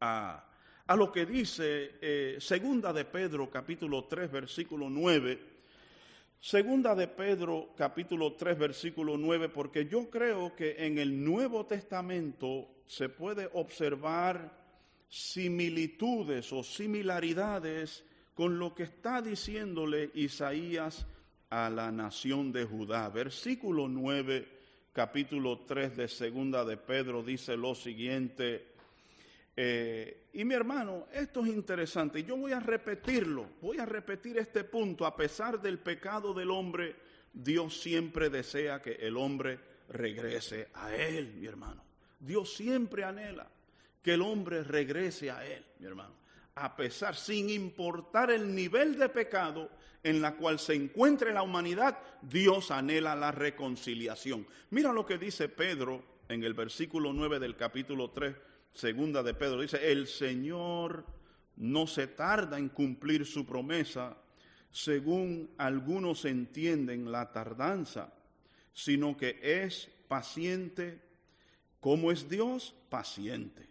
a, 0.00 0.44
a 0.86 0.96
lo 0.96 1.10
que 1.10 1.26
dice 1.26 1.96
eh, 2.00 2.36
Segunda 2.38 2.92
de 2.92 3.04
Pedro, 3.04 3.50
capítulo 3.50 4.04
3, 4.04 4.30
versículo 4.30 4.88
9 4.88 5.56
Segunda 6.40 6.94
de 6.94 7.08
Pedro 7.08 7.70
capítulo 7.76 8.34
3 8.34 8.58
versículo 8.58 9.16
9, 9.16 9.48
porque 9.48 9.86
yo 9.86 10.08
creo 10.10 10.54
que 10.54 10.76
en 10.78 10.98
el 10.98 11.24
Nuevo 11.24 11.66
Testamento 11.66 12.68
se 12.86 13.08
puede 13.08 13.48
observar 13.54 14.52
similitudes 15.08 16.52
o 16.52 16.62
similaridades 16.62 18.04
con 18.36 18.58
lo 18.58 18.74
que 18.74 18.82
está 18.82 19.22
diciéndole 19.22 20.10
Isaías 20.12 21.06
a 21.48 21.70
la 21.70 21.90
nación 21.90 22.52
de 22.52 22.66
Judá. 22.66 23.08
Versículo 23.08 23.88
9, 23.88 24.46
capítulo 24.92 25.60
3 25.60 25.96
de 25.96 26.06
Segunda 26.06 26.62
de 26.62 26.76
Pedro 26.76 27.22
dice 27.22 27.56
lo 27.56 27.74
siguiente, 27.74 28.76
eh, 29.56 30.26
y 30.34 30.44
mi 30.44 30.52
hermano, 30.52 31.06
esto 31.14 31.42
es 31.42 31.48
interesante. 31.48 32.22
Yo 32.24 32.36
voy 32.36 32.52
a 32.52 32.60
repetirlo, 32.60 33.48
voy 33.62 33.78
a 33.78 33.86
repetir 33.86 34.36
este 34.36 34.64
punto. 34.64 35.06
A 35.06 35.16
pesar 35.16 35.62
del 35.62 35.78
pecado 35.78 36.34
del 36.34 36.50
hombre, 36.50 36.94
Dios 37.32 37.80
siempre 37.80 38.28
desea 38.28 38.82
que 38.82 38.92
el 38.96 39.16
hombre 39.16 39.58
regrese 39.88 40.68
a 40.74 40.94
Él, 40.94 41.32
mi 41.36 41.46
hermano. 41.46 41.82
Dios 42.20 42.54
siempre 42.54 43.02
anhela 43.02 43.48
que 44.02 44.12
el 44.12 44.20
hombre 44.20 44.62
regrese 44.62 45.30
a 45.30 45.46
Él, 45.46 45.64
mi 45.78 45.86
hermano. 45.86 46.25
A 46.56 46.74
pesar, 46.76 47.14
sin 47.14 47.48
importar 47.48 48.30
el 48.30 48.54
nivel 48.54 48.98
de 48.98 49.08
pecado 49.08 49.70
en 50.02 50.20
la 50.20 50.36
cual 50.36 50.58
se 50.58 50.74
encuentre 50.74 51.32
la 51.32 51.42
humanidad, 51.42 51.98
Dios 52.22 52.70
anhela 52.70 53.14
la 53.14 53.32
reconciliación. 53.32 54.46
Mira 54.70 54.92
lo 54.92 55.06
que 55.06 55.18
dice 55.18 55.48
Pedro 55.48 56.02
en 56.28 56.42
el 56.44 56.54
versículo 56.54 57.12
9 57.12 57.38
del 57.38 57.56
capítulo 57.56 58.10
3 58.10 58.34
segunda 58.76 59.22
de 59.22 59.34
Pedro, 59.34 59.62
dice, 59.62 59.90
el 59.90 60.06
Señor 60.06 61.06
no 61.56 61.86
se 61.86 62.06
tarda 62.06 62.58
en 62.58 62.68
cumplir 62.68 63.24
su 63.24 63.46
promesa, 63.46 64.16
según 64.70 65.50
algunos 65.56 66.26
entienden 66.26 67.10
la 67.10 67.32
tardanza, 67.32 68.12
sino 68.74 69.16
que 69.16 69.40
es 69.42 69.88
paciente, 70.08 71.00
como 71.80 72.12
es 72.12 72.28
Dios, 72.28 72.74
paciente, 72.90 73.66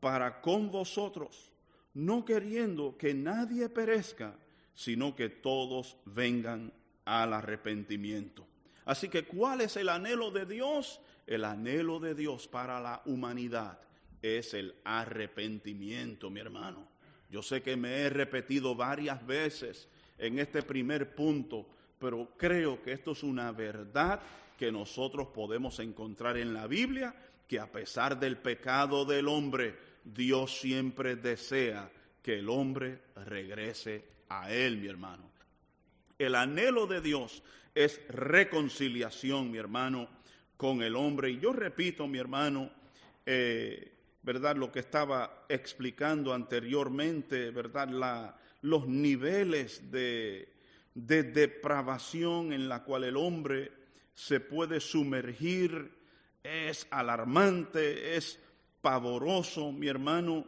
para 0.00 0.40
con 0.40 0.70
vosotros, 0.70 1.52
no 1.94 2.24
queriendo 2.24 2.96
que 2.96 3.14
nadie 3.14 3.68
perezca, 3.68 4.36
sino 4.74 5.14
que 5.14 5.28
todos 5.28 5.96
vengan 6.04 6.72
al 7.04 7.32
arrepentimiento. 7.32 8.46
Así 8.84 9.08
que, 9.08 9.24
¿cuál 9.24 9.60
es 9.60 9.76
el 9.76 9.88
anhelo 9.88 10.30
de 10.30 10.46
Dios? 10.46 11.00
El 11.26 11.44
anhelo 11.44 12.00
de 12.00 12.14
Dios 12.14 12.48
para 12.48 12.80
la 12.80 13.02
humanidad 13.04 13.78
es 14.22 14.54
el 14.54 14.74
arrepentimiento, 14.84 16.30
mi 16.30 16.40
hermano. 16.40 16.88
Yo 17.30 17.42
sé 17.42 17.62
que 17.62 17.76
me 17.76 18.00
he 18.00 18.10
repetido 18.10 18.74
varias 18.74 19.24
veces 19.24 19.88
en 20.18 20.38
este 20.38 20.62
primer 20.62 21.14
punto, 21.14 21.66
pero 21.98 22.32
creo 22.36 22.82
que 22.82 22.92
esto 22.92 23.12
es 23.12 23.22
una 23.22 23.52
verdad 23.52 24.20
que 24.58 24.72
nosotros 24.72 25.28
podemos 25.28 25.78
encontrar 25.78 26.36
en 26.36 26.52
la 26.52 26.66
Biblia, 26.66 27.14
que 27.46 27.58
a 27.58 27.70
pesar 27.70 28.18
del 28.18 28.36
pecado 28.36 29.04
del 29.04 29.28
hombre, 29.28 29.76
Dios 30.04 30.58
siempre 30.60 31.16
desea 31.16 31.90
que 32.22 32.38
el 32.38 32.48
hombre 32.48 33.00
regrese 33.16 34.04
a 34.28 34.52
Él, 34.52 34.78
mi 34.78 34.88
hermano. 34.88 35.30
El 36.18 36.34
anhelo 36.34 36.86
de 36.86 37.00
Dios 37.00 37.42
es 37.74 38.00
reconciliación, 38.08 39.50
mi 39.50 39.58
hermano, 39.58 40.08
con 40.56 40.82
el 40.82 40.96
hombre. 40.96 41.30
Y 41.30 41.38
yo 41.38 41.52
repito, 41.52 42.06
mi 42.06 42.18
hermano, 42.18 42.70
eh, 43.24 43.92
¿verdad? 44.22 44.56
Lo 44.56 44.70
que 44.70 44.80
estaba 44.80 45.46
explicando 45.48 46.34
anteriormente, 46.34 47.50
¿verdad? 47.50 48.34
Los 48.62 48.86
niveles 48.86 49.90
de, 49.90 50.52
de 50.94 51.22
depravación 51.22 52.52
en 52.52 52.68
la 52.68 52.84
cual 52.84 53.04
el 53.04 53.16
hombre 53.16 53.72
se 54.14 54.40
puede 54.40 54.80
sumergir 54.80 55.98
es 56.42 56.86
alarmante, 56.90 58.16
es 58.16 58.38
pavoroso, 58.80 59.72
mi 59.72 59.88
hermano. 59.88 60.46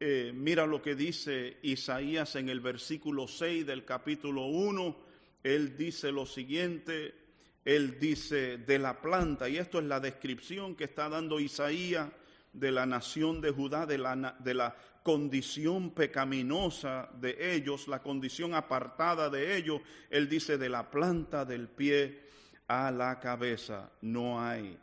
Eh, 0.00 0.32
mira 0.34 0.66
lo 0.66 0.82
que 0.82 0.94
dice 0.94 1.58
Isaías 1.62 2.36
en 2.36 2.48
el 2.48 2.60
versículo 2.60 3.28
6 3.28 3.66
del 3.66 3.84
capítulo 3.84 4.46
1. 4.46 4.96
Él 5.42 5.76
dice 5.76 6.10
lo 6.10 6.26
siguiente, 6.26 7.14
él 7.64 7.98
dice 7.98 8.58
de 8.58 8.78
la 8.78 9.00
planta, 9.00 9.48
y 9.48 9.56
esto 9.56 9.78
es 9.78 9.84
la 9.84 10.00
descripción 10.00 10.74
que 10.74 10.84
está 10.84 11.08
dando 11.08 11.38
Isaías 11.38 12.08
de 12.52 12.72
la 12.72 12.86
nación 12.86 13.40
de 13.40 13.50
Judá, 13.50 13.86
de 13.86 13.98
la, 13.98 14.36
de 14.38 14.54
la 14.54 14.76
condición 15.02 15.90
pecaminosa 15.90 17.10
de 17.20 17.54
ellos, 17.54 17.88
la 17.88 18.02
condición 18.02 18.54
apartada 18.54 19.28
de 19.28 19.56
ellos. 19.56 19.80
Él 20.10 20.28
dice, 20.28 20.56
de 20.56 20.68
la 20.68 20.90
planta 20.90 21.44
del 21.44 21.68
pie 21.68 22.22
a 22.68 22.90
la 22.90 23.20
cabeza 23.20 23.90
no 24.00 24.40
hay 24.40 24.78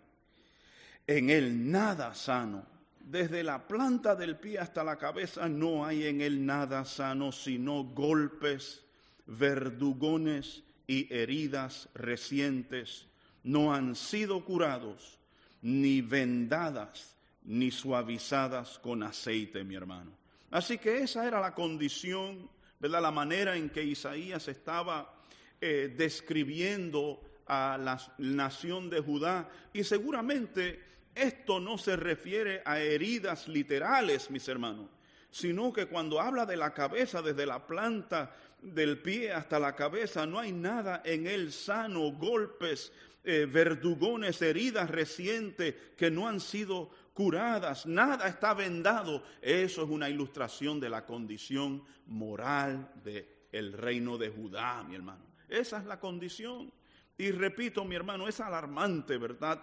en 1.17 1.29
él 1.29 1.71
nada 1.71 2.13
sano. 2.13 2.65
Desde 3.11 3.43
la 3.43 3.67
planta 3.67 4.15
del 4.15 4.37
pie 4.37 4.57
hasta 4.57 4.85
la 4.85 4.97
cabeza 4.97 5.49
no 5.49 5.85
hay 5.85 6.05
en 6.07 6.21
él 6.21 6.45
nada 6.45 6.85
sano, 6.85 7.33
sino 7.33 7.83
golpes, 7.83 8.85
verdugones 9.25 10.63
y 10.87 11.13
heridas 11.13 11.89
recientes. 11.93 13.07
No 13.43 13.73
han 13.73 13.97
sido 13.97 14.45
curados 14.45 15.19
ni 15.61 15.99
vendadas 15.99 17.17
ni 17.43 17.69
suavizadas 17.69 18.79
con 18.79 19.03
aceite, 19.03 19.65
mi 19.65 19.75
hermano. 19.75 20.11
Así 20.49 20.77
que 20.77 20.99
esa 20.99 21.27
era 21.27 21.41
la 21.41 21.53
condición, 21.53 22.49
¿verdad? 22.79 23.01
La 23.01 23.11
manera 23.11 23.57
en 23.57 23.71
que 23.71 23.83
Isaías 23.83 24.47
estaba 24.47 25.13
eh, 25.59 25.93
describiendo 25.97 27.19
a 27.45 27.77
la 27.77 27.99
nación 28.19 28.89
de 28.89 29.01
Judá. 29.01 29.49
Y 29.73 29.83
seguramente 29.83 30.91
esto 31.15 31.59
no 31.59 31.77
se 31.77 31.95
refiere 31.95 32.61
a 32.65 32.79
heridas 32.79 33.47
literales, 33.47 34.29
mis 34.31 34.47
hermanos, 34.47 34.89
sino 35.29 35.71
que 35.71 35.87
cuando 35.87 36.19
habla 36.19 36.45
de 36.45 36.57
la 36.57 36.73
cabeza, 36.73 37.21
desde 37.21 37.45
la 37.45 37.65
planta 37.65 38.35
del 38.61 38.99
pie 39.01 39.31
hasta 39.31 39.59
la 39.59 39.75
cabeza, 39.75 40.25
no 40.25 40.39
hay 40.39 40.51
nada 40.51 41.01
en 41.03 41.27
él 41.27 41.51
sano, 41.51 42.11
golpes, 42.11 42.91
eh, 43.23 43.47
verdugones, 43.51 44.41
heridas 44.41 44.89
recientes 44.89 45.75
que 45.97 46.09
no 46.09 46.27
han 46.27 46.39
sido 46.39 46.89
curadas, 47.13 47.85
nada 47.85 48.27
está 48.27 48.53
vendado. 48.53 49.23
Eso 49.41 49.83
es 49.83 49.89
una 49.89 50.09
ilustración 50.09 50.79
de 50.79 50.89
la 50.89 51.05
condición 51.05 51.83
moral 52.07 52.91
del 53.03 53.27
el 53.51 53.73
reino 53.73 54.17
de 54.17 54.29
Judá, 54.29 54.83
mi 54.83 54.95
hermano. 54.95 55.25
Esa 55.47 55.77
es 55.77 55.85
la 55.85 55.99
condición. 55.99 56.71
Y 57.17 57.31
repito, 57.31 57.83
mi 57.85 57.95
hermano, 57.95 58.27
es 58.27 58.39
alarmante, 58.39 59.17
¿verdad? 59.17 59.61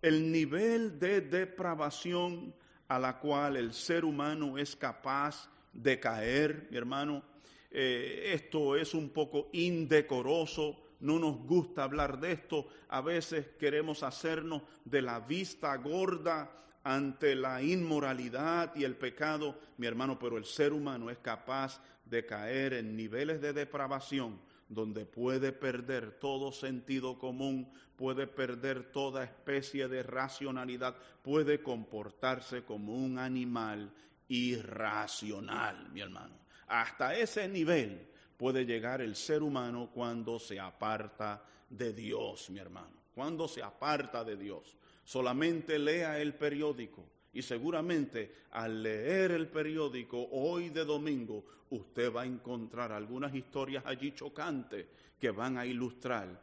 El 0.00 0.30
nivel 0.30 0.98
de 0.98 1.20
depravación 1.20 2.54
a 2.86 2.98
la 2.98 3.18
cual 3.18 3.56
el 3.56 3.72
ser 3.72 4.04
humano 4.04 4.58
es 4.58 4.76
capaz 4.76 5.50
de 5.72 5.98
caer, 5.98 6.68
mi 6.70 6.76
hermano. 6.76 7.22
Eh, 7.70 8.30
esto 8.32 8.76
es 8.76 8.94
un 8.94 9.10
poco 9.10 9.48
indecoroso 9.52 10.88
no 11.00 11.18
nos 11.18 11.38
gusta 11.38 11.84
hablar 11.84 12.18
de 12.18 12.32
esto, 12.32 12.66
a 12.88 13.00
veces 13.00 13.46
queremos 13.58 14.02
hacernos 14.02 14.62
de 14.84 15.02
la 15.02 15.20
vista 15.20 15.74
gorda 15.76 16.50
ante 16.82 17.34
la 17.34 17.62
inmoralidad 17.62 18.74
y 18.74 18.84
el 18.84 18.96
pecado, 18.96 19.58
mi 19.76 19.86
hermano, 19.86 20.18
pero 20.18 20.38
el 20.38 20.44
ser 20.44 20.72
humano 20.72 21.10
es 21.10 21.18
capaz 21.18 21.80
de 22.04 22.24
caer 22.24 22.72
en 22.72 22.96
niveles 22.96 23.40
de 23.40 23.52
depravación 23.52 24.40
donde 24.68 25.06
puede 25.06 25.52
perder 25.52 26.18
todo 26.18 26.52
sentido 26.52 27.18
común, 27.18 27.72
puede 27.96 28.26
perder 28.26 28.92
toda 28.92 29.24
especie 29.24 29.88
de 29.88 30.02
racionalidad, 30.02 30.96
puede 31.22 31.62
comportarse 31.62 32.64
como 32.64 32.94
un 32.94 33.18
animal 33.18 33.90
irracional, 34.28 35.88
mi 35.90 36.00
hermano. 36.00 36.36
Hasta 36.66 37.14
ese 37.16 37.48
nivel 37.48 38.08
puede 38.36 38.64
llegar 38.64 39.00
el 39.00 39.16
ser 39.16 39.42
humano 39.42 39.90
cuando 39.92 40.38
se 40.38 40.60
aparta 40.60 41.42
de 41.68 41.92
Dios, 41.92 42.50
mi 42.50 42.60
hermano. 42.60 42.92
Cuando 43.14 43.48
se 43.48 43.62
aparta 43.62 44.22
de 44.22 44.36
Dios. 44.36 44.76
Solamente 45.02 45.78
lea 45.78 46.20
el 46.20 46.34
periódico 46.34 47.04
y 47.32 47.42
seguramente 47.42 48.46
al 48.52 48.82
leer 48.82 49.32
el 49.32 49.48
periódico 49.48 50.28
hoy 50.32 50.70
de 50.70 50.84
domingo 50.84 51.44
usted 51.70 52.12
va 52.12 52.22
a 52.22 52.26
encontrar 52.26 52.92
algunas 52.92 53.34
historias 53.34 53.84
allí 53.86 54.12
chocantes 54.12 54.86
que 55.18 55.30
van 55.30 55.58
a 55.58 55.66
ilustrar 55.66 56.40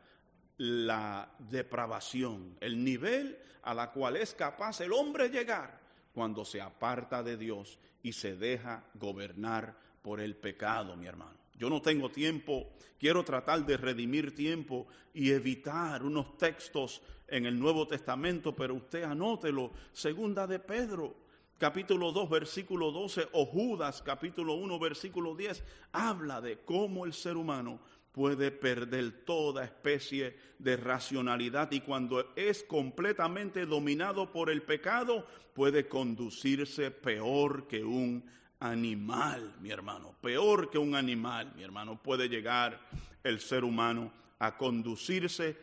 la 0.58 1.30
depravación, 1.40 2.56
el 2.60 2.84
nivel 2.84 3.38
a 3.64 3.74
la 3.74 3.92
cual 3.92 4.16
es 4.16 4.34
capaz 4.34 4.82
el 4.82 4.94
hombre 4.94 5.30
llegar 5.30 5.80
cuando 6.14 6.46
se 6.46 6.62
aparta 6.62 7.24
de 7.24 7.36
Dios 7.36 7.78
y 8.04 8.14
se 8.14 8.36
deja 8.36 8.84
gobernar 8.94 9.76
por 10.02 10.22
el 10.22 10.36
pecado, 10.36 10.96
mi 10.96 11.08
hermano. 11.08 11.45
Yo 11.58 11.70
no 11.70 11.82
tengo 11.82 12.10
tiempo, 12.10 12.74
quiero 13.00 13.24
tratar 13.24 13.66
de 13.66 13.78
redimir 13.78 14.36
tiempo 14.36 14.88
y 15.14 15.32
evitar 15.32 16.04
unos 16.04 16.38
textos 16.38 17.02
en 17.28 17.46
el 17.46 17.58
Nuevo 17.58 17.88
Testamento, 17.88 18.56
pero 18.56 18.76
usted 18.76 19.04
anótelo, 19.04 19.72
segunda 19.94 20.46
de 20.48 20.60
Pedro, 20.60 21.16
capítulo 21.58 22.12
2, 22.12 22.30
versículo 22.30 22.92
12, 22.92 23.30
o 23.34 23.46
Judas, 23.46 24.02
capítulo 24.02 24.56
1, 24.56 24.80
versículo 24.80 25.36
10, 25.36 25.64
habla 25.94 26.42
de 26.42 26.60
cómo 26.60 27.06
el 27.06 27.14
ser 27.14 27.38
humano 27.38 27.80
puede 28.12 28.52
perder 28.52 29.26
toda 29.26 29.66
especie 29.66 30.38
de 30.58 30.78
racionalidad 30.78 31.70
y 31.72 31.82
cuando 31.82 32.34
es 32.36 32.64
completamente 32.64 33.66
dominado 33.66 34.32
por 34.32 34.50
el 34.50 34.62
pecado, 34.62 35.28
puede 35.54 35.88
conducirse 35.88 36.92
peor 36.92 37.68
que 37.68 37.84
un 37.84 38.24
animal, 38.60 39.56
mi 39.62 39.72
hermano. 39.72 40.16
Peor 40.22 40.70
que 40.70 40.78
un 40.78 40.96
animal, 40.96 41.54
mi 41.56 41.64
hermano, 41.64 42.02
puede 42.02 42.30
llegar 42.30 42.80
el 43.24 43.40
ser 43.40 43.64
humano 43.64 44.12
a 44.40 44.58
conducirse 44.58 45.58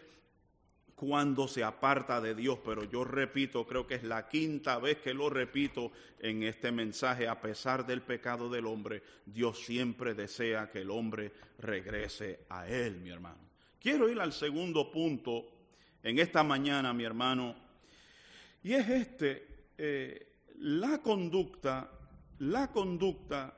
cuando 0.95 1.49
se 1.49 1.65
aparta 1.65 2.21
de 2.21 2.35
Dios. 2.35 2.59
Pero 2.65 2.85
yo 2.85 3.05
repito, 3.05 3.67
creo 3.67 3.87
que 3.87 3.97
es 3.97 4.05
la 4.05 4.29
quinta 4.29 4.79
vez 4.79 4.99
que 4.99 5.15
lo 5.15 5.29
repito 5.29 5.91
en 6.21 6.45
este 6.45 6.71
mensaje, 6.71 7.27
a 7.27 7.41
pesar 7.41 7.85
del 7.85 8.03
pecado 8.03 8.49
del 8.49 8.67
hombre, 8.67 9.03
Dios 9.27 9.59
siempre 9.65 10.15
desea 10.15 10.71
que 10.71 10.81
el 10.81 10.91
hombre 10.91 11.33
regrese 11.59 12.47
a 12.51 12.69
Él, 12.69 13.01
mi 13.01 13.11
hermano. 13.11 13.51
Quiero 13.81 14.09
ir 14.09 14.21
al 14.21 14.33
segundo 14.33 14.93
punto 14.93 15.45
en 16.05 16.21
esta 16.21 16.45
mañana, 16.45 16.93
mi 16.93 17.03
hermano, 17.03 17.57
y 18.63 18.75
es 18.75 18.89
este, 18.89 19.65
eh, 19.77 20.35
la 20.59 21.03
conducta 21.03 21.91
la 22.43 22.73
conducta 22.73 23.57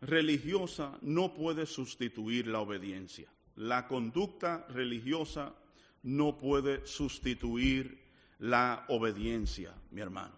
religiosa 0.00 0.98
no 1.02 1.32
puede 1.32 1.64
sustituir 1.64 2.48
la 2.48 2.58
obediencia. 2.58 3.30
La 3.54 3.86
conducta 3.86 4.66
religiosa 4.68 5.54
no 6.02 6.36
puede 6.36 6.84
sustituir 6.86 8.02
la 8.40 8.84
obediencia, 8.88 9.72
mi 9.92 10.00
hermano. 10.00 10.34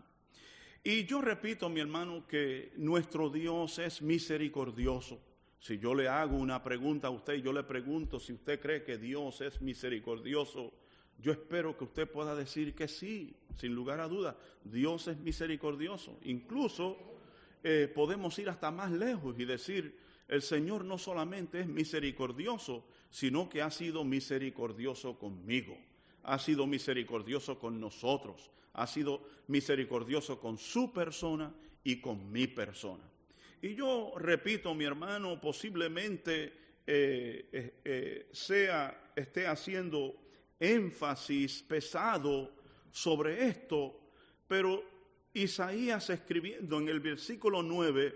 Y 0.85 1.07
yo 1.07 1.23
repito, 1.23 1.71
mi 1.71 1.81
hermano, 1.81 2.27
que 2.27 2.73
nuestro 2.77 3.31
Dios 3.31 3.79
es 3.79 4.03
misericordioso. 4.03 5.19
Si 5.59 5.79
yo 5.79 5.95
le 5.95 6.09
hago 6.09 6.37
una 6.37 6.63
pregunta 6.63 7.09
a 7.09 7.11
usted 7.11 7.37
yo 7.37 7.55
le 7.55 7.63
pregunto 7.63 8.21
si 8.21 8.35
usted 8.35 8.61
cree 8.61 8.85
que 8.85 8.99
Dios 8.99 9.41
es 9.41 9.63
misericordioso, 9.63 10.75
yo 11.19 11.33
espero 11.33 11.75
que 11.77 11.85
usted 11.85 12.07
pueda 12.07 12.35
decir 12.35 12.75
que 12.75 12.87
sí, 12.87 13.35
sin 13.57 13.75
lugar 13.75 13.99
a 14.01 14.09
duda. 14.09 14.37
Dios 14.63 15.09
es 15.09 15.19
misericordioso. 15.19 16.19
Incluso 16.25 17.17
eh, 17.63 17.91
podemos 17.93 18.39
ir 18.39 18.49
hasta 18.49 18.71
más 18.71 18.91
lejos 18.91 19.39
y 19.39 19.45
decir, 19.45 19.99
el 20.29 20.43
Señor 20.43 20.85
no 20.85 20.99
solamente 20.99 21.61
es 21.61 21.67
misericordioso, 21.67 22.85
sino 23.11 23.49
que 23.49 23.63
ha 23.63 23.71
sido 23.71 24.05
misericordioso 24.05 25.19
conmigo, 25.19 25.77
ha 26.23 26.39
sido 26.39 26.67
misericordioso 26.67 27.59
con 27.59 27.81
nosotros, 27.81 28.51
ha 28.75 28.87
sido 28.87 29.23
misericordioso 29.49 30.39
con 30.39 30.59
su 30.59 30.93
persona 30.93 31.53
y 31.83 32.01
con 32.01 32.31
mi 32.31 32.47
persona. 32.47 33.05
Y 33.61 33.75
yo 33.75 34.13
repito, 34.17 34.75
mi 34.75 34.85
hermano, 34.85 35.41
posiblemente 35.41 36.53
eh, 36.87 37.75
eh, 37.85 38.29
sea, 38.33 39.13
esté 39.17 39.47
haciendo 39.47 40.15
énfasis 40.61 41.63
pesado 41.63 42.53
sobre 42.91 43.47
esto, 43.47 44.01
pero 44.47 44.98
Isaías 45.43 46.11
escribiendo 46.11 46.79
en 46.79 46.89
el 46.89 47.01
versículo 47.01 47.63
9, 47.63 48.15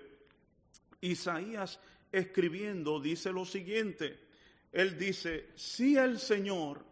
Isaías 1.00 1.78
escribiendo 2.10 3.00
dice 3.00 3.32
lo 3.32 3.44
siguiente, 3.44 4.18
él 4.72 4.98
dice, 4.98 5.50
si 5.54 5.96
el 5.96 6.18
Señor, 6.18 6.84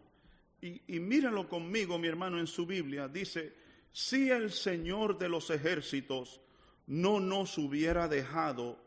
y, 0.61 0.95
y 0.95 0.99
mírenlo 0.99 1.49
conmigo 1.49 1.97
mi 1.97 2.07
hermano 2.07 2.39
en 2.39 2.47
su 2.47 2.65
Biblia, 2.65 3.07
dice, 3.07 3.53
si 3.91 4.29
el 4.29 4.51
Señor 4.51 5.17
de 5.17 5.29
los 5.29 5.49
ejércitos 5.49 6.39
no 6.87 7.19
nos 7.19 7.57
hubiera 7.57 8.07
dejado 8.07 8.79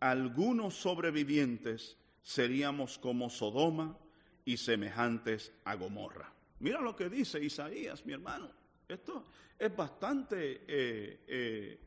algunos 0.00 0.74
sobrevivientes, 0.74 1.96
seríamos 2.22 2.98
como 2.98 3.30
Sodoma 3.30 3.98
y 4.44 4.56
semejantes 4.58 5.52
a 5.64 5.74
Gomorra. 5.74 6.32
Mira 6.60 6.80
lo 6.80 6.94
que 6.94 7.08
dice 7.08 7.42
Isaías, 7.42 8.04
mi 8.06 8.12
hermano. 8.12 8.63
Esto 8.88 9.24
es 9.58 9.74
bastante 9.74 10.62
eh, 10.66 11.20
eh, 11.26 11.78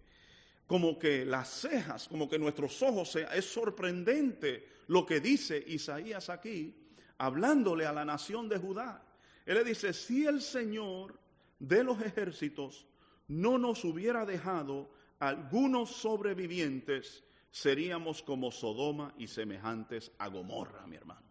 como 0.65 0.97
que 0.97 1.25
las 1.25 1.47
cejas, 1.49 2.07
como 2.07 2.27
que 2.27 2.39
nuestros 2.39 2.81
ojos, 2.81 3.11
sea, 3.11 3.33
es 3.35 3.45
sorprendente 3.45 4.67
lo 4.87 5.05
que 5.05 5.19
dice 5.19 5.63
Isaías 5.67 6.29
aquí, 6.29 6.75
hablándole 7.17 7.85
a 7.85 7.93
la 7.93 8.05
nación 8.05 8.49
de 8.49 8.57
Judá. 8.57 9.03
Él 9.45 9.55
le 9.55 9.63
dice, 9.63 9.93
si 9.93 10.25
el 10.25 10.41
Señor 10.41 11.17
de 11.59 11.83
los 11.83 12.01
ejércitos 12.01 12.85
no 13.27 13.57
nos 13.57 13.83
hubiera 13.83 14.25
dejado 14.25 14.89
algunos 15.19 15.91
sobrevivientes, 15.91 17.23
seríamos 17.49 18.21
como 18.21 18.51
Sodoma 18.51 19.13
y 19.17 19.27
semejantes 19.27 20.11
a 20.17 20.27
Gomorra, 20.27 20.85
mi 20.87 20.95
hermano. 20.95 21.25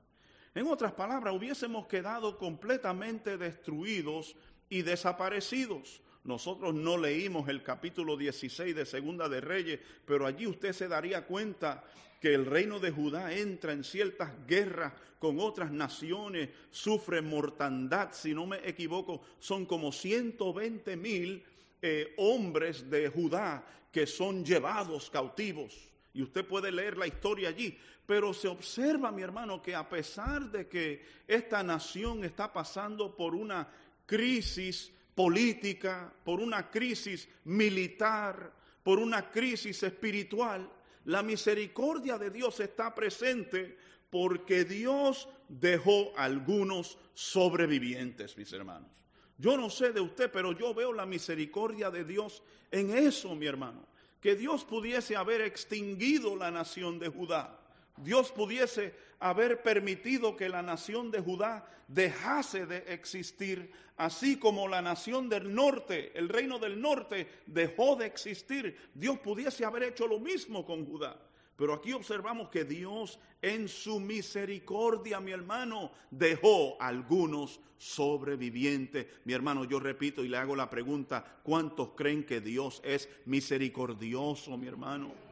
En 0.54 0.66
otras 0.66 0.92
palabras, 0.92 1.34
hubiésemos 1.34 1.86
quedado 1.86 2.38
completamente 2.38 3.36
destruidos 3.36 4.34
y 4.68 4.82
desaparecidos. 4.82 6.00
Nosotros 6.24 6.74
no 6.74 6.98
leímos 6.98 7.48
el 7.48 7.62
capítulo 7.62 8.16
16 8.16 8.74
de 8.74 8.84
Segunda 8.84 9.28
de 9.28 9.40
Reyes, 9.40 9.80
pero 10.04 10.26
allí 10.26 10.46
usted 10.46 10.72
se 10.72 10.88
daría 10.88 11.24
cuenta 11.24 11.84
que 12.20 12.34
el 12.34 12.46
reino 12.46 12.80
de 12.80 12.90
Judá 12.90 13.32
entra 13.32 13.72
en 13.72 13.84
ciertas 13.84 14.30
guerras 14.46 14.92
con 15.18 15.38
otras 15.38 15.70
naciones, 15.70 16.50
sufre 16.70 17.22
mortandad, 17.22 18.10
si 18.12 18.34
no 18.34 18.46
me 18.46 18.56
equivoco, 18.68 19.22
son 19.38 19.66
como 19.66 19.92
120 19.92 20.96
mil 20.96 21.44
eh, 21.80 22.14
hombres 22.18 22.90
de 22.90 23.08
Judá 23.08 23.64
que 23.92 24.06
son 24.06 24.44
llevados 24.44 25.08
cautivos. 25.08 25.74
Y 26.12 26.22
usted 26.22 26.46
puede 26.46 26.72
leer 26.72 26.96
la 26.96 27.06
historia 27.06 27.50
allí, 27.50 27.78
pero 28.06 28.32
se 28.32 28.48
observa, 28.48 29.12
mi 29.12 29.22
hermano, 29.22 29.60
que 29.60 29.74
a 29.74 29.88
pesar 29.88 30.50
de 30.50 30.66
que 30.66 31.04
esta 31.26 31.62
nación 31.62 32.24
está 32.24 32.52
pasando 32.52 33.14
por 33.14 33.34
una 33.34 33.68
crisis 34.06 34.92
política, 35.14 36.12
por 36.24 36.40
una 36.40 36.70
crisis 36.70 37.28
militar, 37.44 38.52
por 38.82 38.98
una 38.98 39.30
crisis 39.30 39.82
espiritual, 39.82 40.70
la 41.06 41.22
misericordia 41.22 42.18
de 42.18 42.30
Dios 42.30 42.60
está 42.60 42.94
presente 42.94 43.76
porque 44.10 44.64
Dios 44.64 45.28
dejó 45.48 46.12
algunos 46.16 46.98
sobrevivientes, 47.14 48.36
mis 48.36 48.52
hermanos. 48.52 48.90
Yo 49.38 49.56
no 49.56 49.70
sé 49.70 49.92
de 49.92 50.00
usted, 50.00 50.30
pero 50.30 50.52
yo 50.52 50.72
veo 50.74 50.92
la 50.92 51.06
misericordia 51.06 51.90
de 51.90 52.04
Dios 52.04 52.42
en 52.70 52.90
eso, 52.90 53.34
mi 53.34 53.46
hermano. 53.46 53.86
Que 54.20 54.34
Dios 54.34 54.64
pudiese 54.64 55.16
haber 55.16 55.42
extinguido 55.42 56.36
la 56.36 56.50
nación 56.50 56.98
de 56.98 57.08
Judá. 57.08 57.60
Dios 57.96 58.32
pudiese 58.32 58.94
haber 59.18 59.62
permitido 59.62 60.36
que 60.36 60.48
la 60.48 60.62
nación 60.62 61.10
de 61.10 61.20
Judá 61.20 61.66
dejase 61.88 62.66
de 62.66 62.78
existir, 62.88 63.70
así 63.96 64.38
como 64.38 64.68
la 64.68 64.82
nación 64.82 65.28
del 65.28 65.54
norte, 65.54 66.12
el 66.18 66.28
reino 66.28 66.58
del 66.58 66.80
norte, 66.80 67.28
dejó 67.46 67.96
de 67.96 68.06
existir. 68.06 68.76
Dios 68.94 69.18
pudiese 69.18 69.64
haber 69.64 69.84
hecho 69.84 70.06
lo 70.06 70.18
mismo 70.18 70.64
con 70.64 70.84
Judá. 70.84 71.16
Pero 71.56 71.72
aquí 71.72 71.94
observamos 71.94 72.50
que 72.50 72.64
Dios 72.64 73.18
en 73.40 73.68
su 73.68 73.98
misericordia, 73.98 75.20
mi 75.20 75.32
hermano, 75.32 75.90
dejó 76.10 76.76
algunos 76.80 77.60
sobrevivientes. 77.78 79.06
Mi 79.24 79.32
hermano, 79.32 79.64
yo 79.64 79.80
repito 79.80 80.22
y 80.22 80.28
le 80.28 80.36
hago 80.36 80.54
la 80.54 80.68
pregunta, 80.68 81.40
¿cuántos 81.42 81.90
creen 81.96 82.24
que 82.24 82.42
Dios 82.42 82.82
es 82.84 83.08
misericordioso, 83.24 84.56
mi 84.58 84.66
hermano? 84.66 85.25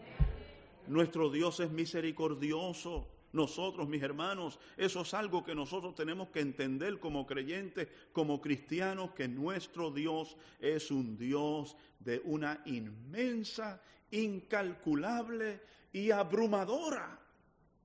Nuestro 0.86 1.30
Dios 1.30 1.60
es 1.60 1.70
misericordioso. 1.70 3.08
Nosotros, 3.32 3.88
mis 3.88 4.02
hermanos, 4.02 4.60
eso 4.76 5.00
es 5.00 5.12
algo 5.12 5.42
que 5.42 5.56
nosotros 5.56 5.94
tenemos 5.94 6.28
que 6.28 6.40
entender 6.40 7.00
como 7.00 7.26
creyentes, 7.26 7.88
como 8.12 8.40
cristianos, 8.40 9.10
que 9.10 9.26
nuestro 9.26 9.90
Dios 9.90 10.36
es 10.60 10.90
un 10.92 11.16
Dios 11.18 11.76
de 11.98 12.20
una 12.24 12.62
inmensa, 12.66 13.82
incalculable 14.12 15.60
y 15.92 16.12
abrumadora 16.12 17.18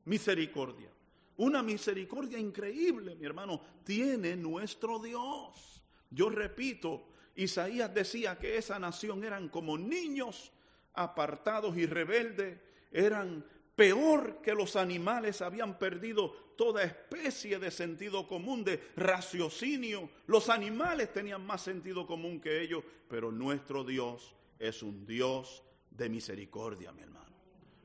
misericordia. 0.06 0.90
Una 1.38 1.64
misericordia 1.64 2.38
increíble, 2.38 3.16
mi 3.16 3.26
hermano, 3.26 3.62
tiene 3.84 4.36
nuestro 4.36 5.00
Dios. 5.00 5.82
Yo 6.12 6.30
repito, 6.30 7.08
Isaías 7.36 7.94
decía 7.94 8.38
que 8.38 8.58
esa 8.58 8.78
nación 8.78 9.24
eran 9.24 9.50
como 9.50 9.78
niños 9.78 10.52
apartados 10.94 11.78
y 11.78 11.86
rebeldes, 11.86 12.60
eran 12.92 13.46
peor 13.76 14.42
que 14.42 14.54
los 14.54 14.76
animales, 14.76 15.42
habían 15.42 15.80
perdido 15.80 16.30
toda 16.58 16.84
especie 16.84 17.60
de 17.60 17.72
sentido 17.72 18.28
común, 18.28 18.66
de 18.66 18.78
raciocinio. 18.98 20.10
Los 20.28 20.50
animales 20.50 21.14
tenían 21.14 21.46
más 21.46 21.62
sentido 21.62 22.06
común 22.06 22.42
que 22.42 22.62
ellos, 22.62 22.84
pero 23.08 23.32
nuestro 23.32 23.86
Dios 23.86 24.36
es 24.60 24.84
un 24.84 25.06
Dios 25.06 25.64
de 25.92 26.10
misericordia, 26.10 26.92
mi 26.92 27.04
hermano. 27.04 27.34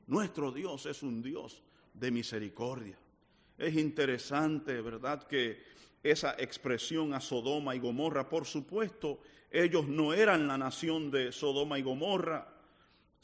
Nuestro 0.09 0.51
Dios 0.51 0.87
es 0.87 1.05
un 1.05 1.23
Dios 1.23 1.63
de 1.93 2.11
misericordia. 2.11 2.99
Es 3.57 3.77
interesante, 3.77 4.81
¿verdad?, 4.81 5.23
que 5.29 5.63
esa 6.03 6.35
expresión 6.39 7.15
a 7.15 7.21
Sodoma 7.21 7.75
y 7.77 7.79
Gomorra, 7.79 8.29
por 8.29 8.45
supuesto, 8.45 9.21
ellos 9.51 9.87
no 9.87 10.13
eran 10.13 10.49
la 10.49 10.59
nación 10.59 11.11
de 11.11 11.31
Sodoma 11.31 11.79
y 11.79 11.83
Gomorra, 11.83 12.54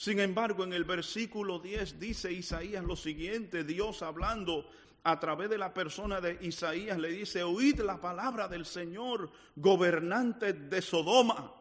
sin 0.00 0.18
embargo, 0.18 0.64
en 0.64 0.72
el 0.72 0.84
versículo 0.84 1.58
10 1.58 2.00
dice 2.00 2.32
Isaías 2.32 2.82
lo 2.82 2.96
siguiente, 2.96 3.64
Dios 3.64 4.00
hablando 4.00 4.66
a 5.02 5.20
través 5.20 5.50
de 5.50 5.58
la 5.58 5.74
persona 5.74 6.22
de 6.22 6.38
Isaías 6.40 6.96
le 6.96 7.10
dice, 7.10 7.42
oíd 7.42 7.80
la 7.80 8.00
palabra 8.00 8.48
del 8.48 8.64
Señor, 8.64 9.30
gobernante 9.56 10.54
de 10.54 10.80
Sodoma. 10.80 11.52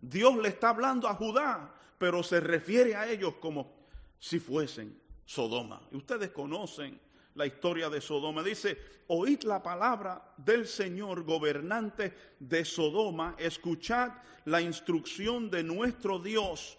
Dios 0.00 0.36
le 0.36 0.50
está 0.50 0.68
hablando 0.68 1.08
a 1.08 1.16
Judá, 1.16 1.74
pero 1.98 2.22
se 2.22 2.38
refiere 2.38 2.94
a 2.94 3.10
ellos 3.10 3.34
como 3.40 3.88
si 4.20 4.38
fuesen 4.38 4.96
Sodoma. 5.24 5.82
Y 5.90 5.96
ustedes 5.96 6.30
conocen 6.30 6.96
la 7.34 7.44
historia 7.44 7.90
de 7.90 8.00
Sodoma. 8.00 8.44
Dice, 8.44 8.78
oíd 9.08 9.42
la 9.42 9.64
palabra 9.64 10.32
del 10.36 10.68
Señor, 10.68 11.24
gobernante 11.24 12.14
de 12.38 12.64
Sodoma, 12.64 13.34
escuchad 13.36 14.12
la 14.44 14.60
instrucción 14.60 15.50
de 15.50 15.64
nuestro 15.64 16.20
Dios 16.20 16.76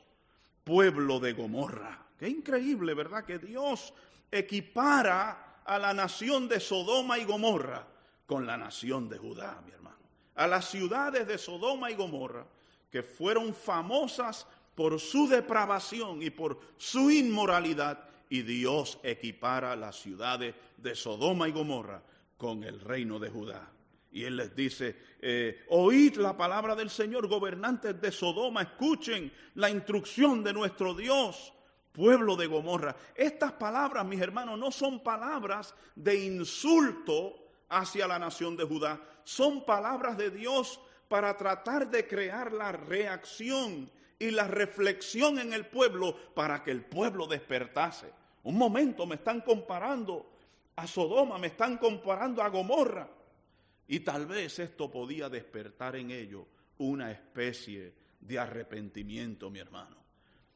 pueblo 0.64 1.20
de 1.20 1.34
Gomorra. 1.34 2.06
Qué 2.18 2.30
increíble, 2.30 2.94
¿verdad? 2.94 3.26
Que 3.26 3.40
Dios 3.40 3.94
equipara 4.32 5.62
a 5.66 5.80
la 5.80 5.94
nación 5.94 6.48
de 6.48 6.60
Sodoma 6.60 7.18
y 7.20 7.26
Gomorra 7.26 7.88
con 8.26 8.46
la 8.46 8.58
nación 8.58 9.10
de 9.10 9.18
Judá, 9.18 9.62
mi 9.66 9.72
hermano. 9.72 9.98
A 10.36 10.48
las 10.48 10.70
ciudades 10.70 11.28
de 11.28 11.38
Sodoma 11.38 11.92
y 11.92 11.96
Gomorra, 11.96 12.46
que 12.90 13.04
fueron 13.04 13.54
famosas 13.54 14.48
por 14.76 15.00
su 15.00 15.28
depravación 15.28 16.22
y 16.22 16.30
por 16.30 16.60
su 16.78 17.12
inmoralidad, 17.12 18.08
y 18.30 18.44
Dios 18.44 18.98
equipara 19.04 19.76
las 19.76 19.98
ciudades 19.98 20.56
de 20.78 20.96
Sodoma 20.96 21.50
y 21.50 21.52
Gomorra 21.52 22.02
con 22.38 22.64
el 22.64 22.80
reino 22.80 23.20
de 23.20 23.30
Judá. 23.30 23.70
Y 24.12 24.26
él 24.26 24.36
les 24.36 24.54
dice, 24.56 24.96
eh, 25.22 25.64
oíd 25.70 26.18
la 26.18 26.36
palabra 26.36 26.76
del 26.76 26.90
Señor, 26.90 27.28
gobernantes 27.28 28.00
de 28.02 28.12
Sodoma, 28.12 28.62
escuchen 28.62 29.32
la 29.56 29.70
instrucción 29.70 30.44
de 30.44 30.52
nuestro 30.52 30.94
Dios, 30.94 31.54
pueblo 31.94 32.36
de 32.36 32.48
Gomorra. 32.48 32.96
Estas 33.16 33.54
palabras, 33.54 34.06
mis 34.06 34.20
hermanos, 34.20 34.60
no 34.60 34.72
son 34.72 35.02
palabras 35.02 35.74
de 35.96 36.26
insulto 36.26 37.38
hacia 37.70 38.06
la 38.06 38.20
nación 38.20 38.58
de 38.58 38.66
Judá, 38.66 39.02
son 39.24 39.64
palabras 39.64 40.18
de 40.18 40.30
Dios 40.30 40.82
para 41.08 41.38
tratar 41.38 41.90
de 41.90 42.06
crear 42.08 42.52
la 42.52 42.72
reacción 42.74 43.90
y 44.20 44.32
la 44.32 44.48
reflexión 44.48 45.40
en 45.40 45.54
el 45.54 45.66
pueblo 45.66 46.16
para 46.34 46.64
que 46.64 46.72
el 46.72 46.84
pueblo 46.84 47.28
despertase. 47.28 48.12
Un 48.44 48.58
momento, 48.58 49.06
me 49.06 49.16
están 49.16 49.42
comparando 49.42 50.26
a 50.76 50.86
Sodoma, 50.86 51.38
me 51.38 51.48
están 51.48 51.78
comparando 51.78 52.42
a 52.42 52.50
Gomorra. 52.50 53.08
Y 53.92 54.00
tal 54.00 54.26
vez 54.26 54.58
esto 54.60 54.90
podía 54.90 55.28
despertar 55.28 55.98
en 55.98 56.12
ellos 56.12 56.46
una 56.78 57.12
especie 57.12 57.94
de 58.22 58.40
arrepentimiento, 58.40 59.50
mi 59.50 59.60
hermano. 59.60 59.98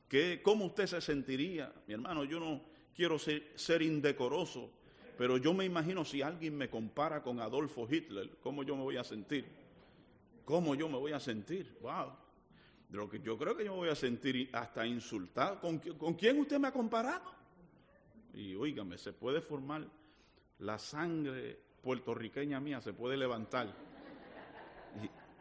¿Qué, 0.08 0.40
¿Cómo 0.42 0.68
usted 0.68 0.88
se 0.88 1.02
sentiría? 1.02 1.70
Mi 1.86 1.96
hermano, 1.96 2.24
yo 2.24 2.40
no 2.40 2.62
quiero 2.96 3.20
ser, 3.20 3.82
indecoroso, 3.82 4.72
pero 5.18 5.36
yo 5.36 5.54
me 5.54 5.66
imagino 5.66 6.06
si 6.06 6.22
alguien 6.22 6.56
me 6.56 6.70
compara 6.70 7.22
con 7.22 7.42
Adolfo 7.42 7.86
Hitler, 7.92 8.38
¿cómo 8.40 8.64
yo 8.64 8.78
me 8.78 8.84
voy 8.84 8.96
a 8.96 9.04
sentir? 9.04 9.46
¿Cómo 10.46 10.74
yo 10.74 10.88
me 10.88 10.98
voy 10.98 11.12
a 11.12 11.20
sentir? 11.20 11.78
¡Wow! 11.82 12.14
Lo 12.92 13.10
que 13.10 13.20
yo 13.20 13.38
creo 13.38 13.58
que 13.58 13.66
yo 13.66 13.74
me 13.74 13.80
voy 13.80 13.90
a 13.90 13.96
sentir 13.96 14.50
hasta 14.54 14.88
insultado. 14.88 15.60
¿Con, 15.60 15.80
¿Con 15.80 16.14
quién 16.14 16.40
usted 16.40 16.58
me 16.58 16.70
ha 16.70 16.72
comparado? 16.72 17.34
Y 18.34 18.56
oígame, 18.56 18.98
se 18.98 19.12
puede 19.12 19.42
formar 19.42 19.86
la 20.60 20.80
sangre 20.80 21.65
puertorriqueña 21.86 22.60
mía 22.60 22.82
se 22.82 22.94
puede 22.94 23.16
levantar 23.16 23.72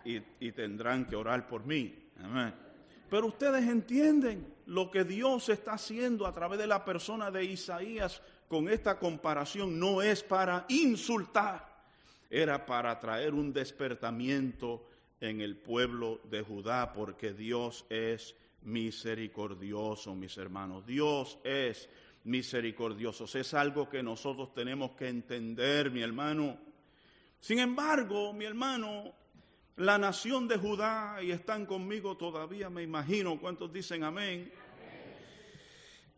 y, 0.04 0.52
tendrán 0.52 1.06
que 1.06 1.16
orar 1.16 1.48
por 1.48 1.64
mí. 1.64 2.10
Pero 3.08 3.28
ustedes 3.28 3.66
entienden 3.66 4.54
lo 4.66 4.90
que 4.90 5.04
Dios 5.04 5.48
está 5.48 5.72
haciendo 5.72 6.26
a 6.26 6.34
través 6.34 6.58
de 6.58 6.66
la 6.66 6.84
persona 6.84 7.30
de 7.30 7.44
Isaías 7.44 8.20
con 8.46 8.68
esta 8.68 8.98
comparación. 8.98 9.80
No 9.80 10.02
es 10.02 10.22
para 10.22 10.66
insultar, 10.68 11.66
era 12.28 12.66
para 12.66 13.00
traer 13.00 13.32
un 13.32 13.50
despertamiento 13.50 14.86
en 15.20 15.40
el 15.40 15.56
pueblo 15.56 16.20
de 16.24 16.42
Judá, 16.42 16.92
porque 16.92 17.32
Dios 17.32 17.86
es 17.88 18.34
misericordioso, 18.60 20.14
mis 20.14 20.36
hermanos. 20.36 20.84
Dios 20.84 21.38
es 21.42 21.88
misericordiosos. 22.24 23.34
Es 23.34 23.54
algo 23.54 23.88
que 23.88 24.02
nosotros 24.02 24.52
tenemos 24.52 24.92
que 24.92 25.08
entender, 25.08 25.90
mi 25.90 26.02
hermano. 26.02 26.58
Sin 27.40 27.58
embargo, 27.58 28.32
mi 28.32 28.44
hermano, 28.44 29.12
la 29.76 29.98
nación 29.98 30.48
de 30.48 30.56
Judá, 30.56 31.18
y 31.22 31.30
están 31.30 31.66
conmigo 31.66 32.16
todavía, 32.16 32.70
me 32.70 32.82
imagino, 32.82 33.38
¿cuántos 33.38 33.72
dicen 33.72 34.02
amén? 34.02 34.52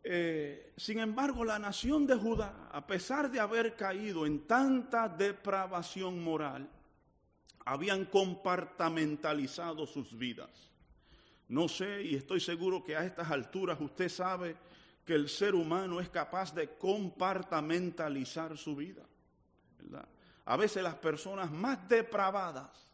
Eh, 0.08 0.72
sin 0.76 1.00
embargo, 1.00 1.44
la 1.44 1.58
nación 1.58 2.06
de 2.06 2.14
Judá, 2.14 2.68
a 2.70 2.86
pesar 2.86 3.28
de 3.28 3.40
haber 3.40 3.74
caído 3.74 4.24
en 4.24 4.46
tanta 4.46 5.08
depravación 5.08 6.22
moral, 6.22 6.70
habían 7.64 8.04
compartamentalizado 8.04 9.84
sus 9.84 10.16
vidas. 10.16 10.70
No 11.48 11.66
sé, 11.68 12.04
y 12.04 12.14
estoy 12.14 12.38
seguro 12.38 12.84
que 12.84 12.94
a 12.94 13.04
estas 13.04 13.30
alturas 13.32 13.80
usted 13.80 14.08
sabe 14.08 14.56
que 15.06 15.14
el 15.14 15.28
ser 15.28 15.54
humano 15.54 16.00
es 16.00 16.08
capaz 16.08 16.52
de 16.52 16.76
compartamentalizar 16.76 18.58
su 18.58 18.74
vida. 18.74 19.04
A 20.44 20.56
veces 20.56 20.82
las 20.82 20.96
personas 20.96 21.50
más 21.50 21.88
depravadas 21.88 22.90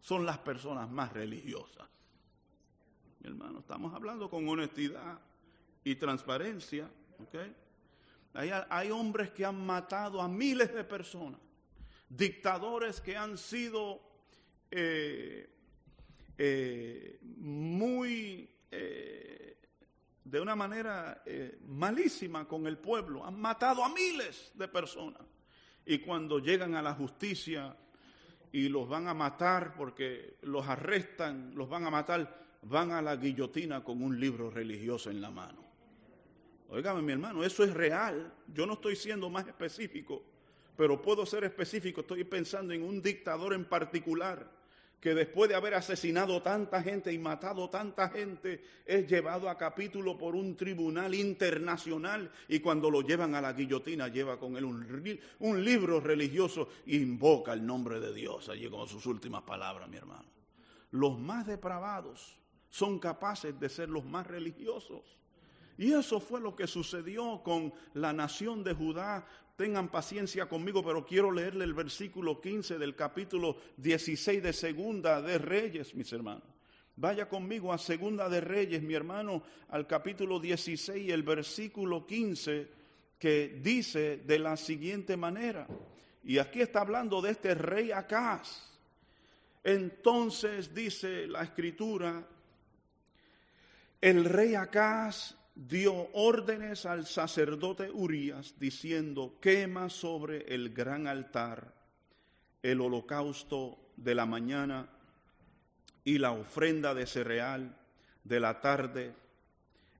son 0.00 0.24
las 0.24 0.38
personas 0.38 0.88
más 0.88 1.12
religiosas. 1.12 1.88
Mi 3.20 3.30
hermano, 3.30 3.58
estamos 3.58 3.92
hablando 3.92 4.30
con 4.30 4.48
honestidad 4.48 5.18
y 5.82 5.96
transparencia. 5.96 6.88
Hay, 8.34 8.50
hay, 8.70 8.90
hombres 8.92 9.32
que 9.32 9.44
han 9.44 9.64
matado 9.66 10.22
a 10.22 10.28
miles 10.28 10.72
de 10.72 10.84
personas, 10.84 11.40
dictadores 12.08 13.00
que 13.00 13.16
han 13.16 13.36
sido 13.36 14.00
eh, 14.70 15.50
eh, 16.38 17.18
muy 17.22 18.48
eh, 18.70 19.55
de 20.26 20.40
una 20.40 20.56
manera 20.56 21.22
eh, 21.24 21.56
malísima 21.68 22.48
con 22.48 22.66
el 22.66 22.78
pueblo. 22.78 23.24
Han 23.24 23.40
matado 23.40 23.84
a 23.84 23.88
miles 23.88 24.50
de 24.54 24.66
personas. 24.66 25.22
Y 25.84 25.98
cuando 25.98 26.40
llegan 26.40 26.74
a 26.74 26.82
la 26.82 26.94
justicia 26.94 27.76
y 28.50 28.68
los 28.68 28.88
van 28.88 29.06
a 29.06 29.14
matar 29.14 29.74
porque 29.76 30.38
los 30.42 30.66
arrestan, 30.66 31.52
los 31.54 31.68
van 31.68 31.86
a 31.86 31.90
matar, 31.90 32.58
van 32.62 32.90
a 32.90 33.00
la 33.00 33.14
guillotina 33.14 33.84
con 33.84 34.02
un 34.02 34.18
libro 34.18 34.50
religioso 34.50 35.10
en 35.10 35.20
la 35.20 35.30
mano. 35.30 35.64
Óigame, 36.70 37.02
mi 37.02 37.12
hermano, 37.12 37.44
eso 37.44 37.62
es 37.62 37.72
real. 37.72 38.34
Yo 38.52 38.66
no 38.66 38.72
estoy 38.72 38.96
siendo 38.96 39.30
más 39.30 39.46
específico, 39.46 40.24
pero 40.76 41.00
puedo 41.00 41.24
ser 41.24 41.44
específico. 41.44 42.00
Estoy 42.00 42.24
pensando 42.24 42.74
en 42.74 42.82
un 42.82 43.00
dictador 43.00 43.54
en 43.54 43.64
particular 43.64 44.50
que 45.00 45.14
después 45.14 45.48
de 45.48 45.54
haber 45.54 45.74
asesinado 45.74 46.42
tanta 46.42 46.82
gente 46.82 47.12
y 47.12 47.18
matado 47.18 47.68
tanta 47.68 48.08
gente, 48.08 48.64
es 48.84 49.06
llevado 49.06 49.48
a 49.48 49.58
capítulo 49.58 50.16
por 50.16 50.34
un 50.34 50.56
tribunal 50.56 51.14
internacional 51.14 52.30
y 52.48 52.60
cuando 52.60 52.90
lo 52.90 53.02
llevan 53.02 53.34
a 53.34 53.40
la 53.40 53.52
guillotina 53.52 54.08
lleva 54.08 54.38
con 54.38 54.56
él 54.56 54.64
un, 54.64 55.64
libro 55.64 56.00
religioso 56.00 56.68
e 56.86 56.96
invoca 56.96 57.52
el 57.52 57.64
nombre 57.64 58.00
de 58.00 58.12
Dios 58.12 58.48
allí 58.48 58.68
con 58.68 58.88
sus 58.88 59.06
últimas 59.06 59.42
palabras, 59.42 59.88
mi 59.88 59.96
hermano. 59.96 60.26
Los 60.90 61.18
más 61.18 61.46
depravados 61.46 62.38
son 62.68 62.98
capaces 62.98 63.58
de 63.58 63.68
ser 63.68 63.88
los 63.88 64.04
más 64.04 64.26
religiosos. 64.26 65.16
Y 65.78 65.92
eso 65.92 66.20
fue 66.20 66.40
lo 66.40 66.56
que 66.56 66.66
sucedió 66.66 67.42
con 67.42 67.72
la 67.94 68.12
nación 68.12 68.64
de 68.64 68.72
Judá. 68.72 69.26
Tengan 69.56 69.88
paciencia 69.88 70.46
conmigo, 70.46 70.84
pero 70.84 71.06
quiero 71.06 71.32
leerle 71.32 71.64
el 71.64 71.72
versículo 71.72 72.40
15 72.42 72.78
del 72.78 72.94
capítulo 72.94 73.56
16 73.78 74.42
de 74.42 74.52
Segunda 74.52 75.22
de 75.22 75.38
Reyes, 75.38 75.94
mis 75.94 76.12
hermanos. 76.12 76.44
Vaya 76.96 77.26
conmigo 77.26 77.72
a 77.72 77.78
Segunda 77.78 78.28
de 78.28 78.42
Reyes, 78.42 78.82
mi 78.82 78.92
hermano, 78.92 79.42
al 79.70 79.86
capítulo 79.86 80.38
16 80.38 81.06
y 81.06 81.10
el 81.10 81.22
versículo 81.22 82.06
15 82.06 82.68
que 83.18 83.60
dice 83.62 84.18
de 84.18 84.38
la 84.38 84.58
siguiente 84.58 85.16
manera. 85.16 85.66
Y 86.22 86.36
aquí 86.36 86.60
está 86.60 86.82
hablando 86.82 87.22
de 87.22 87.30
este 87.30 87.54
rey 87.54 87.92
Acaz. 87.92 88.72
Entonces 89.64 90.74
dice 90.74 91.26
la 91.26 91.42
escritura, 91.42 92.26
el 94.02 94.24
rey 94.26 94.54
Acaz 94.54 95.34
dio 95.56 96.08
órdenes 96.12 96.84
al 96.84 97.06
sacerdote 97.06 97.90
Urías 97.90 98.54
diciendo, 98.60 99.38
quema 99.40 99.88
sobre 99.88 100.54
el 100.54 100.74
gran 100.74 101.06
altar 101.08 101.74
el 102.62 102.80
holocausto 102.80 103.78
de 103.96 104.14
la 104.14 104.26
mañana 104.26 104.88
y 106.04 106.18
la 106.18 106.32
ofrenda 106.32 106.94
de 106.94 107.06
cereal 107.06 107.76
de 108.24 108.40
la 108.40 108.60
tarde, 108.60 109.14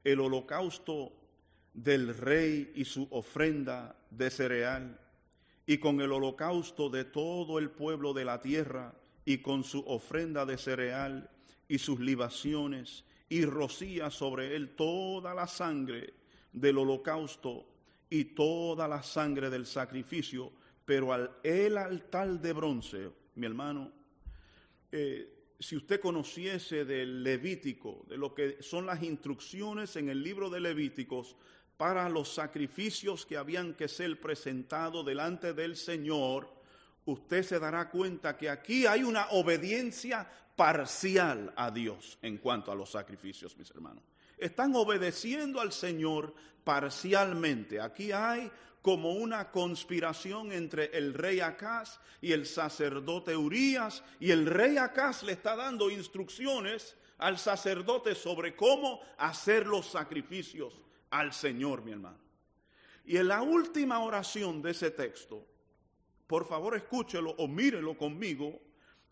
el 0.04 0.20
holocausto 0.20 1.12
del 1.72 2.16
rey 2.16 2.72
y 2.74 2.84
su 2.84 3.06
ofrenda 3.10 3.96
de 4.10 4.30
cereal, 4.30 5.00
y 5.64 5.78
con 5.78 6.00
el 6.00 6.12
holocausto 6.12 6.90
de 6.90 7.04
todo 7.04 7.58
el 7.58 7.70
pueblo 7.70 8.12
de 8.12 8.24
la 8.24 8.40
tierra, 8.40 8.94
y 9.24 9.38
con 9.38 9.64
su 9.64 9.80
ofrenda 9.86 10.44
de 10.44 10.58
cereal 10.58 11.30
y 11.68 11.78
sus 11.78 12.00
libaciones, 12.00 13.04
y 13.28 13.44
rocía 13.44 14.10
sobre 14.10 14.54
él 14.54 14.76
toda 14.76 15.34
la 15.34 15.46
sangre 15.46 16.14
del 16.52 16.78
holocausto 16.78 17.66
y 18.08 18.24
toda 18.26 18.86
la 18.86 19.02
sangre 19.02 19.50
del 19.50 19.66
sacrificio, 19.66 20.52
pero 20.84 21.12
al 21.12 21.38
el 21.42 21.76
altar 21.76 22.40
de 22.40 22.52
bronce, 22.52 23.10
mi 23.34 23.46
hermano, 23.46 23.92
eh, 24.92 25.36
si 25.58 25.76
usted 25.76 26.00
conociese 26.00 26.84
del 26.84 27.22
Levítico, 27.22 28.04
de 28.08 28.16
lo 28.16 28.34
que 28.34 28.62
son 28.62 28.86
las 28.86 29.02
instrucciones 29.02 29.96
en 29.96 30.08
el 30.08 30.22
libro 30.22 30.50
de 30.50 30.60
Levíticos 30.60 31.36
para 31.76 32.08
los 32.08 32.32
sacrificios 32.32 33.26
que 33.26 33.36
habían 33.36 33.74
que 33.74 33.88
ser 33.88 34.20
presentados 34.20 35.04
delante 35.04 35.52
del 35.52 35.76
Señor, 35.76 36.48
usted 37.06 37.42
se 37.42 37.58
dará 37.58 37.88
cuenta 37.88 38.36
que 38.36 38.50
aquí 38.50 38.86
hay 38.86 39.02
una 39.02 39.28
obediencia 39.30 40.28
parcial 40.54 41.52
a 41.56 41.70
Dios 41.70 42.18
en 42.22 42.38
cuanto 42.38 42.70
a 42.70 42.74
los 42.74 42.90
sacrificios, 42.90 43.56
mis 43.56 43.70
hermanos. 43.70 44.04
Están 44.38 44.74
obedeciendo 44.74 45.60
al 45.60 45.72
Señor 45.72 46.34
parcialmente. 46.64 47.80
Aquí 47.80 48.12
hay 48.12 48.50
como 48.82 49.12
una 49.12 49.50
conspiración 49.50 50.52
entre 50.52 50.96
el 50.96 51.14
rey 51.14 51.40
Acaz 51.40 51.98
y 52.20 52.32
el 52.32 52.46
sacerdote 52.46 53.36
Urías, 53.36 54.02
y 54.20 54.30
el 54.30 54.46
rey 54.46 54.76
Acaz 54.76 55.22
le 55.22 55.32
está 55.32 55.56
dando 55.56 55.90
instrucciones 55.90 56.96
al 57.18 57.38
sacerdote 57.38 58.14
sobre 58.14 58.54
cómo 58.54 59.00
hacer 59.18 59.66
los 59.66 59.86
sacrificios 59.86 60.74
al 61.10 61.32
Señor, 61.32 61.82
mi 61.82 61.92
hermano. 61.92 62.18
Y 63.04 63.16
en 63.16 63.28
la 63.28 63.42
última 63.42 64.00
oración 64.00 64.60
de 64.62 64.72
ese 64.72 64.90
texto, 64.90 65.46
por 66.26 66.46
favor 66.46 66.76
escúchelo 66.76 67.30
o 67.38 67.48
mírelo 67.48 67.96
conmigo, 67.96 68.60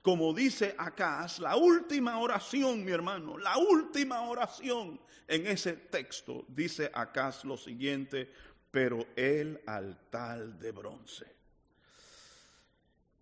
como 0.03 0.35
dice 0.35 0.75
Acaz, 0.77 1.39
la 1.39 1.57
última 1.57 2.19
oración, 2.19 2.85
mi 2.85 2.93
hermano, 2.93 3.39
la 3.39 3.57
última 3.57 4.29
oración 4.29 5.01
en 5.27 5.47
ese 5.47 5.73
texto, 5.73 6.45
dice 6.49 6.91
Acaz 6.93 7.45
lo 7.45 7.57
siguiente, 7.57 8.31
pero 8.71 9.07
el 9.17 9.63
altar 9.67 10.59
de 10.59 10.73
bronce 10.73 11.27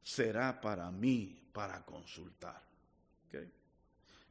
será 0.02 0.60
para 0.60 0.90
mí 0.90 1.38
para 1.52 1.84
consultar. 1.84 2.72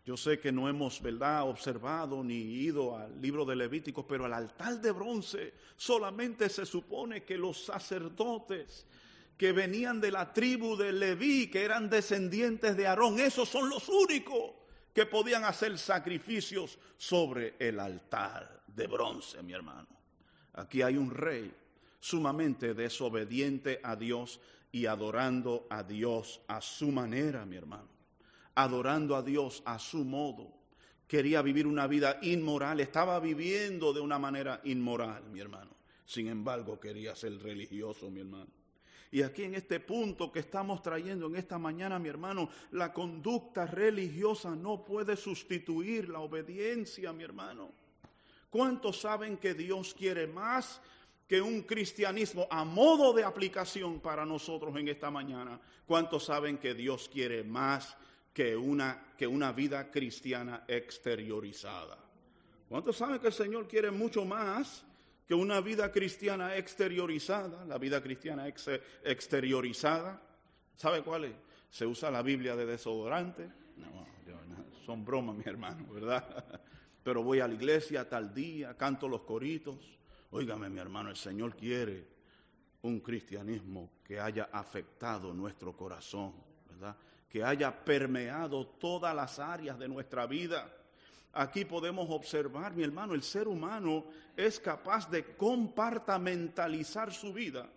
Yo 0.04 0.18
sé 0.18 0.40
que 0.40 0.52
no 0.52 0.68
hemos, 0.68 1.00
¿verdad?, 1.02 1.48
observado 1.48 2.24
ni 2.24 2.34
ido 2.34 2.98
al 2.98 3.22
libro 3.22 3.46
de 3.46 3.56
Levíticos, 3.56 4.04
pero 4.10 4.26
el 4.26 4.34
altar 4.34 4.82
de 4.82 4.92
bronce 4.92 5.54
solamente 5.78 6.50
se 6.50 6.66
supone 6.66 7.24
que 7.24 7.38
los 7.38 7.64
sacerdotes 7.66 8.88
que 9.42 9.54
venían 9.54 10.00
de 10.00 10.12
la 10.12 10.32
tribu 10.32 10.78
de 10.78 10.94
Leví, 10.94 11.48
que 11.48 11.64
eran 11.64 11.90
descendientes 11.90 12.78
de 12.78 12.86
Aarón. 12.86 13.20
Esos 13.20 13.50
son 13.50 13.72
los 13.72 13.90
únicos 13.90 14.52
que 14.94 15.08
podían 15.08 15.46
hacer 15.46 15.80
sacrificios 15.80 16.78
sobre 16.96 17.56
el 17.58 17.80
altar 17.80 18.62
de 18.68 18.86
bronce, 18.86 19.42
mi 19.42 19.54
hermano. 19.54 19.88
Aquí 20.54 20.84
hay 20.84 20.96
un 20.96 21.10
rey 21.10 21.52
sumamente 22.00 22.76
desobediente 22.76 23.80
a 23.82 23.96
Dios 23.96 24.40
y 24.72 24.86
adorando 24.86 25.66
a 25.72 25.82
Dios 25.82 26.42
a 26.48 26.62
su 26.62 26.92
manera, 26.92 27.44
mi 27.44 27.56
hermano. 27.56 27.90
Adorando 28.54 29.16
a 29.16 29.24
Dios 29.24 29.64
a 29.66 29.80
su 29.80 30.06
modo. 30.06 30.54
Quería 31.08 31.42
vivir 31.42 31.66
una 31.66 31.88
vida 31.88 32.20
inmoral, 32.22 32.80
estaba 32.80 33.20
viviendo 33.20 33.92
de 33.92 34.02
una 34.02 34.20
manera 34.20 34.62
inmoral, 34.66 35.24
mi 35.32 35.40
hermano. 35.40 35.72
Sin 36.06 36.28
embargo, 36.28 36.80
quería 36.80 37.16
ser 37.16 37.42
religioso, 37.42 38.12
mi 38.12 38.20
hermano. 38.20 38.61
Y 39.12 39.24
aquí 39.24 39.44
en 39.44 39.56
este 39.56 39.82
punto 39.82 40.32
que 40.32 40.40
estamos 40.40 40.82
trayendo 40.82 41.28
en 41.28 41.36
esta 41.36 41.58
mañana, 41.58 42.00
mi 42.00 42.08
hermano, 42.08 42.50
la 42.72 42.94
conducta 42.94 43.66
religiosa 43.66 44.56
no 44.56 44.86
puede 44.86 45.18
sustituir 45.18 46.08
la 46.08 46.20
obediencia, 46.20 47.12
mi 47.12 47.24
hermano. 47.24 47.72
¿Cuántos 48.50 49.02
saben 49.02 49.38
que 49.38 49.54
Dios 49.54 49.94
quiere 49.94 50.28
más 50.28 50.82
que 51.28 51.42
un 51.42 51.62
cristianismo 51.64 52.48
a 52.50 52.64
modo 52.64 53.12
de 53.12 53.26
aplicación 53.26 54.00
para 54.00 54.26
nosotros 54.26 54.76
en 54.78 54.88
esta 54.88 55.12
mañana? 55.12 55.60
¿Cuántos 55.86 56.26
saben 56.26 56.58
que 56.58 56.74
Dios 56.74 57.10
quiere 57.12 57.44
más 57.44 57.98
que 58.34 58.56
una, 58.56 59.14
que 59.18 59.28
una 59.28 59.52
vida 59.52 59.92
cristiana 59.92 60.64
exteriorizada? 60.70 61.98
¿Cuántos 62.70 62.96
saben 62.96 63.20
que 63.20 63.28
el 63.28 63.34
Señor 63.34 63.68
quiere 63.68 63.92
mucho 63.92 64.24
más 64.24 64.86
que 65.32 65.36
una 65.36 65.62
vida 65.62 65.90
cristiana 65.94 66.58
exteriorizada, 66.58 67.64
la 67.64 67.78
vida 67.78 68.04
cristiana 68.04 68.50
exteriorizada, 68.50 70.22
¿sabe 70.76 71.04
cuál 71.04 71.24
es? 71.24 71.36
Se 71.70 71.86
usa 71.86 72.12
la 72.12 72.22
Biblia 72.22 72.54
de 72.54 72.66
desodorante. 72.66 73.50
No, 73.78 74.06
son 74.86 75.06
bromas, 75.06 75.38
mi 75.38 75.46
hermano, 75.46 75.88
¿verdad? 75.88 76.60
Pero 77.06 77.24
voy 77.24 77.40
a 77.40 77.48
la 77.48 77.54
iglesia 77.54 78.10
tal 78.10 78.34
día, 78.34 78.76
canto 78.76 79.08
los 79.08 79.22
coritos. 79.22 79.78
Óigame, 80.32 80.70
mi 80.70 80.82
hermano, 80.82 81.10
el 81.10 81.16
Señor 81.16 81.56
quiere 81.56 82.06
un 82.82 83.00
cristianismo 83.00 83.90
que 84.04 84.20
haya 84.20 84.50
afectado 84.52 85.34
nuestro 85.34 85.78
corazón, 85.78 86.34
¿verdad? 86.70 86.98
Que 87.30 87.42
haya 87.42 87.74
permeado 87.86 88.68
todas 88.68 89.16
las 89.16 89.40
áreas 89.40 89.80
de 89.80 89.88
nuestra 89.88 90.28
vida 90.28 90.70
Aquí 91.34 91.64
podemos 91.66 92.10
observar, 92.10 92.74
mi 92.76 92.84
hermano, 92.84 93.14
el 93.14 93.24
ser 93.24 93.48
humano 93.48 94.06
es 94.36 94.60
capaz 94.60 95.10
de 95.10 95.36
compartamentalizar 95.36 97.14
su 97.14 97.32
vida 97.32 97.70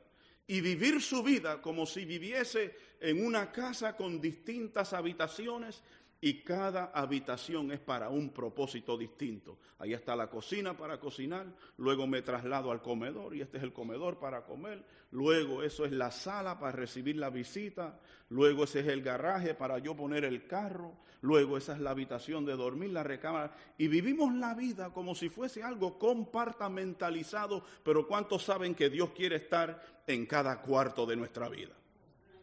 y 0.47 0.61
vivir 0.61 1.01
su 1.01 1.23
vida 1.23 1.63
como 1.63 1.87
si 1.87 2.05
viviese 2.05 2.77
en 3.01 3.25
una 3.25 3.53
casa 3.53 3.97
con 3.97 4.21
distintas 4.21 4.93
habitaciones 4.93 5.83
y 6.25 6.41
cada 6.41 6.87
habitación 6.87 7.71
es 7.71 7.81
para 7.81 8.09
un 8.09 8.31
propósito 8.31 8.97
distinto. 8.97 9.59
Ahí 9.79 9.93
está 9.93 10.17
la 10.17 10.31
cocina 10.31 10.75
para 10.75 10.99
cocinar, 10.99 11.45
luego 11.77 12.07
me 12.07 12.23
traslado 12.23 12.73
al 12.73 12.81
comedor 12.81 13.37
y 13.37 13.43
este 13.43 13.59
es 13.59 13.63
el 13.63 13.75
comedor 13.75 14.19
para 14.19 14.43
comer, 14.47 14.83
luego 15.11 15.63
eso 15.63 15.85
es 15.85 15.93
la 15.93 16.11
sala 16.11 16.59
para 16.59 16.73
recibir 16.73 17.17
la 17.17 17.29
visita, 17.29 18.01
luego 18.31 18.65
ese 18.65 18.81
es 18.81 18.87
el 18.87 19.03
garaje 19.03 19.53
para 19.53 19.77
yo 19.81 19.95
poner 19.95 20.25
el 20.25 20.47
carro, 20.47 20.97
luego 21.21 21.59
esa 21.59 21.75
es 21.75 21.81
la 21.81 21.91
habitación 21.91 22.47
de 22.47 22.57
dormir, 22.57 22.89
la 22.89 23.03
recámara, 23.03 23.55
y 23.77 23.89
vivimos 23.89 24.33
la 24.35 24.55
vida 24.55 24.95
como 24.95 25.15
si 25.15 25.29
fuese 25.29 25.63
algo 25.63 25.99
compartamentalizado, 25.99 27.67
pero 27.83 28.09
¿cuántos 28.09 28.45
saben 28.45 28.75
que 28.75 28.89
Dios 28.89 29.11
quiere 29.11 29.37
estar 29.37 30.03
en 30.07 30.25
cada 30.25 30.63
cuarto 30.63 31.05
de 31.05 31.17
nuestra 31.17 31.51
vida? 31.51 31.75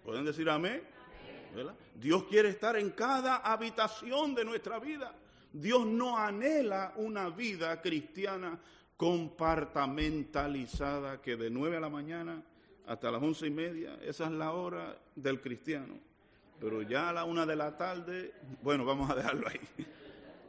¿Pueden 0.04 0.24
decir 0.24 0.48
amén? 0.52 0.84
Dios 1.96 2.24
quiere 2.24 2.50
estar 2.50 2.76
en 2.76 2.90
cada 2.92 3.38
habitación 3.38 4.36
de 4.36 4.46
nuestra 4.46 4.78
vida. 4.80 5.16
Dios 5.54 5.86
no 5.86 6.18
anhela 6.18 6.94
una 6.96 7.30
vida 7.30 7.82
cristiana 7.82 8.60
compartamentalizada 8.96 11.22
que 11.22 11.36
de 11.36 11.50
9 11.50 11.76
a 11.78 11.80
la 11.80 11.90
mañana 11.90 12.44
hasta 12.86 13.12
las 13.12 13.22
once 13.22 13.48
y 13.48 13.52
media, 13.52 13.98
esa 14.04 14.26
es 14.26 14.32
la 14.32 14.52
hora 14.52 14.98
del 15.16 15.42
cristiano. 15.42 15.96
Pero 16.60 16.84
ya 16.84 17.10
a 17.10 17.14
la 17.14 17.24
una 17.24 17.46
de 17.46 17.56
la 17.56 17.78
tarde, 17.78 18.34
bueno, 18.62 18.86
vamos 18.86 19.10
a 19.10 19.16
dejarlo 19.16 19.48
ahí. 19.48 19.60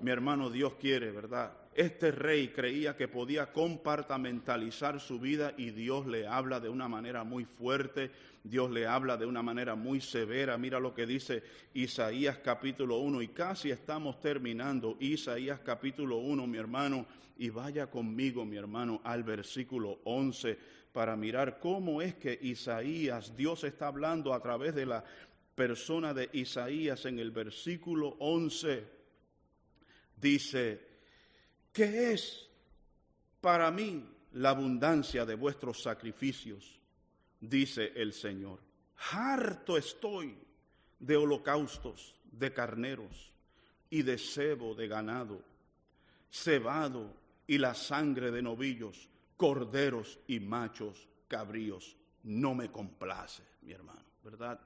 Mi 0.01 0.11
hermano, 0.11 0.51
Dios 0.51 0.75
quiere, 0.75 1.11
¿verdad? 1.11 1.53
Este 1.75 2.11
rey 2.11 2.49
creía 2.49 2.97
que 2.97 3.09
podía 3.09 3.51
compartamentalizar 3.51 5.01
su 5.01 5.19
vida 5.19 5.55
y 5.57 5.71
Dios 5.71 6.07
le 6.07 6.27
habla 6.27 6.61
de 6.61 6.69
una 6.69 6.87
manera 6.87 7.25
muy 7.25 7.47
fuerte, 7.47 8.11
Dios 8.45 8.71
le 8.71 8.87
habla 8.87 9.17
de 9.17 9.25
una 9.25 9.43
manera 9.43 9.75
muy 9.75 10.01
severa. 10.03 10.59
Mira 10.59 10.79
lo 10.79 10.93
que 10.93 11.07
dice 11.07 11.43
Isaías 11.73 12.39
capítulo 12.39 12.99
1 12.99 13.23
y 13.23 13.29
casi 13.29 13.71
estamos 13.71 14.21
terminando 14.21 14.99
Isaías 15.01 15.61
capítulo 15.61 16.19
1, 16.19 16.47
mi 16.47 16.59
hermano, 16.59 17.07
y 17.39 17.49
vaya 17.49 17.91
conmigo, 17.91 18.45
mi 18.45 18.57
hermano, 18.57 19.01
al 19.03 19.23
versículo 19.23 20.01
11 20.05 20.83
para 20.93 21.17
mirar 21.17 21.59
cómo 21.59 22.03
es 22.03 22.15
que 22.17 22.39
Isaías, 22.43 23.35
Dios 23.35 23.65
está 23.65 23.87
hablando 23.87 24.35
a 24.35 24.43
través 24.43 24.75
de 24.75 24.87
la 24.87 25.03
persona 25.55 26.13
de 26.13 26.29
Isaías 26.35 27.07
en 27.07 27.19
el 27.19 27.31
versículo 27.31 28.17
11. 28.19 28.85
Dice, 30.17 30.92
¿qué 31.73 32.13
es 32.13 32.49
para 33.41 33.71
mí 33.71 34.05
la 34.33 34.51
abundancia 34.51 35.25
de 35.25 35.35
vuestros 35.35 35.83
sacrificios? 35.83 36.79
Dice 37.41 37.93
el 37.97 38.13
Señor. 38.13 38.61
Harto 39.11 39.77
estoy 39.77 40.37
de 40.99 41.17
holocaustos, 41.17 42.15
de 42.31 42.53
carneros 42.53 43.33
y 43.91 44.03
de 44.03 44.17
cebo 44.17 44.75
de 44.75 44.89
ganado, 44.89 45.43
cebado 46.31 47.15
y 47.47 47.59
la 47.59 47.75
sangre 47.75 48.31
de 48.31 48.41
novillos, 48.41 49.09
corderos 49.37 50.19
y 50.29 50.41
machos 50.41 51.09
cabríos. 51.29 51.97
No 52.23 52.55
me 52.55 52.71
complace, 52.71 53.43
mi 53.63 53.73
hermano, 53.73 54.05
¿verdad? 54.23 54.61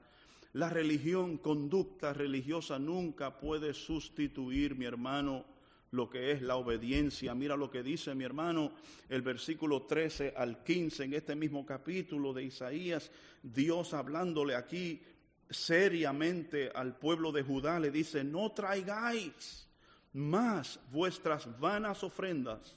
La 0.53 0.69
religión, 0.69 1.37
conducta 1.37 2.13
religiosa 2.13 2.79
nunca 2.79 3.37
puede 3.37 3.73
sustituir, 3.73 4.75
mi 4.75 4.85
hermano, 4.85 5.45
lo 5.91 6.09
que 6.09 6.31
es 6.31 6.41
la 6.41 6.55
obediencia. 6.55 7.33
Mira 7.33 7.55
lo 7.55 7.69
que 7.69 7.83
dice 7.83 8.13
mi 8.15 8.23
hermano, 8.23 8.71
el 9.09 9.21
versículo 9.21 9.83
13 9.83 10.33
al 10.35 10.63
15 10.63 11.05
en 11.05 11.13
este 11.13 11.35
mismo 11.35 11.65
capítulo 11.65 12.33
de 12.33 12.43
Isaías, 12.43 13.11
Dios 13.41 13.93
hablándole 13.93 14.55
aquí 14.55 15.01
seriamente 15.49 16.69
al 16.73 16.97
pueblo 16.97 17.31
de 17.31 17.43
Judá, 17.43 17.79
le 17.79 17.91
dice, 17.91 18.23
no 18.23 18.51
traigáis 18.51 19.67
más 20.13 20.79
vuestras 20.91 21.59
vanas 21.59 22.03
ofrendas, 22.03 22.75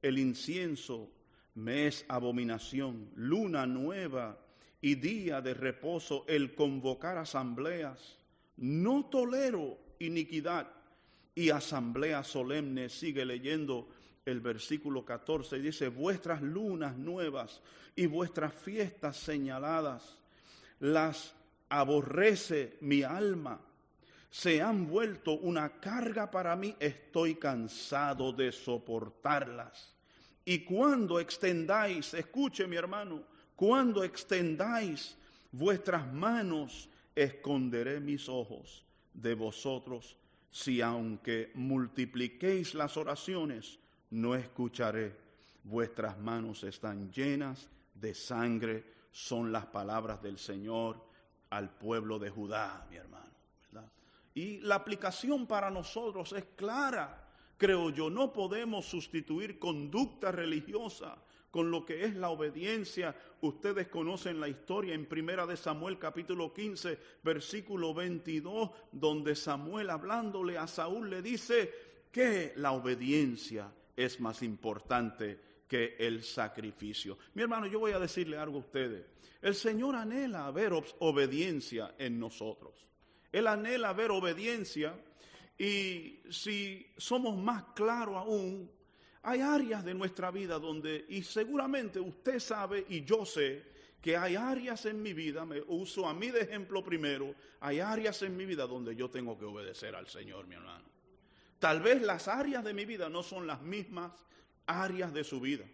el 0.00 0.18
incienso 0.18 1.10
me 1.54 1.86
es 1.86 2.04
abominación, 2.08 3.10
luna 3.14 3.66
nueva 3.66 4.38
y 4.80 4.96
día 4.96 5.40
de 5.40 5.54
reposo, 5.54 6.24
el 6.26 6.54
convocar 6.54 7.18
asambleas. 7.18 8.18
No 8.56 9.06
tolero 9.06 9.78
iniquidad 9.98 10.68
y 11.34 11.50
asamblea 11.50 12.22
solemne. 12.24 12.88
Sigue 12.88 13.24
leyendo 13.24 13.88
el 14.24 14.40
versículo 14.40 15.04
14 15.04 15.58
y 15.58 15.62
dice, 15.62 15.88
vuestras 15.88 16.42
lunas 16.42 16.96
nuevas 16.96 17.60
y 17.96 18.06
vuestras 18.06 18.54
fiestas 18.54 19.16
señaladas, 19.16 20.18
las 20.80 21.34
aborrece 21.68 22.76
mi 22.80 23.02
alma, 23.02 23.60
se 24.30 24.62
han 24.62 24.86
vuelto 24.86 25.32
una 25.32 25.80
carga 25.80 26.30
para 26.30 26.56
mí, 26.56 26.74
estoy 26.80 27.34
cansado 27.34 28.32
de 28.32 28.50
soportarlas. 28.50 29.94
Y 30.44 30.60
cuando 30.60 31.20
extendáis, 31.20 32.14
escuche 32.14 32.66
mi 32.66 32.76
hermano, 32.76 33.22
cuando 33.54 34.02
extendáis 34.02 35.16
vuestras 35.52 36.10
manos, 36.12 36.88
esconderé 37.14 38.00
mis 38.00 38.28
ojos 38.28 38.84
de 39.12 39.34
vosotros. 39.34 40.16
Si 40.52 40.82
aunque 40.82 41.50
multipliquéis 41.54 42.74
las 42.74 42.96
oraciones, 42.98 43.78
no 44.10 44.34
escucharé. 44.34 45.16
Vuestras 45.64 46.18
manos 46.18 46.62
están 46.62 47.10
llenas 47.10 47.68
de 47.94 48.14
sangre, 48.14 48.84
son 49.10 49.50
las 49.50 49.66
palabras 49.66 50.22
del 50.22 50.38
Señor 50.38 51.02
al 51.50 51.70
pueblo 51.70 52.18
de 52.18 52.30
Judá, 52.30 52.86
mi 52.90 52.96
hermano. 52.96 53.32
Y 54.34 54.58
la 54.60 54.76
aplicación 54.76 55.46
para 55.46 55.70
nosotros 55.70 56.32
es 56.32 56.44
clara, 56.56 57.28
creo 57.56 57.90
yo. 57.90 58.10
No 58.10 58.32
podemos 58.32 58.86
sustituir 58.86 59.58
conducta 59.58 60.32
religiosa 60.32 61.16
con 61.52 61.70
lo 61.70 61.84
que 61.84 62.04
es 62.04 62.16
la 62.16 62.30
obediencia. 62.30 63.14
Ustedes 63.42 63.86
conocen 63.88 64.40
la 64.40 64.48
historia 64.48 64.94
en 64.94 65.06
Primera 65.06 65.46
de 65.46 65.56
Samuel 65.56 65.98
capítulo 65.98 66.52
15, 66.52 66.98
versículo 67.22 67.92
22, 67.92 68.70
donde 68.90 69.36
Samuel 69.36 69.90
hablándole 69.90 70.56
a 70.56 70.66
Saúl 70.66 71.10
le 71.10 71.20
dice 71.20 71.70
que 72.10 72.54
la 72.56 72.72
obediencia 72.72 73.70
es 73.94 74.18
más 74.18 74.42
importante 74.42 75.38
que 75.68 75.96
el 75.98 76.22
sacrificio. 76.22 77.18
Mi 77.34 77.42
hermano, 77.42 77.66
yo 77.66 77.78
voy 77.78 77.92
a 77.92 77.98
decirle 77.98 78.38
algo 78.38 78.56
a 78.56 78.60
ustedes. 78.60 79.04
El 79.42 79.54
Señor 79.54 79.94
anhela 79.94 80.50
ver 80.52 80.72
obediencia 81.00 81.94
en 81.98 82.18
nosotros. 82.18 82.86
Él 83.30 83.46
anhela 83.46 83.92
ver 83.92 84.10
obediencia 84.10 84.94
y 85.58 86.20
si 86.30 86.86
somos 86.96 87.36
más 87.36 87.64
claros 87.74 88.16
aún, 88.16 88.70
hay 89.22 89.40
áreas 89.40 89.84
de 89.84 89.94
nuestra 89.94 90.30
vida 90.30 90.58
donde, 90.58 91.04
y 91.08 91.22
seguramente 91.22 92.00
usted 92.00 92.40
sabe 92.40 92.84
y 92.88 93.04
yo 93.04 93.24
sé, 93.24 93.72
que 94.02 94.16
hay 94.16 94.34
áreas 94.34 94.84
en 94.86 95.00
mi 95.00 95.12
vida, 95.12 95.46
me 95.46 95.62
uso 95.68 96.08
a 96.08 96.12
mí 96.12 96.28
de 96.30 96.40
ejemplo 96.40 96.82
primero, 96.82 97.36
hay 97.60 97.78
áreas 97.78 98.20
en 98.22 98.36
mi 98.36 98.44
vida 98.44 98.66
donde 98.66 98.96
yo 98.96 99.08
tengo 99.08 99.38
que 99.38 99.44
obedecer 99.44 99.94
al 99.94 100.08
Señor, 100.08 100.48
mi 100.48 100.56
hermano. 100.56 100.84
Tal 101.60 101.80
vez 101.80 102.02
las 102.02 102.26
áreas 102.26 102.64
de 102.64 102.74
mi 102.74 102.84
vida 102.84 103.08
no 103.08 103.22
son 103.22 103.46
las 103.46 103.62
mismas 103.62 104.10
áreas 104.66 105.14
de 105.14 105.22
su 105.22 105.40
vida, 105.40 105.64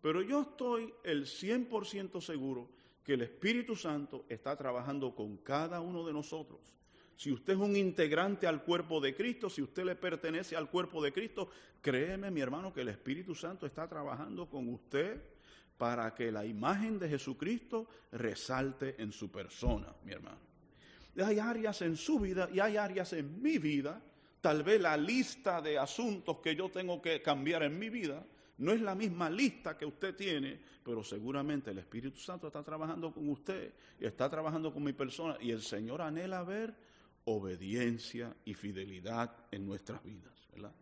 pero 0.00 0.22
yo 0.22 0.40
estoy 0.40 0.94
el 1.04 1.26
100% 1.26 2.22
seguro 2.22 2.70
que 3.04 3.12
el 3.12 3.20
Espíritu 3.20 3.76
Santo 3.76 4.24
está 4.30 4.56
trabajando 4.56 5.14
con 5.14 5.36
cada 5.36 5.82
uno 5.82 6.06
de 6.06 6.14
nosotros 6.14 6.76
si 7.16 7.32
usted 7.32 7.54
es 7.54 7.58
un 7.58 7.74
integrante 7.76 8.46
al 8.46 8.62
cuerpo 8.62 9.00
de 9.00 9.14
Cristo, 9.14 9.48
si 9.48 9.62
usted 9.62 9.84
le 9.84 9.96
pertenece 9.96 10.54
al 10.54 10.68
cuerpo 10.68 11.02
de 11.02 11.12
Cristo, 11.12 11.50
créeme 11.80 12.30
mi 12.30 12.40
hermano 12.40 12.72
que 12.74 12.82
el 12.82 12.88
Espíritu 12.88 13.34
Santo 13.34 13.64
está 13.64 13.88
trabajando 13.88 14.48
con 14.48 14.68
usted 14.68 15.22
para 15.78 16.14
que 16.14 16.30
la 16.30 16.44
imagen 16.44 16.98
de 16.98 17.08
Jesucristo 17.08 17.88
resalte 18.12 19.00
en 19.00 19.12
su 19.12 19.30
persona, 19.30 19.94
mi 20.04 20.12
hermano. 20.12 20.38
Hay 21.24 21.38
áreas 21.38 21.80
en 21.80 21.96
su 21.96 22.20
vida 22.20 22.48
y 22.52 22.60
hay 22.60 22.76
áreas 22.76 23.14
en 23.14 23.40
mi 23.40 23.56
vida. 23.56 24.00
Tal 24.42 24.62
vez 24.62 24.80
la 24.80 24.96
lista 24.96 25.62
de 25.62 25.78
asuntos 25.78 26.38
que 26.38 26.54
yo 26.54 26.68
tengo 26.68 27.00
que 27.00 27.22
cambiar 27.22 27.62
en 27.62 27.78
mi 27.78 27.88
vida 27.88 28.22
no 28.58 28.72
es 28.72 28.80
la 28.80 28.94
misma 28.94 29.28
lista 29.28 29.76
que 29.76 29.84
usted 29.84 30.14
tiene, 30.14 30.58
pero 30.82 31.02
seguramente 31.02 31.70
el 31.70 31.78
Espíritu 31.78 32.18
Santo 32.18 32.46
está 32.46 32.62
trabajando 32.62 33.12
con 33.12 33.28
usted 33.28 33.72
y 33.98 34.04
está 34.04 34.30
trabajando 34.30 34.72
con 34.72 34.82
mi 34.82 34.92
persona 34.92 35.36
y 35.40 35.50
el 35.50 35.62
Señor 35.62 36.00
anhela 36.00 36.42
ver 36.42 36.74
obediencia 37.26 38.34
y 38.44 38.54
fidelidad 38.54 39.30
en 39.50 39.66
nuestras 39.66 40.02
vidas, 40.02 40.32
¿verdad? 40.52 40.72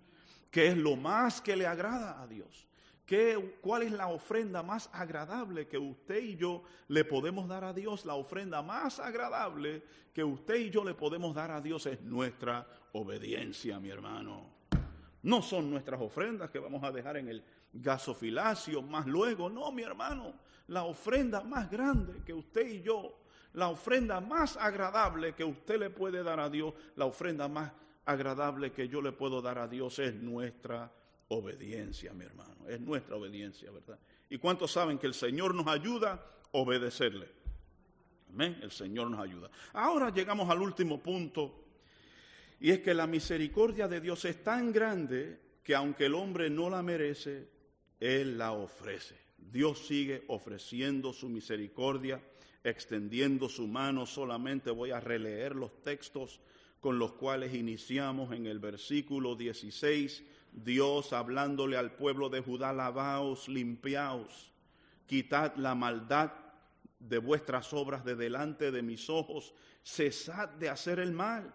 ¿Qué 0.51 0.69
es 0.69 0.77
lo 0.77 0.95
más 0.97 1.41
que 1.41 1.57
le 1.57 1.67
agrada 1.67 2.23
a 2.23 2.27
Dios? 2.27 2.67
¿Qué, 3.05 3.59
¿Cuál 3.61 3.83
es 3.83 3.93
la 3.93 4.09
ofrenda 4.09 4.63
más 4.63 4.89
agradable 4.93 5.67
que 5.67 5.77
usted 5.77 6.23
y 6.23 6.37
yo 6.37 6.63
le 6.89 7.05
podemos 7.05 7.49
dar 7.49 7.65
a 7.65 7.73
Dios? 7.73 8.07
La 8.07 8.15
ofrenda 8.15 8.63
más 8.63 8.99
agradable 8.99 9.83
que 10.13 10.25
usted 10.25 10.55
y 10.57 10.71
yo 10.71 10.85
le 10.85 10.95
podemos 10.95 11.35
dar 11.35 11.51
a 11.51 11.61
Dios 11.61 11.87
es 11.87 12.01
nuestra 12.03 12.67
obediencia, 12.93 13.81
mi 13.81 13.91
hermano. 13.91 14.55
No 15.23 15.43
son 15.43 15.71
nuestras 15.71 16.01
ofrendas 16.01 16.51
que 16.51 16.59
vamos 16.59 16.85
a 16.85 16.93
dejar 16.93 17.17
en 17.17 17.29
el 17.29 17.45
gasofilacio 17.73 18.81
más 18.81 19.07
luego, 19.07 19.51
no, 19.51 19.73
mi 19.73 19.83
hermano. 19.83 20.35
La 20.69 20.85
ofrenda 20.85 21.43
más 21.43 21.71
grande 21.71 22.23
que 22.25 22.33
usted 22.33 22.67
y 22.67 22.83
yo 22.83 23.24
la 23.55 23.69
ofrenda 23.69 24.21
más 24.21 24.57
agradable 24.57 25.35
que 25.35 25.45
usted 25.45 25.79
le 25.79 25.91
puede 25.91 26.23
dar 26.23 26.41
a 26.41 26.51
Dios, 26.51 26.75
la 26.97 27.07
ofrenda 27.07 27.49
más 27.49 27.73
agradable 28.05 28.73
que 28.73 28.89
yo 28.89 29.01
le 29.01 29.13
puedo 29.13 29.41
dar 29.41 29.59
a 29.59 29.69
Dios 29.69 29.99
es 29.99 30.15
nuestra 30.15 30.93
obediencia, 31.29 32.13
mi 32.13 32.25
hermano. 32.25 32.69
Es 32.69 32.81
nuestra 32.81 33.17
obediencia, 33.17 33.71
¿verdad? 33.71 33.99
¿Y 34.29 34.39
cuántos 34.39 34.73
saben 34.73 34.99
que 34.99 35.07
el 35.07 35.15
Señor 35.15 35.55
nos 35.55 35.69
ayuda 35.69 36.13
a 36.13 36.21
obedecerle? 36.53 37.29
Amén, 38.31 38.59
el 38.63 38.73
Señor 38.73 39.11
nos 39.11 39.21
ayuda. 39.21 39.49
Ahora 39.73 40.11
llegamos 40.11 40.51
al 40.51 40.61
último 40.61 41.01
punto, 41.01 41.65
y 42.59 42.71
es 42.71 42.81
que 42.81 42.93
la 42.93 43.07
misericordia 43.07 43.87
de 43.87 44.01
Dios 44.01 44.25
es 44.25 44.43
tan 44.43 44.73
grande 44.73 45.41
que 45.63 45.75
aunque 45.75 46.07
el 46.07 46.15
hombre 46.15 46.51
no 46.51 46.69
la 46.69 46.83
merece, 46.83 47.49
Él 48.01 48.37
la 48.37 48.53
ofrece. 48.53 49.17
Dios 49.39 49.87
sigue 49.87 50.25
ofreciendo 50.29 51.13
su 51.13 51.29
misericordia 51.29 52.21
extendiendo 52.65 53.49
su 53.49 53.69
mano, 53.69 54.07
solamente 54.07 54.71
voy 54.71 54.91
a 54.91 55.01
releer 55.01 55.55
los 55.55 55.83
textos 55.83 56.41
con 56.81 56.99
los 56.99 57.13
cuales 57.13 57.55
iniciamos 57.55 58.33
en 58.33 58.47
el 58.47 58.59
versículo 58.59 59.37
16, 59.37 60.25
Dios 60.53 61.13
hablándole 61.13 61.77
al 61.77 61.93
pueblo 61.93 62.29
de 62.29 62.41
Judá, 62.41 62.73
lavaos, 62.73 63.49
limpiaos, 63.49 64.51
quitad 65.07 65.57
la 65.57 65.75
maldad 65.75 66.33
de 66.99 67.19
vuestras 67.19 67.73
obras 67.75 68.05
de 68.05 68.17
delante 68.17 68.71
de 68.71 68.83
mis 68.83 69.11
ojos, 69.11 69.55
cesad 69.83 70.49
de 70.49 70.71
hacer 70.71 70.99
el 70.99 71.13
mal, 71.13 71.55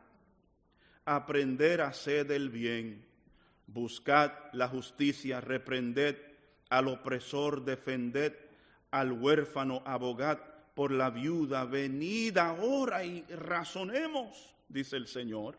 aprender 1.06 1.82
a 1.82 1.88
hacer 1.88 2.32
el 2.32 2.50
bien, 2.50 3.06
buscad 3.66 4.32
la 4.54 4.68
justicia, 4.68 5.42
reprended 5.42 6.18
al 6.70 6.88
opresor, 6.88 7.66
defended 7.66 8.34
al 8.92 9.12
huérfano, 9.12 9.82
abogad 9.86 10.40
por 10.76 10.92
la 10.92 11.10
viuda, 11.10 11.66
venid 11.66 12.38
ahora 12.38 13.04
y 13.04 13.24
razonemos, 13.24 14.56
dice 14.68 14.98
el 14.98 15.08
Señor, 15.08 15.58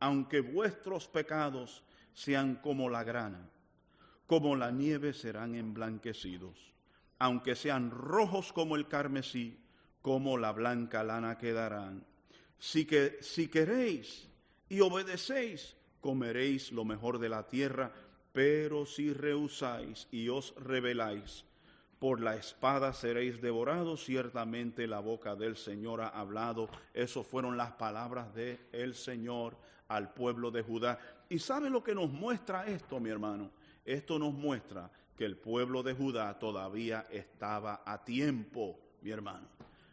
aunque 0.00 0.40
vuestros 0.40 1.08
pecados 1.08 1.82
sean 2.14 2.56
como 2.56 2.88
la 2.88 3.04
grana, 3.04 3.48
como 4.26 4.56
la 4.56 4.70
nieve 4.70 5.12
serán 5.12 5.54
emblanquecidos, 5.54 6.72
aunque 7.18 7.54
sean 7.54 7.90
rojos 7.90 8.52
como 8.52 8.76
el 8.76 8.88
carmesí, 8.88 9.58
como 10.00 10.36
la 10.36 10.52
blanca 10.52 11.04
lana 11.04 11.38
quedarán. 11.38 12.04
Si, 12.58 12.84
que, 12.84 13.18
si 13.20 13.48
queréis 13.48 14.28
y 14.68 14.80
obedecéis, 14.80 15.76
comeréis 16.00 16.72
lo 16.72 16.84
mejor 16.84 17.18
de 17.18 17.28
la 17.28 17.46
tierra, 17.46 17.92
pero 18.32 18.86
si 18.86 19.12
rehusáis 19.12 20.08
y 20.10 20.28
os 20.28 20.54
rebeláis, 20.56 21.44
por 22.02 22.20
la 22.20 22.34
espada 22.34 22.92
seréis 22.92 23.40
devorados, 23.40 24.04
ciertamente 24.04 24.88
la 24.88 24.98
boca 24.98 25.36
del 25.36 25.56
Señor 25.56 26.00
ha 26.00 26.08
hablado. 26.08 26.68
Esas 26.92 27.24
fueron 27.24 27.56
las 27.56 27.70
palabras 27.74 28.34
del 28.34 28.58
el 28.72 28.96
Señor 28.96 29.56
al 29.86 30.12
pueblo 30.12 30.50
de 30.50 30.62
Judá. 30.62 30.98
¿Y 31.28 31.38
sabe 31.38 31.70
lo 31.70 31.84
que 31.84 31.94
nos 31.94 32.10
muestra 32.10 32.66
esto, 32.66 32.98
mi 32.98 33.08
hermano? 33.08 33.52
Esto 33.84 34.18
nos 34.18 34.34
muestra 34.34 34.90
que 35.16 35.24
el 35.24 35.36
pueblo 35.36 35.84
de 35.84 35.94
Judá 35.94 36.36
todavía 36.40 37.06
estaba 37.08 37.84
a 37.86 38.02
tiempo, 38.02 38.80
mi 39.00 39.12
hermano. 39.12 39.46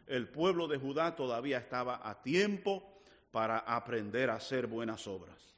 El 0.08 0.26
pueblo 0.26 0.66
de 0.66 0.78
Judá 0.78 1.14
todavía 1.14 1.58
estaba 1.58 2.00
a 2.02 2.20
tiempo 2.20 2.82
para 3.30 3.58
aprender 3.58 4.30
a 4.30 4.34
hacer 4.34 4.66
buenas 4.66 5.06
obras. 5.06 5.54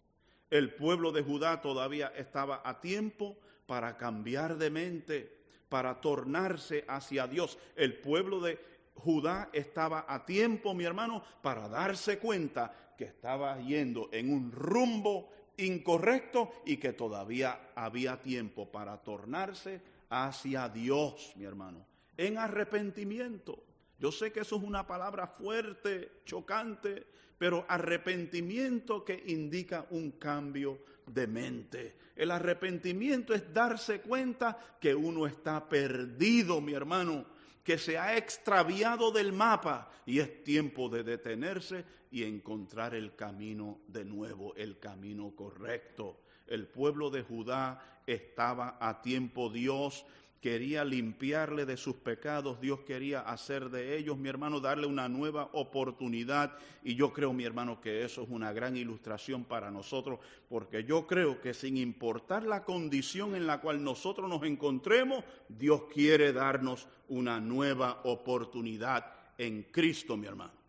El 0.51 0.75
pueblo 0.75 1.13
de 1.13 1.23
Judá 1.23 1.63
todavía 1.63 2.13
estaba 2.15 2.61
a 2.63 2.79
tiempo 2.79 3.39
para 3.65 3.97
cambiar 3.97 4.59
de 4.59 4.69
mente, 4.69 5.42
para 5.73 5.99
tornarse 6.03 6.85
hacia 6.87 7.27
Dios. 7.27 7.57
El 7.75 7.95
pueblo 7.95 8.41
de 8.41 8.59
Judá 8.95 9.49
estaba 9.55 10.05
a 10.07 10.27
tiempo, 10.27 10.75
mi 10.75 10.85
hermano, 10.85 11.25
para 11.41 11.67
darse 11.67 12.19
cuenta 12.19 12.93
que 12.95 13.05
estaba 13.05 13.59
yendo 13.59 14.11
en 14.13 14.31
un 14.31 14.53
rumbo 14.53 15.31
incorrecto 15.57 16.53
y 16.67 16.77
que 16.77 16.93
todavía 16.93 17.71
había 17.75 18.21
tiempo 18.21 18.71
para 18.71 18.99
tornarse 18.99 19.81
hacia 20.11 20.69
Dios, 20.69 21.33
mi 21.37 21.47
hermano, 21.47 21.87
en 22.19 22.37
arrepentimiento. 22.37 23.65
Yo 23.99 24.13
sé 24.13 24.31
que 24.31 24.41
eso 24.41 24.57
es 24.57 24.63
una 24.63 24.87
palabra 24.87 25.27
fuerte, 25.27 26.21
chocante, 26.27 27.07
pero 27.39 27.65
arrepentimiento 27.67 29.07
que 29.07 29.23
indica 29.29 29.87
un 29.89 30.11
cambio 30.13 30.81
de 31.13 31.27
mente. 31.27 31.97
El 32.17 32.31
arrepentimiento 32.31 33.35
es 33.35 33.53
darse 33.53 34.01
cuenta 34.01 34.59
que 34.81 34.95
uno 34.95 35.27
está 35.27 35.69
perdido, 35.69 36.61
mi 36.61 36.75
hermano, 36.75 37.25
que 37.65 37.79
se 37.79 37.99
ha 37.99 38.17
extraviado 38.17 39.11
del 39.11 39.33
mapa 39.33 39.91
y 40.05 40.19
es 40.19 40.45
tiempo 40.45 40.89
de 40.89 41.05
detenerse 41.05 41.85
y 42.11 42.25
encontrar 42.25 42.95
el 42.95 43.15
camino 43.15 43.81
de 43.89 44.05
nuevo, 44.05 44.55
el 44.57 44.79
camino 44.79 45.35
correcto. 45.35 46.21
El 46.47 46.67
pueblo 46.67 47.09
de 47.09 47.23
Judá 47.23 48.01
estaba 48.07 48.77
a 48.81 49.01
tiempo 49.01 49.49
Dios 49.49 50.05
quería 50.43 50.85
limpiarle 50.85 51.65
de 51.65 51.77
sus 51.77 51.95
pecados, 51.95 52.61
Dios 52.61 52.81
quería 52.81 53.21
hacer 53.21 53.71
de 53.71 53.97
ellos, 53.97 54.19
mi 54.19 54.29
hermano, 54.29 54.59
darle 54.59 54.89
una 54.89 55.09
nueva 55.09 55.49
oportunidad. 55.53 56.59
Y 56.83 56.97
yo 56.97 57.13
creo, 57.13 57.33
mi 57.33 57.45
hermano, 57.45 57.81
que 57.81 58.05
eso 58.05 58.23
es 58.23 58.29
una 58.29 58.53
gran 58.53 58.77
ilustración 58.77 59.45
para 59.45 59.71
nosotros, 59.71 60.19
porque 60.49 60.83
yo 60.83 61.07
creo 61.07 61.41
que 61.41 61.55
sin 61.55 61.77
importar 61.77 62.43
la 62.43 62.65
condición 62.65 63.37
en 63.37 63.47
la 63.47 63.61
cual 63.61 63.85
nosotros 63.85 64.29
nos 64.29 64.43
encontremos, 64.43 65.25
Dios 65.49 65.85
quiere 65.95 66.33
darnos 66.33 66.89
una 67.09 67.41
nueva 67.41 68.01
oportunidad 68.03 69.07
en 69.39 69.63
Cristo, 69.71 70.17
mi 70.17 70.27
hermano 70.27 70.62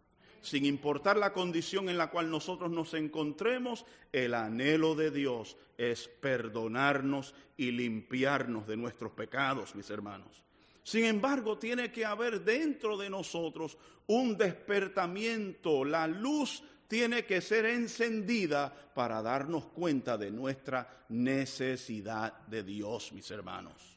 sin 0.44 0.66
importar 0.66 1.16
la 1.16 1.32
condición 1.32 1.88
en 1.88 1.98
la 1.98 2.12
cual 2.12 2.30
nosotros 2.30 2.70
nos 2.70 2.94
encontremos, 2.94 3.86
el 4.12 4.34
anhelo 4.34 4.94
de 4.94 5.10
Dios 5.10 5.56
es 5.78 6.10
perdonarnos 6.10 7.34
y 7.56 7.72
limpiarnos 7.72 8.68
de 8.68 8.76
nuestros 8.76 9.14
pecados, 9.14 9.74
mis 9.74 9.90
hermanos. 9.90 10.44
Sin 10.84 11.06
embargo, 11.06 11.58
tiene 11.58 11.94
que 11.94 12.06
haber 12.06 12.42
dentro 12.42 12.98
de 12.98 13.10
nosotros 13.10 13.78
un 14.08 14.38
despertamiento. 14.38 15.86
La 15.86 16.08
luz 16.08 16.62
tiene 16.90 17.24
que 17.24 17.40
ser 17.40 17.66
encendida 17.66 18.92
para 18.94 19.22
darnos 19.22 19.68
cuenta 19.68 20.18
de 20.18 20.30
nuestra 20.30 21.06
necesidad 21.08 22.46
de 22.48 22.64
Dios, 22.64 23.14
mis 23.14 23.32
hermanos. 23.32 23.93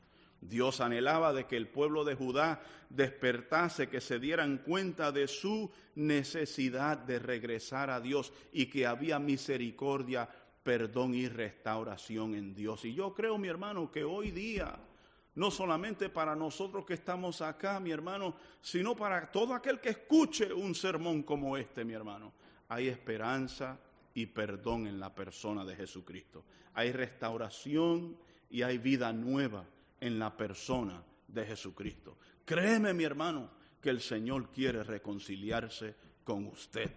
Dios 0.48 0.80
anhelaba 0.80 1.32
de 1.32 1.46
que 1.46 1.56
el 1.56 1.68
pueblo 1.68 2.04
de 2.04 2.14
Judá 2.14 2.62
despertase, 2.88 3.88
que 3.88 4.00
se 4.00 4.18
dieran 4.18 4.58
cuenta 4.58 5.12
de 5.12 5.26
su 5.28 5.70
necesidad 5.94 6.98
de 6.98 7.18
regresar 7.18 7.90
a 7.90 8.00
Dios 8.00 8.32
y 8.52 8.66
que 8.66 8.86
había 8.86 9.18
misericordia, 9.18 10.28
perdón 10.62 11.14
y 11.14 11.28
restauración 11.28 12.34
en 12.34 12.54
Dios. 12.54 12.84
Y 12.84 12.94
yo 12.94 13.14
creo, 13.14 13.38
mi 13.38 13.48
hermano, 13.48 13.90
que 13.90 14.04
hoy 14.04 14.30
día, 14.30 14.76
no 15.34 15.50
solamente 15.50 16.08
para 16.08 16.34
nosotros 16.34 16.84
que 16.84 16.94
estamos 16.94 17.42
acá, 17.42 17.78
mi 17.80 17.90
hermano, 17.90 18.36
sino 18.60 18.96
para 18.96 19.30
todo 19.30 19.54
aquel 19.54 19.80
que 19.80 19.90
escuche 19.90 20.52
un 20.52 20.74
sermón 20.74 21.22
como 21.22 21.56
este, 21.56 21.84
mi 21.84 21.92
hermano, 21.92 22.32
hay 22.68 22.88
esperanza 22.88 23.78
y 24.14 24.26
perdón 24.26 24.86
en 24.86 24.98
la 24.98 25.14
persona 25.14 25.64
de 25.64 25.76
Jesucristo. 25.76 26.44
Hay 26.74 26.92
restauración 26.92 28.16
y 28.50 28.62
hay 28.62 28.78
vida 28.78 29.12
nueva 29.12 29.64
en 30.06 30.18
la 30.18 30.36
persona 30.36 31.02
de 31.26 31.44
Jesucristo. 31.44 32.16
Créeme, 32.44 32.94
mi 32.94 33.04
hermano, 33.04 33.50
que 33.80 33.90
el 33.90 34.00
Señor 34.00 34.50
quiere 34.50 34.84
reconciliarse 34.84 35.94
con 36.24 36.46
usted. 36.46 36.90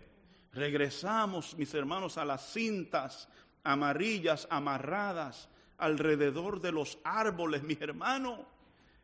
Regresamos, 0.53 1.57
mis 1.57 1.73
hermanos, 1.73 2.17
a 2.17 2.25
las 2.25 2.53
cintas 2.53 3.27
amarillas 3.63 4.47
amarradas 4.49 5.49
alrededor 5.77 6.61
de 6.61 6.71
los 6.71 6.99
árboles, 7.03 7.63
mi 7.63 7.77
hermano. 7.79 8.45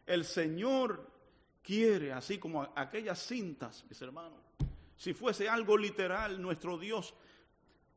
El 0.06 0.23
Señor 0.23 1.10
quiere, 1.64 2.14
así 2.14 2.38
como 2.38 2.61
aquellas 2.76 3.19
cintas, 3.19 3.86
mis 3.90 4.02
hermanos. 4.02 4.40
Si 4.98 5.14
fuese 5.14 5.49
algo 5.49 5.77
literal, 5.77 6.41
nuestro 6.41 6.77
Dios 6.77 7.14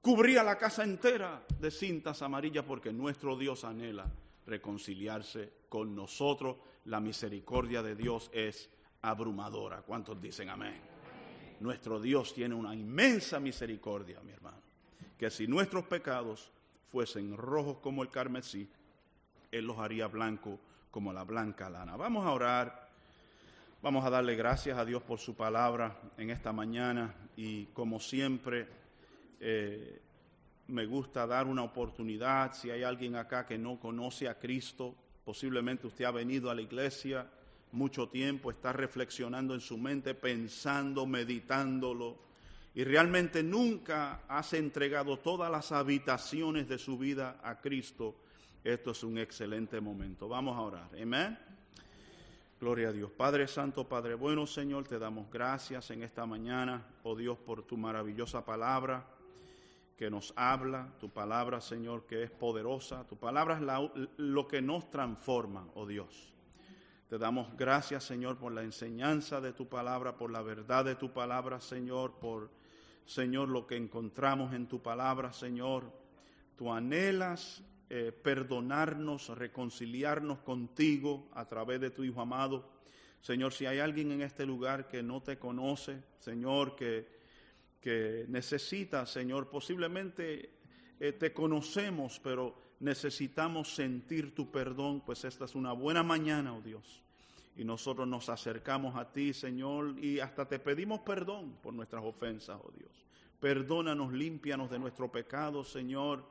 cubría 0.00 0.42
la 0.42 0.56
casa 0.56 0.84
entera 0.84 1.44
de 1.60 1.70
cintas 1.70 2.22
amarillas 2.22 2.64
porque 2.64 2.92
nuestro 2.92 3.36
Dios 3.36 3.64
anhela 3.64 4.10
reconciliarse 4.48 5.52
con 5.68 5.94
nosotros. 5.94 6.56
La 6.86 7.00
misericordia 7.00 7.82
de 7.82 7.94
Dios 7.94 8.30
es 8.32 8.68
abrumadora. 9.02 9.82
¿Cuántos 9.82 10.20
dicen 10.20 10.48
amén? 10.48 10.80
Nuestro 11.60 12.00
Dios 12.00 12.34
tiene 12.34 12.54
una 12.54 12.74
inmensa 12.74 13.38
misericordia, 13.38 14.20
mi 14.20 14.32
hermano. 14.32 14.58
Que 15.16 15.30
si 15.30 15.46
nuestros 15.46 15.84
pecados 15.84 16.50
fuesen 16.90 17.36
rojos 17.36 17.78
como 17.78 18.02
el 18.02 18.08
carmesí, 18.08 18.68
Él 19.50 19.66
los 19.66 19.78
haría 19.78 20.06
blanco 20.06 20.58
como 20.90 21.12
la 21.12 21.24
blanca 21.24 21.68
lana. 21.68 21.96
Vamos 21.96 22.24
a 22.24 22.32
orar. 22.32 22.88
Vamos 23.80 24.04
a 24.04 24.10
darle 24.10 24.34
gracias 24.34 24.76
a 24.76 24.84
Dios 24.84 25.02
por 25.02 25.20
su 25.20 25.36
palabra 25.36 26.00
en 26.16 26.30
esta 26.30 26.52
mañana 26.52 27.14
y 27.36 27.66
como 27.66 28.00
siempre 28.00 28.66
eh, 29.38 30.00
me 30.68 30.84
gusta 30.86 31.26
dar 31.26 31.46
una 31.46 31.62
oportunidad, 31.62 32.54
si 32.54 32.70
hay 32.70 32.82
alguien 32.82 33.16
acá 33.16 33.46
que 33.46 33.58
no 33.58 33.80
conoce 33.80 34.28
a 34.28 34.38
Cristo, 34.38 34.94
posiblemente 35.24 35.86
usted 35.86 36.04
ha 36.04 36.10
venido 36.10 36.50
a 36.50 36.54
la 36.54 36.62
iglesia 36.62 37.26
mucho 37.72 38.08
tiempo, 38.08 38.50
está 38.50 38.72
reflexionando 38.72 39.54
en 39.54 39.60
su 39.60 39.78
mente, 39.78 40.14
pensando, 40.14 41.06
meditándolo, 41.06 42.16
y 42.74 42.84
realmente 42.84 43.42
nunca 43.42 44.22
has 44.28 44.52
entregado 44.52 45.18
todas 45.18 45.50
las 45.50 45.72
habitaciones 45.72 46.68
de 46.68 46.78
su 46.78 46.98
vida 46.98 47.40
a 47.42 47.60
Cristo, 47.60 48.14
esto 48.62 48.90
es 48.90 49.02
un 49.02 49.18
excelente 49.18 49.80
momento. 49.80 50.28
Vamos 50.28 50.56
a 50.56 50.60
orar. 50.60 50.90
Amén. 51.00 51.38
Gloria 52.60 52.88
a 52.88 52.92
Dios. 52.92 53.10
Padre 53.10 53.48
Santo, 53.48 53.88
Padre 53.88 54.14
bueno, 54.14 54.46
Señor, 54.46 54.86
te 54.86 54.98
damos 54.98 55.30
gracias 55.30 55.90
en 55.90 56.02
esta 56.02 56.26
mañana, 56.26 56.84
oh 57.04 57.16
Dios, 57.16 57.38
por 57.38 57.62
tu 57.62 57.76
maravillosa 57.76 58.44
palabra 58.44 59.17
que 59.98 60.10
nos 60.10 60.32
habla, 60.36 60.94
tu 61.00 61.10
palabra, 61.10 61.60
Señor, 61.60 62.06
que 62.06 62.22
es 62.22 62.30
poderosa, 62.30 63.04
tu 63.08 63.16
palabra 63.16 63.56
es 63.56 64.06
lo 64.16 64.46
que 64.46 64.62
nos 64.62 64.88
transforma, 64.90 65.66
oh 65.74 65.86
Dios. 65.86 66.32
Te 67.08 67.18
damos 67.18 67.56
gracias, 67.56 68.04
Señor, 68.04 68.38
por 68.38 68.52
la 68.52 68.62
enseñanza 68.62 69.40
de 69.40 69.52
tu 69.52 69.68
palabra, 69.68 70.16
por 70.16 70.30
la 70.30 70.40
verdad 70.40 70.84
de 70.84 70.94
tu 70.94 71.12
palabra, 71.12 71.60
Señor, 71.60 72.12
por, 72.20 72.48
Señor, 73.06 73.48
lo 73.48 73.66
que 73.66 73.74
encontramos 73.74 74.54
en 74.54 74.68
tu 74.68 74.80
palabra, 74.80 75.32
Señor. 75.32 75.90
Tú 76.56 76.72
anhelas 76.72 77.64
eh, 77.90 78.12
perdonarnos, 78.12 79.36
reconciliarnos 79.36 80.38
contigo 80.38 81.28
a 81.34 81.46
través 81.46 81.80
de 81.80 81.90
tu 81.90 82.04
Hijo 82.04 82.20
amado. 82.20 82.70
Señor, 83.20 83.52
si 83.52 83.66
hay 83.66 83.80
alguien 83.80 84.12
en 84.12 84.22
este 84.22 84.46
lugar 84.46 84.86
que 84.86 85.02
no 85.02 85.20
te 85.20 85.40
conoce, 85.40 86.04
Señor, 86.20 86.76
que, 86.76 87.17
que 87.80 88.26
necesita, 88.28 89.06
Señor, 89.06 89.48
posiblemente 89.48 90.50
eh, 91.00 91.12
te 91.12 91.32
conocemos, 91.32 92.20
pero 92.20 92.76
necesitamos 92.80 93.74
sentir 93.74 94.34
tu 94.34 94.50
perdón, 94.50 95.02
pues 95.04 95.24
esta 95.24 95.44
es 95.44 95.54
una 95.54 95.72
buena 95.72 96.02
mañana, 96.02 96.54
oh 96.54 96.60
Dios. 96.60 97.02
Y 97.56 97.64
nosotros 97.64 98.06
nos 98.06 98.28
acercamos 98.28 98.94
a 98.96 99.12
ti, 99.12 99.32
Señor, 99.32 99.96
y 99.98 100.20
hasta 100.20 100.46
te 100.46 100.58
pedimos 100.58 101.00
perdón 101.00 101.56
por 101.62 101.74
nuestras 101.74 102.04
ofensas, 102.04 102.60
oh 102.62 102.70
Dios. 102.76 102.90
Perdónanos, 103.40 104.12
límpianos 104.12 104.70
de 104.70 104.78
nuestro 104.78 105.10
pecado, 105.10 105.64
Señor. 105.64 106.24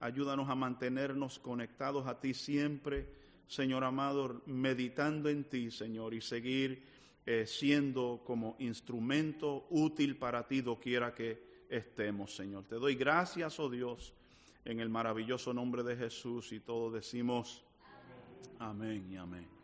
Ayúdanos 0.00 0.48
a 0.48 0.54
mantenernos 0.54 1.38
conectados 1.38 2.06
a 2.06 2.20
ti 2.20 2.34
siempre, 2.34 3.08
Señor 3.48 3.82
amado, 3.82 4.42
meditando 4.46 5.28
en 5.28 5.44
ti, 5.44 5.70
Señor, 5.70 6.14
y 6.14 6.20
seguir 6.20 6.97
eh, 7.30 7.44
siendo 7.46 8.22
como 8.24 8.56
instrumento 8.58 9.66
útil 9.68 10.16
para 10.16 10.48
ti 10.48 10.62
doquiera 10.62 11.12
que 11.14 11.66
estemos, 11.68 12.34
Señor. 12.34 12.64
Te 12.64 12.76
doy 12.76 12.94
gracias, 12.94 13.60
oh 13.60 13.68
Dios, 13.68 14.14
en 14.64 14.80
el 14.80 14.88
maravilloso 14.88 15.52
nombre 15.52 15.82
de 15.82 15.94
Jesús 15.94 16.52
y 16.52 16.60
todos 16.60 16.94
decimos 16.94 17.62
amén 18.58 19.06
y 19.12 19.16
amén. 19.16 19.57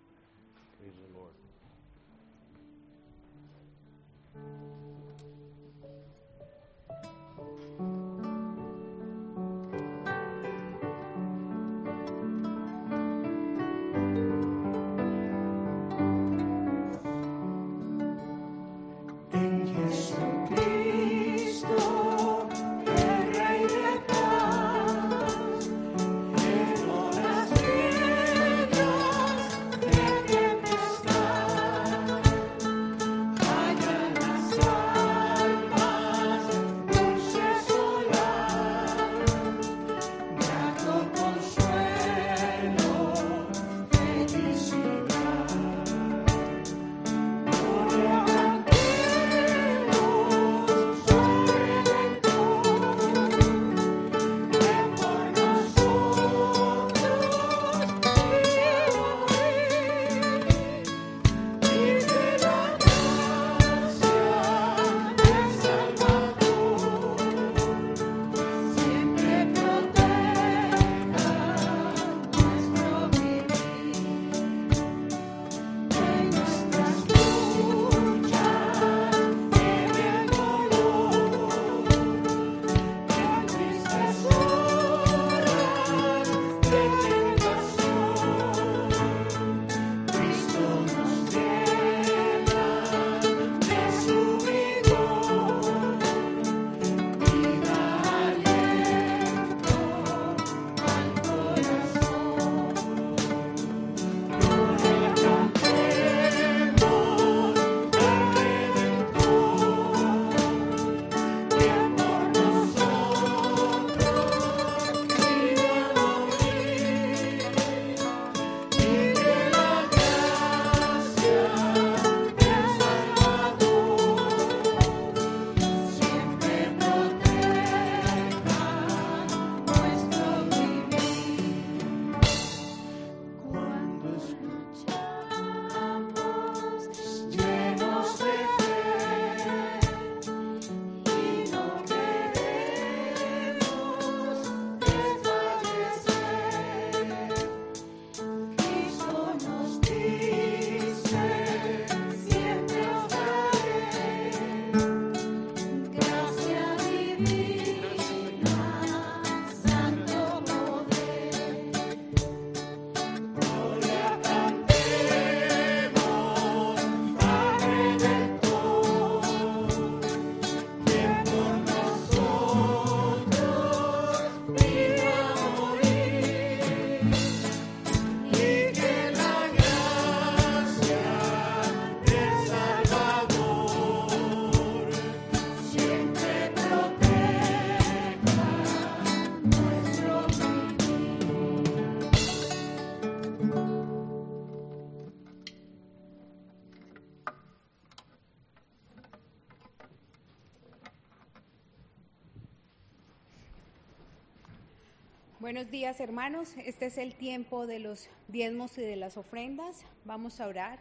Días, 205.70 206.01
hermanos. 206.01 206.55
Este 206.65 206.86
es 206.86 206.99
el 206.99 207.15
tiempo 207.15 207.66
de 207.66 207.78
los 207.78 208.09
diezmos 208.28 208.77
y 208.77 208.82
de 208.82 208.97
las 208.97 209.16
ofrendas. 209.16 209.85
Vamos 210.05 210.41
a 210.41 210.47
orar. 210.47 210.78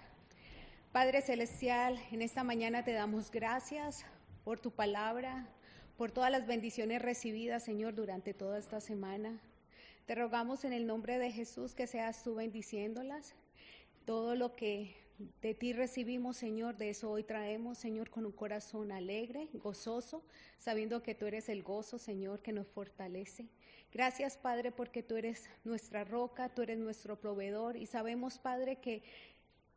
Padre 0.92 1.22
Celestial, 1.22 2.00
en 2.12 2.22
esta 2.22 2.44
mañana 2.44 2.84
te 2.84 2.92
damos 2.92 3.32
gracias 3.32 4.06
por 4.44 4.60
tu 4.60 4.72
palabra, 4.72 5.48
por 5.98 6.12
todas 6.12 6.32
las 6.32 6.48
bendiciones 6.48 7.02
recibidas, 7.02 7.64
Señor, 7.64 7.96
durante 7.96 8.34
toda 8.34 8.60
esta 8.60 8.82
semana. 8.82 9.40
Te 10.06 10.16
rogamos 10.16 10.66
en 10.66 10.74
el 10.74 10.86
nombre 10.86 11.18
de 11.18 11.32
Jesús 11.32 11.76
que 11.76 11.88
seas 11.88 12.24
tú 12.24 12.36
bendiciéndolas. 12.36 13.36
Todo 14.06 14.36
lo 14.36 14.56
que 14.56 14.96
de 15.42 15.54
ti 15.54 15.74
recibimos, 15.74 16.38
Señor, 16.38 16.78
de 16.78 16.90
eso 16.90 17.10
hoy 17.10 17.24
traemos, 17.24 17.78
Señor, 17.78 18.10
con 18.10 18.26
un 18.26 18.32
corazón 18.32 18.92
alegre, 18.92 19.48
gozoso, 19.54 20.24
sabiendo 20.58 21.04
que 21.04 21.16
tú 21.16 21.26
eres 21.26 21.48
el 21.50 21.64
gozo, 21.64 21.98
Señor, 21.98 22.42
que 22.42 22.52
nos 22.52 22.68
fortalece. 22.68 23.48
Gracias, 23.94 24.38
Padre, 24.38 24.72
porque 24.72 25.04
tú 25.04 25.18
eres 25.18 25.48
nuestra 25.64 26.04
roca, 26.04 26.50
tú 26.50 26.64
eres 26.64 26.80
nuestro 26.80 27.20
proveedor 27.20 27.78
y 27.78 27.86
sabemos, 27.86 28.40
Padre, 28.40 28.78
que 28.78 29.04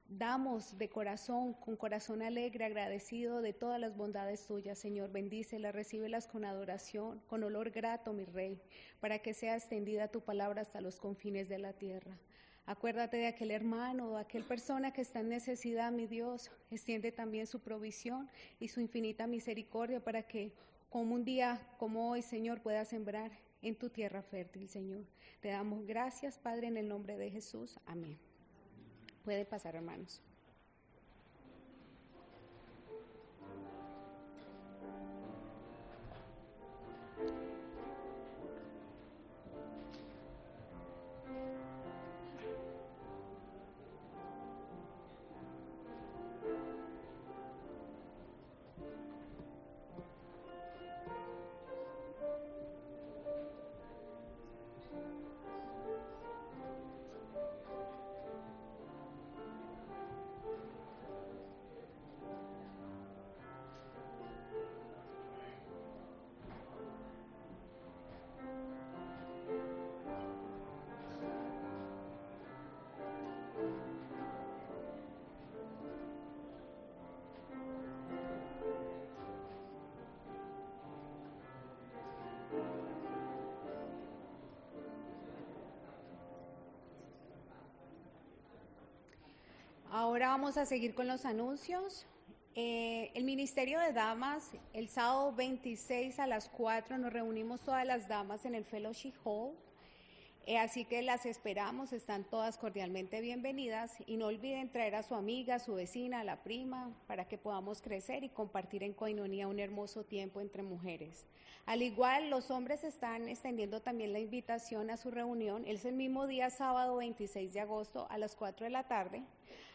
damos 0.09 0.79
de 0.79 0.89
corazón, 0.89 1.53
con 1.53 1.77
corazón 1.77 2.23
alegre, 2.23 2.65
agradecido 2.65 3.43
de 3.43 3.53
todas 3.53 3.79
las 3.79 3.95
bondades 3.95 4.47
tuyas, 4.47 4.79
Señor. 4.79 5.13
Bendícelas, 5.13 5.75
recíbelas 5.75 6.29
con 6.29 6.47
adoración, 6.47 7.21
con 7.27 7.45
olor 7.45 7.71
grato, 7.71 8.15
mi 8.15 8.25
Rey, 8.25 8.59
para 9.01 9.19
que 9.19 9.35
sea 9.35 9.55
extendida 9.55 10.09
tu 10.09 10.23
palabra 10.23 10.63
hasta 10.63 10.81
los 10.81 10.99
confines 10.99 11.51
de 11.51 11.59
la 11.59 11.75
tierra. 11.75 12.17
Acuérdate 12.65 13.19
de 13.19 13.27
aquel 13.27 13.51
hermano 13.51 14.13
o 14.13 14.17
aquel 14.17 14.45
persona 14.45 14.95
que 14.95 15.03
está 15.03 15.21
en 15.21 15.29
necesidad, 15.29 15.93
mi 15.93 16.07
Dios. 16.07 16.51
Extiende 16.71 17.13
también 17.13 17.47
su 17.47 17.61
provisión 17.61 18.31
y 18.61 18.69
su 18.69 18.81
infinita 18.81 19.27
misericordia 19.27 20.01
para 20.01 20.23
que 20.23 20.55
como 20.89 21.15
un 21.15 21.25
día 21.27 21.61
como 21.79 22.11
hoy, 22.11 22.23
Señor, 22.23 22.63
pueda 22.63 22.87
sembrar 22.87 23.31
en 23.63 23.77
tu 23.77 23.91
tierra 23.91 24.23
fértil, 24.23 24.69
Señor. 24.69 25.05
Te 25.41 25.49
damos 25.49 25.87
gracias, 25.87 26.39
Padre, 26.39 26.69
en 26.69 26.77
el 26.77 26.89
nombre 26.89 27.17
de 27.17 27.31
Jesús. 27.31 27.79
Amén. 27.87 28.19
Puede 29.25 29.45
pasar, 29.45 29.75
hermanos. 29.75 30.23
Ahora 89.91 90.29
vamos 90.29 90.57
a 90.57 90.67
seguir 90.67 90.95
con 90.95 91.07
los 91.07 91.25
anuncios. 91.25 92.07
Eh, 92.57 93.13
el 93.15 93.25
Ministerio 93.25 93.79
de 93.79 93.93
Damas, 93.93 94.51
el 94.73 94.89
sábado 94.89 95.33
26 95.33 96.19
a 96.19 96.27
las 96.27 96.49
4 96.49 96.99
nos 96.99 97.13
reunimos 97.13 97.61
todas 97.61 97.87
las 97.87 98.09
damas 98.09 98.45
en 98.45 98.57
el 98.57 98.65
Fellowship 98.65 99.15
Hall. 99.25 99.55
Eh, 100.45 100.59
así 100.59 100.85
que 100.85 101.03
las 101.03 101.25
esperamos, 101.25 101.93
están 101.93 102.25
todas 102.25 102.59
cordialmente 102.59 103.21
bienvenidas 103.21 103.97
y 104.07 104.17
no 104.17 104.27
olviden 104.27 104.71
traer 104.71 104.97
a 104.97 105.03
su 105.03 105.15
amiga, 105.15 105.57
a 105.57 105.61
su 105.61 105.75
vecina, 105.75 106.21
a 106.21 106.25
la 106.25 106.43
prima, 106.43 106.93
para 107.07 107.29
que 107.29 107.39
podamos 107.39 107.81
crecer 107.81 108.25
y 108.25 108.29
compartir 108.29 108.83
en 108.83 108.93
coinonía 108.93 109.49
un 109.49 109.61
hermoso 109.61 110.05
tiempo 110.05 110.41
entre 110.41 110.63
mujeres. 110.63 111.27
Al 111.65 111.83
igual, 111.83 112.31
los 112.31 112.51
hombres 112.51 112.85
están 112.85 113.29
extendiendo 113.29 113.83
también 113.83 114.13
la 114.13 114.21
invitación 114.21 114.91
a 114.91 114.97
su 114.97 115.11
reunión. 115.11 115.65
Es 115.67 115.85
el 115.85 115.95
mismo 115.95 116.27
día, 116.27 116.51
sábado 116.51 116.97
26 116.97 117.53
de 117.53 117.61
agosto, 117.61 118.07
a 118.11 118.19
las 118.19 118.37
4 118.37 118.65
de 118.65 118.71
la 118.71 118.87
tarde. 118.89 119.25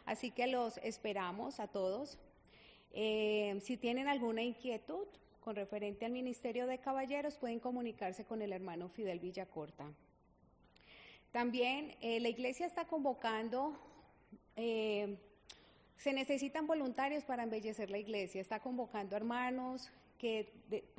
Así 0.06 0.32
que 0.32 0.48
los 0.48 0.78
esperamos 0.78 1.60
a 1.60 1.68
todos. 1.68 2.18
Eh, 2.94 3.60
si 3.62 3.78
tienen 3.78 4.08
alguna 4.08 4.44
inquietud 4.44 5.08
con 5.40 5.56
referente 5.56 6.06
al 6.06 6.12
Ministerio 6.12 6.68
de 6.68 6.80
Caballeros, 6.80 7.38
pueden 7.38 7.60
comunicarse 7.60 8.26
con 8.26 8.42
el 8.42 8.54
hermano 8.54 8.90
Fidel 8.90 9.20
Villacorta. 9.20 9.86
También 11.32 11.96
eh, 12.02 12.20
la 12.20 12.30
iglesia 12.30 12.66
está 12.66 12.86
convocando, 12.86 13.74
eh, 14.56 15.18
se 15.98 16.14
necesitan 16.14 16.68
voluntarios 16.68 17.24
para 17.24 17.44
embellecer 17.44 17.90
la 17.90 17.98
iglesia, 17.98 18.42
está 18.42 18.60
convocando 18.60 19.16
hermanos 19.16 19.90
que 20.18 20.54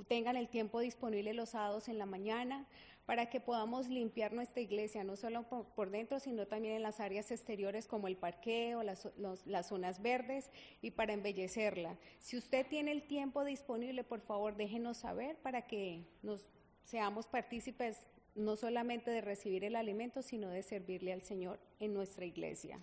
tengan 0.08 0.36
el 0.36 0.48
tiempo 0.48 0.80
disponible 0.80 1.34
los 1.34 1.50
sábados 1.50 1.88
en 1.88 1.98
la 1.98 2.06
mañana 2.06 2.66
para 3.06 3.28
que 3.28 3.40
podamos 3.40 3.88
limpiar 3.88 4.32
nuestra 4.32 4.60
iglesia, 4.60 5.04
no 5.04 5.16
solo 5.16 5.42
por, 5.48 5.90
dentro, 5.90 6.20
sino 6.20 6.46
también 6.46 6.76
en 6.76 6.82
las 6.82 7.00
áreas 7.00 7.30
exteriores 7.30 7.86
como 7.86 8.06
el 8.08 8.16
parqueo, 8.16 8.82
las, 8.82 9.08
las 9.44 9.68
zonas 9.68 10.00
verdes 10.02 10.50
y 10.80 10.92
para 10.92 11.12
embellecerla. 11.12 11.98
Si 12.20 12.36
usted 12.36 12.66
tiene 12.66 12.92
el 12.92 13.02
tiempo 13.02 13.44
disponible, 13.44 14.04
por 14.04 14.20
favor, 14.20 14.56
déjenos 14.56 14.98
saber 14.98 15.36
para 15.36 15.62
que 15.62 16.04
nos 16.22 16.50
seamos 16.84 17.26
partícipes 17.26 18.06
no 18.34 18.56
solamente 18.56 19.10
de 19.10 19.20
recibir 19.20 19.64
el 19.64 19.76
alimento, 19.76 20.22
sino 20.22 20.48
de 20.48 20.62
servirle 20.62 21.12
al 21.12 21.22
Señor 21.22 21.58
en 21.80 21.94
nuestra 21.94 22.24
iglesia. 22.24 22.78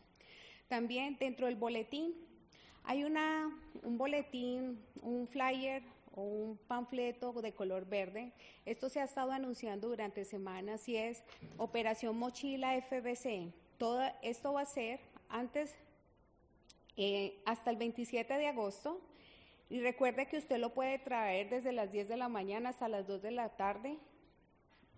También 0.68 1.18
dentro 1.20 1.48
del 1.48 1.56
boletín 1.56 2.14
hay 2.84 3.04
una, 3.04 3.56
un 3.84 3.98
boletín, 3.98 4.80
un 5.02 5.28
flyer 5.28 5.84
un 6.22 6.58
panfleto 6.68 7.34
de 7.41 7.54
color 7.54 7.86
verde. 7.86 8.34
Esto 8.66 8.90
se 8.90 9.00
ha 9.00 9.06
estado 9.06 9.32
anunciando 9.32 9.90
durante 9.90 10.26
semanas 10.26 10.88
y 10.88 10.98
es 10.98 11.24
Operación 11.58 12.18
Mochila 12.18 12.80
FBC. 12.82 13.52
Todo 13.78 14.02
esto 14.22 14.54
va 14.54 14.62
a 14.62 14.66
ser 14.66 15.00
antes, 15.30 15.76
eh, 16.98 17.41
hasta 17.46 17.72
el 17.72 17.78
27 17.78 18.34
de 18.38 18.48
agosto. 18.48 19.02
Y 19.70 19.82
recuerde 19.82 20.28
que 20.28 20.38
usted 20.38 20.58
lo 20.58 20.74
puede 20.74 20.98
traer 21.00 21.50
desde 21.50 21.72
las 21.72 21.91
10 21.91 22.08
de 22.08 22.18
la 22.18 22.28
mañana 22.28 22.70
hasta 22.70 22.88
las 22.88 23.06
2 23.08 23.22
de 23.22 23.32
la 23.32 23.50
tarde, 23.50 23.98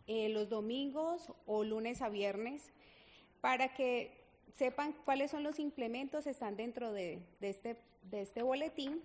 eh, 0.07 0.29
los 0.29 0.49
domingos 0.49 1.31
o 1.45 1.63
lunes 1.63 2.01
a 2.01 2.09
viernes, 2.09 2.71
para 3.41 3.73
que 3.73 4.17
sepan 4.55 4.93
cuáles 5.03 5.31
son 5.31 5.43
los 5.43 5.59
implementos, 5.59 6.25
están 6.25 6.55
dentro 6.55 6.93
de, 6.93 7.21
de 7.41 7.49
este, 7.49 7.77
de 8.03 8.21
este 8.21 8.43
boletín 8.43 9.01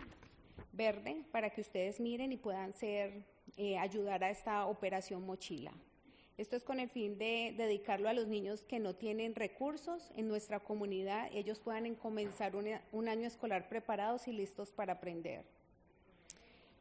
verde, 0.72 1.24
para 1.32 1.50
que 1.50 1.60
ustedes 1.60 2.00
miren 2.00 2.32
y 2.32 2.36
puedan 2.36 2.74
ser, 2.74 3.24
eh, 3.56 3.78
ayudar 3.78 4.24
a 4.24 4.30
esta 4.30 4.66
operación 4.66 5.24
mochila. 5.24 5.72
Esto 6.36 6.54
es 6.56 6.64
con 6.64 6.80
el 6.80 6.90
fin 6.90 7.16
de 7.16 7.54
dedicarlo 7.56 8.08
a 8.10 8.12
los 8.12 8.26
niños 8.28 8.62
que 8.64 8.78
no 8.78 8.94
tienen 8.94 9.34
recursos 9.34 10.10
en 10.16 10.28
nuestra 10.28 10.60
comunidad, 10.60 11.30
ellos 11.32 11.60
puedan 11.60 11.86
en- 11.86 11.94
comenzar 11.94 12.56
una- 12.56 12.82
un 12.92 13.08
año 13.08 13.26
escolar 13.26 13.68
preparados 13.70 14.28
y 14.28 14.32
listos 14.32 14.70
para 14.70 14.94
aprender. 14.94 15.44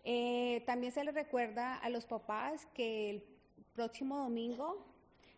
Eh, 0.03 0.61
también 0.65 0.91
se 0.91 1.03
les 1.03 1.13
recuerda 1.13 1.75
a 1.77 1.89
los 1.89 2.05
papás 2.05 2.65
que 2.73 3.09
el 3.09 3.23
próximo 3.73 4.17
domingo, 4.17 4.85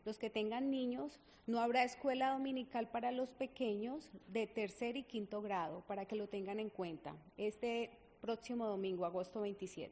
los 0.04 0.18
que 0.18 0.30
tengan 0.30 0.70
niños, 0.72 1.20
no 1.46 1.62
habrá 1.62 1.84
escuela 1.84 2.32
dominical 2.32 2.90
para 2.90 3.12
los 3.12 3.30
pequeños 3.30 4.10
de 4.28 4.48
tercer 4.48 4.98
y 4.98 5.04
quinto 5.04 5.42
grado, 5.42 5.84
para 5.88 6.06
que 6.06 6.16
lo 6.16 6.28
tengan 6.28 6.60
en 6.60 6.70
cuenta. 6.70 7.16
Este 7.38 7.92
próximo 8.28 8.68
domingo, 8.68 9.06
agosto 9.06 9.40
27. 9.40 9.90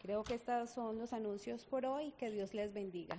Creo 0.00 0.22
que 0.22 0.34
estos 0.34 0.70
son 0.70 0.98
los 0.98 1.12
anuncios 1.12 1.64
por 1.64 1.84
hoy. 1.84 2.12
Que 2.12 2.30
Dios 2.30 2.54
les 2.54 2.72
bendiga. 2.72 3.18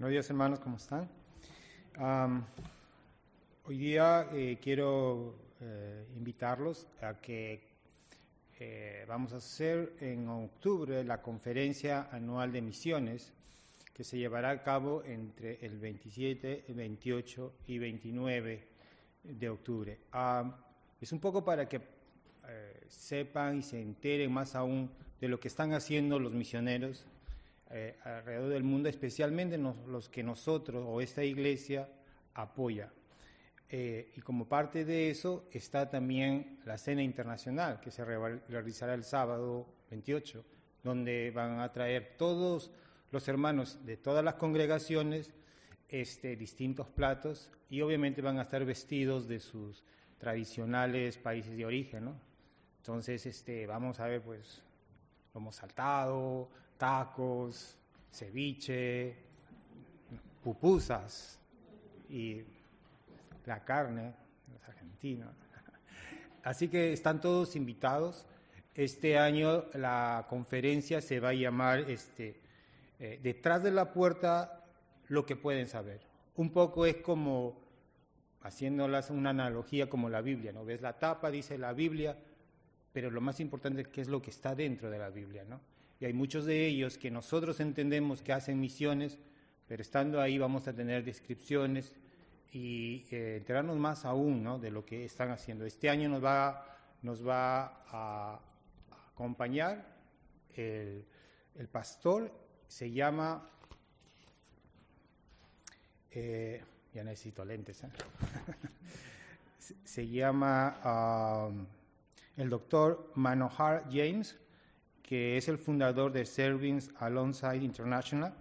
Buenos 0.00 0.10
días 0.10 0.28
hermanos, 0.30 0.58
¿cómo 0.58 0.76
están? 0.76 1.08
Hoy 3.66 3.78
día 3.78 4.28
eh, 4.32 4.58
quiero 4.60 5.36
eh, 5.60 6.08
invitarlos 6.16 6.88
a 7.00 7.20
que 7.20 7.73
eh, 8.60 9.04
vamos 9.08 9.32
a 9.32 9.36
hacer 9.36 9.94
en 10.00 10.28
octubre 10.28 11.02
la 11.02 11.20
conferencia 11.20 12.08
anual 12.12 12.52
de 12.52 12.62
misiones 12.62 13.32
que 13.92 14.04
se 14.04 14.18
llevará 14.18 14.50
a 14.50 14.62
cabo 14.62 15.02
entre 15.04 15.64
el 15.64 15.78
27, 15.78 16.64
el 16.68 16.74
28 16.74 17.54
y 17.66 17.78
29 17.78 18.68
de 19.24 19.48
octubre. 19.48 19.98
Am, 20.12 20.54
es 21.00 21.12
un 21.12 21.20
poco 21.20 21.44
para 21.44 21.68
que 21.68 21.80
eh, 22.48 22.80
sepan 22.88 23.58
y 23.58 23.62
se 23.62 23.80
enteren 23.80 24.32
más 24.32 24.54
aún 24.54 24.90
de 25.20 25.28
lo 25.28 25.40
que 25.40 25.48
están 25.48 25.72
haciendo 25.72 26.18
los 26.18 26.34
misioneros 26.34 27.06
eh, 27.70 27.96
alrededor 28.04 28.50
del 28.50 28.62
mundo, 28.62 28.88
especialmente 28.88 29.58
los 29.58 30.08
que 30.08 30.22
nosotros 30.22 30.84
o 30.86 31.00
esta 31.00 31.24
iglesia 31.24 31.88
apoya. 32.34 32.92
Eh, 33.70 34.12
y 34.16 34.20
como 34.20 34.46
parte 34.46 34.84
de 34.84 35.10
eso 35.10 35.48
está 35.50 35.88
también 35.90 36.60
la 36.64 36.78
cena 36.78 37.02
internacional 37.02 37.80
que 37.80 37.90
se 37.90 38.04
re- 38.04 38.40
realizará 38.48 38.94
el 38.94 39.04
sábado 39.04 39.66
28, 39.90 40.44
donde 40.82 41.30
van 41.30 41.60
a 41.60 41.72
traer 41.72 42.14
todos 42.18 42.70
los 43.10 43.26
hermanos 43.28 43.84
de 43.86 43.96
todas 43.96 44.24
las 44.24 44.34
congregaciones 44.34 45.32
este, 45.88 46.36
distintos 46.36 46.88
platos 46.88 47.50
y 47.70 47.80
obviamente 47.80 48.20
van 48.22 48.38
a 48.38 48.42
estar 48.42 48.64
vestidos 48.64 49.26
de 49.28 49.40
sus 49.40 49.82
tradicionales 50.18 51.16
países 51.18 51.56
de 51.56 51.64
origen. 51.64 52.12
Entonces, 52.78 53.24
este, 53.26 53.66
vamos 53.66 53.98
a 54.00 54.06
ver, 54.06 54.20
pues, 54.22 54.60
lomo 55.34 55.52
saltado, 55.52 56.48
tacos, 56.76 57.76
ceviche, 58.12 59.16
pupusas 60.42 61.38
y 62.08 62.42
la 63.46 63.64
carne, 63.64 64.14
es 64.54 64.68
argentino. 64.68 65.26
Así 66.42 66.68
que 66.68 66.92
están 66.92 67.20
todos 67.20 67.56
invitados. 67.56 68.26
Este 68.74 69.18
año 69.18 69.64
la 69.74 70.26
conferencia 70.28 71.00
se 71.00 71.20
va 71.20 71.30
a 71.30 71.34
llamar 71.34 71.90
este, 71.90 72.40
eh, 72.98 73.20
Detrás 73.22 73.62
de 73.62 73.70
la 73.70 73.92
puerta, 73.92 74.64
lo 75.08 75.24
que 75.26 75.36
pueden 75.36 75.66
saber. 75.66 76.00
Un 76.36 76.50
poco 76.50 76.86
es 76.86 76.96
como, 76.96 77.60
haciéndolas 78.42 79.10
una 79.10 79.30
analogía 79.30 79.88
como 79.88 80.08
la 80.08 80.20
Biblia, 80.20 80.52
¿no? 80.52 80.64
Ves 80.64 80.82
la 80.82 80.98
tapa, 80.98 81.30
dice 81.30 81.58
la 81.58 81.72
Biblia, 81.72 82.16
pero 82.92 83.10
lo 83.10 83.20
más 83.20 83.40
importante 83.40 83.82
es 83.82 83.88
qué 83.88 84.00
es 84.00 84.08
lo 84.08 84.20
que 84.20 84.30
está 84.30 84.54
dentro 84.54 84.90
de 84.90 84.98
la 84.98 85.10
Biblia, 85.10 85.44
¿no? 85.44 85.60
Y 86.00 86.06
hay 86.06 86.12
muchos 86.12 86.44
de 86.44 86.66
ellos 86.66 86.98
que 86.98 87.10
nosotros 87.10 87.60
entendemos 87.60 88.22
que 88.22 88.32
hacen 88.32 88.60
misiones, 88.60 89.18
pero 89.68 89.82
estando 89.82 90.20
ahí 90.20 90.38
vamos 90.38 90.68
a 90.68 90.72
tener 90.72 91.04
descripciones 91.04 91.94
y 92.54 93.04
eh, 93.10 93.38
enterarnos 93.38 93.76
más 93.76 94.04
aún 94.04 94.44
¿no? 94.44 94.60
de 94.60 94.70
lo 94.70 94.86
que 94.86 95.04
están 95.04 95.32
haciendo. 95.32 95.66
Este 95.66 95.90
año 95.90 96.08
nos 96.08 96.24
va, 96.24 96.64
nos 97.02 97.26
va 97.26 97.82
a 97.88 98.40
acompañar 99.12 99.84
el, 100.54 101.04
el 101.56 101.68
pastor, 101.68 102.32
se 102.68 102.92
llama, 102.92 103.44
eh, 106.12 106.62
ya 106.94 107.02
necesito 107.02 107.44
lentes, 107.44 107.82
¿eh? 107.82 107.88
se, 109.84 110.06
llama 110.06 111.48
um, 111.48 111.66
el 112.36 112.48
doctor 112.48 113.10
Manohar 113.16 113.84
James, 113.90 114.38
que 115.02 115.36
es 115.36 115.48
el 115.48 115.58
fundador 115.58 116.12
de 116.12 116.24
Servings 116.24 116.92
Alongside 117.00 117.64
International. 117.64 118.32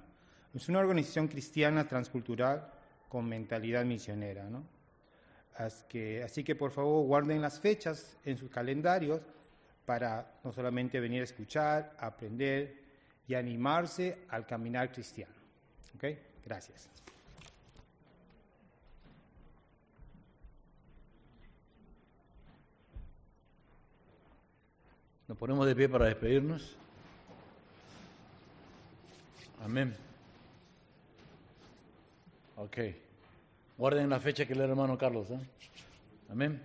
Es 0.54 0.70
una 0.70 0.80
organización 0.80 1.28
cristiana 1.28 1.88
transcultural 1.88 2.72
con 3.14 3.30
mentalidad 3.30 3.86
misionera. 3.86 4.50
¿no? 4.50 4.64
Así, 5.56 6.44
que, 6.44 6.56
por 6.56 6.72
favor 6.72 7.06
guarden 7.06 7.44
las 7.44 7.60
fechas 7.60 8.18
en 8.26 8.38
sus 8.38 8.50
calendarios 8.50 9.22
para 9.86 10.40
no 10.44 10.52
solamente 10.52 11.00
venir 11.00 11.22
a 11.22 11.26
escuchar, 11.26 11.96
aprender 12.00 12.76
y 13.28 13.36
animarse 13.36 14.26
al 14.30 14.48
caminar 14.48 14.92
cristiano. 14.92 15.32
¿Ok? 15.96 16.06
Gracias. 16.44 16.90
Nos 25.28 25.38
ponemos 25.38 25.68
de 25.68 25.76
pie 25.76 25.88
para 25.88 26.06
despedirnos. 26.06 26.76
Amén. 29.64 29.96
Ok. 32.58 33.03
Guarden 33.78 34.10
la 34.10 34.20
fecha 34.20 34.46
que 34.46 34.54
el 34.54 34.62
hermano 34.62 34.98
Carlos. 34.98 35.30
¿eh? 35.32 35.40
Amén. 36.30 36.62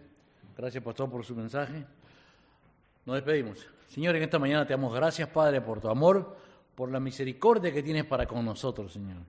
Gracias, 0.56 0.82
pastor, 0.82 1.10
por 1.10 1.24
su 1.24 1.34
mensaje. 1.34 1.84
Nos 3.06 3.16
despedimos. 3.16 3.66
Señor, 3.88 4.16
en 4.16 4.22
esta 4.22 4.38
mañana 4.38 4.66
te 4.66 4.74
damos 4.74 4.92
gracias, 4.92 5.28
Padre, 5.30 5.60
por 5.60 5.80
tu 5.80 5.88
amor, 5.88 6.36
por 6.74 6.90
la 6.90 7.00
misericordia 7.00 7.72
que 7.72 7.82
tienes 7.82 8.04
para 8.04 8.26
con 8.26 8.44
nosotros, 8.44 8.92
Señor. 8.92 9.22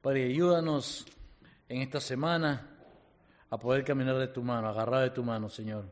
Padre, 0.00 0.24
ayúdanos 0.24 1.06
en 1.68 1.82
esta 1.82 2.00
semana 2.00 2.70
a 3.50 3.58
poder 3.58 3.84
caminar 3.84 4.16
de 4.16 4.28
tu 4.28 4.42
mano, 4.42 4.68
agarrar 4.68 5.02
de 5.02 5.10
tu 5.10 5.22
mano, 5.22 5.48
Señor. 5.50 5.84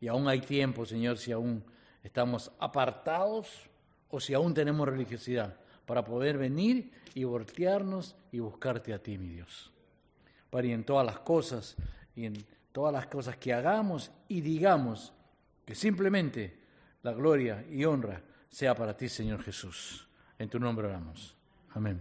Y 0.00 0.08
aún 0.08 0.28
hay 0.28 0.40
tiempo, 0.40 0.84
Señor, 0.84 1.16
si 1.16 1.32
aún 1.32 1.64
estamos 2.02 2.52
apartados 2.58 3.70
o 4.10 4.20
si 4.20 4.34
aún 4.34 4.52
tenemos 4.52 4.86
religiosidad, 4.86 5.56
para 5.86 6.04
poder 6.04 6.38
venir 6.38 6.92
y 7.14 7.24
voltearnos 7.24 8.16
y 8.30 8.40
buscarte 8.40 8.92
a 8.92 9.02
ti, 9.02 9.18
mi 9.18 9.28
Dios. 9.28 9.73
Padre, 10.54 10.68
y 10.68 10.72
en 10.72 10.84
todas 10.84 11.04
las 11.04 11.18
cosas 11.18 11.74
y 12.14 12.26
en 12.26 12.46
todas 12.70 12.92
las 12.92 13.08
cosas 13.08 13.36
que 13.38 13.52
hagamos 13.52 14.12
y 14.28 14.40
digamos, 14.40 15.12
que 15.64 15.74
simplemente 15.74 16.56
la 17.02 17.12
gloria 17.12 17.64
y 17.68 17.84
honra 17.84 18.22
sea 18.50 18.72
para 18.72 18.96
ti, 18.96 19.08
Señor 19.08 19.42
Jesús. 19.42 20.06
En 20.38 20.48
tu 20.48 20.60
nombre 20.60 20.86
oramos. 20.86 21.34
Amén. 21.70 22.00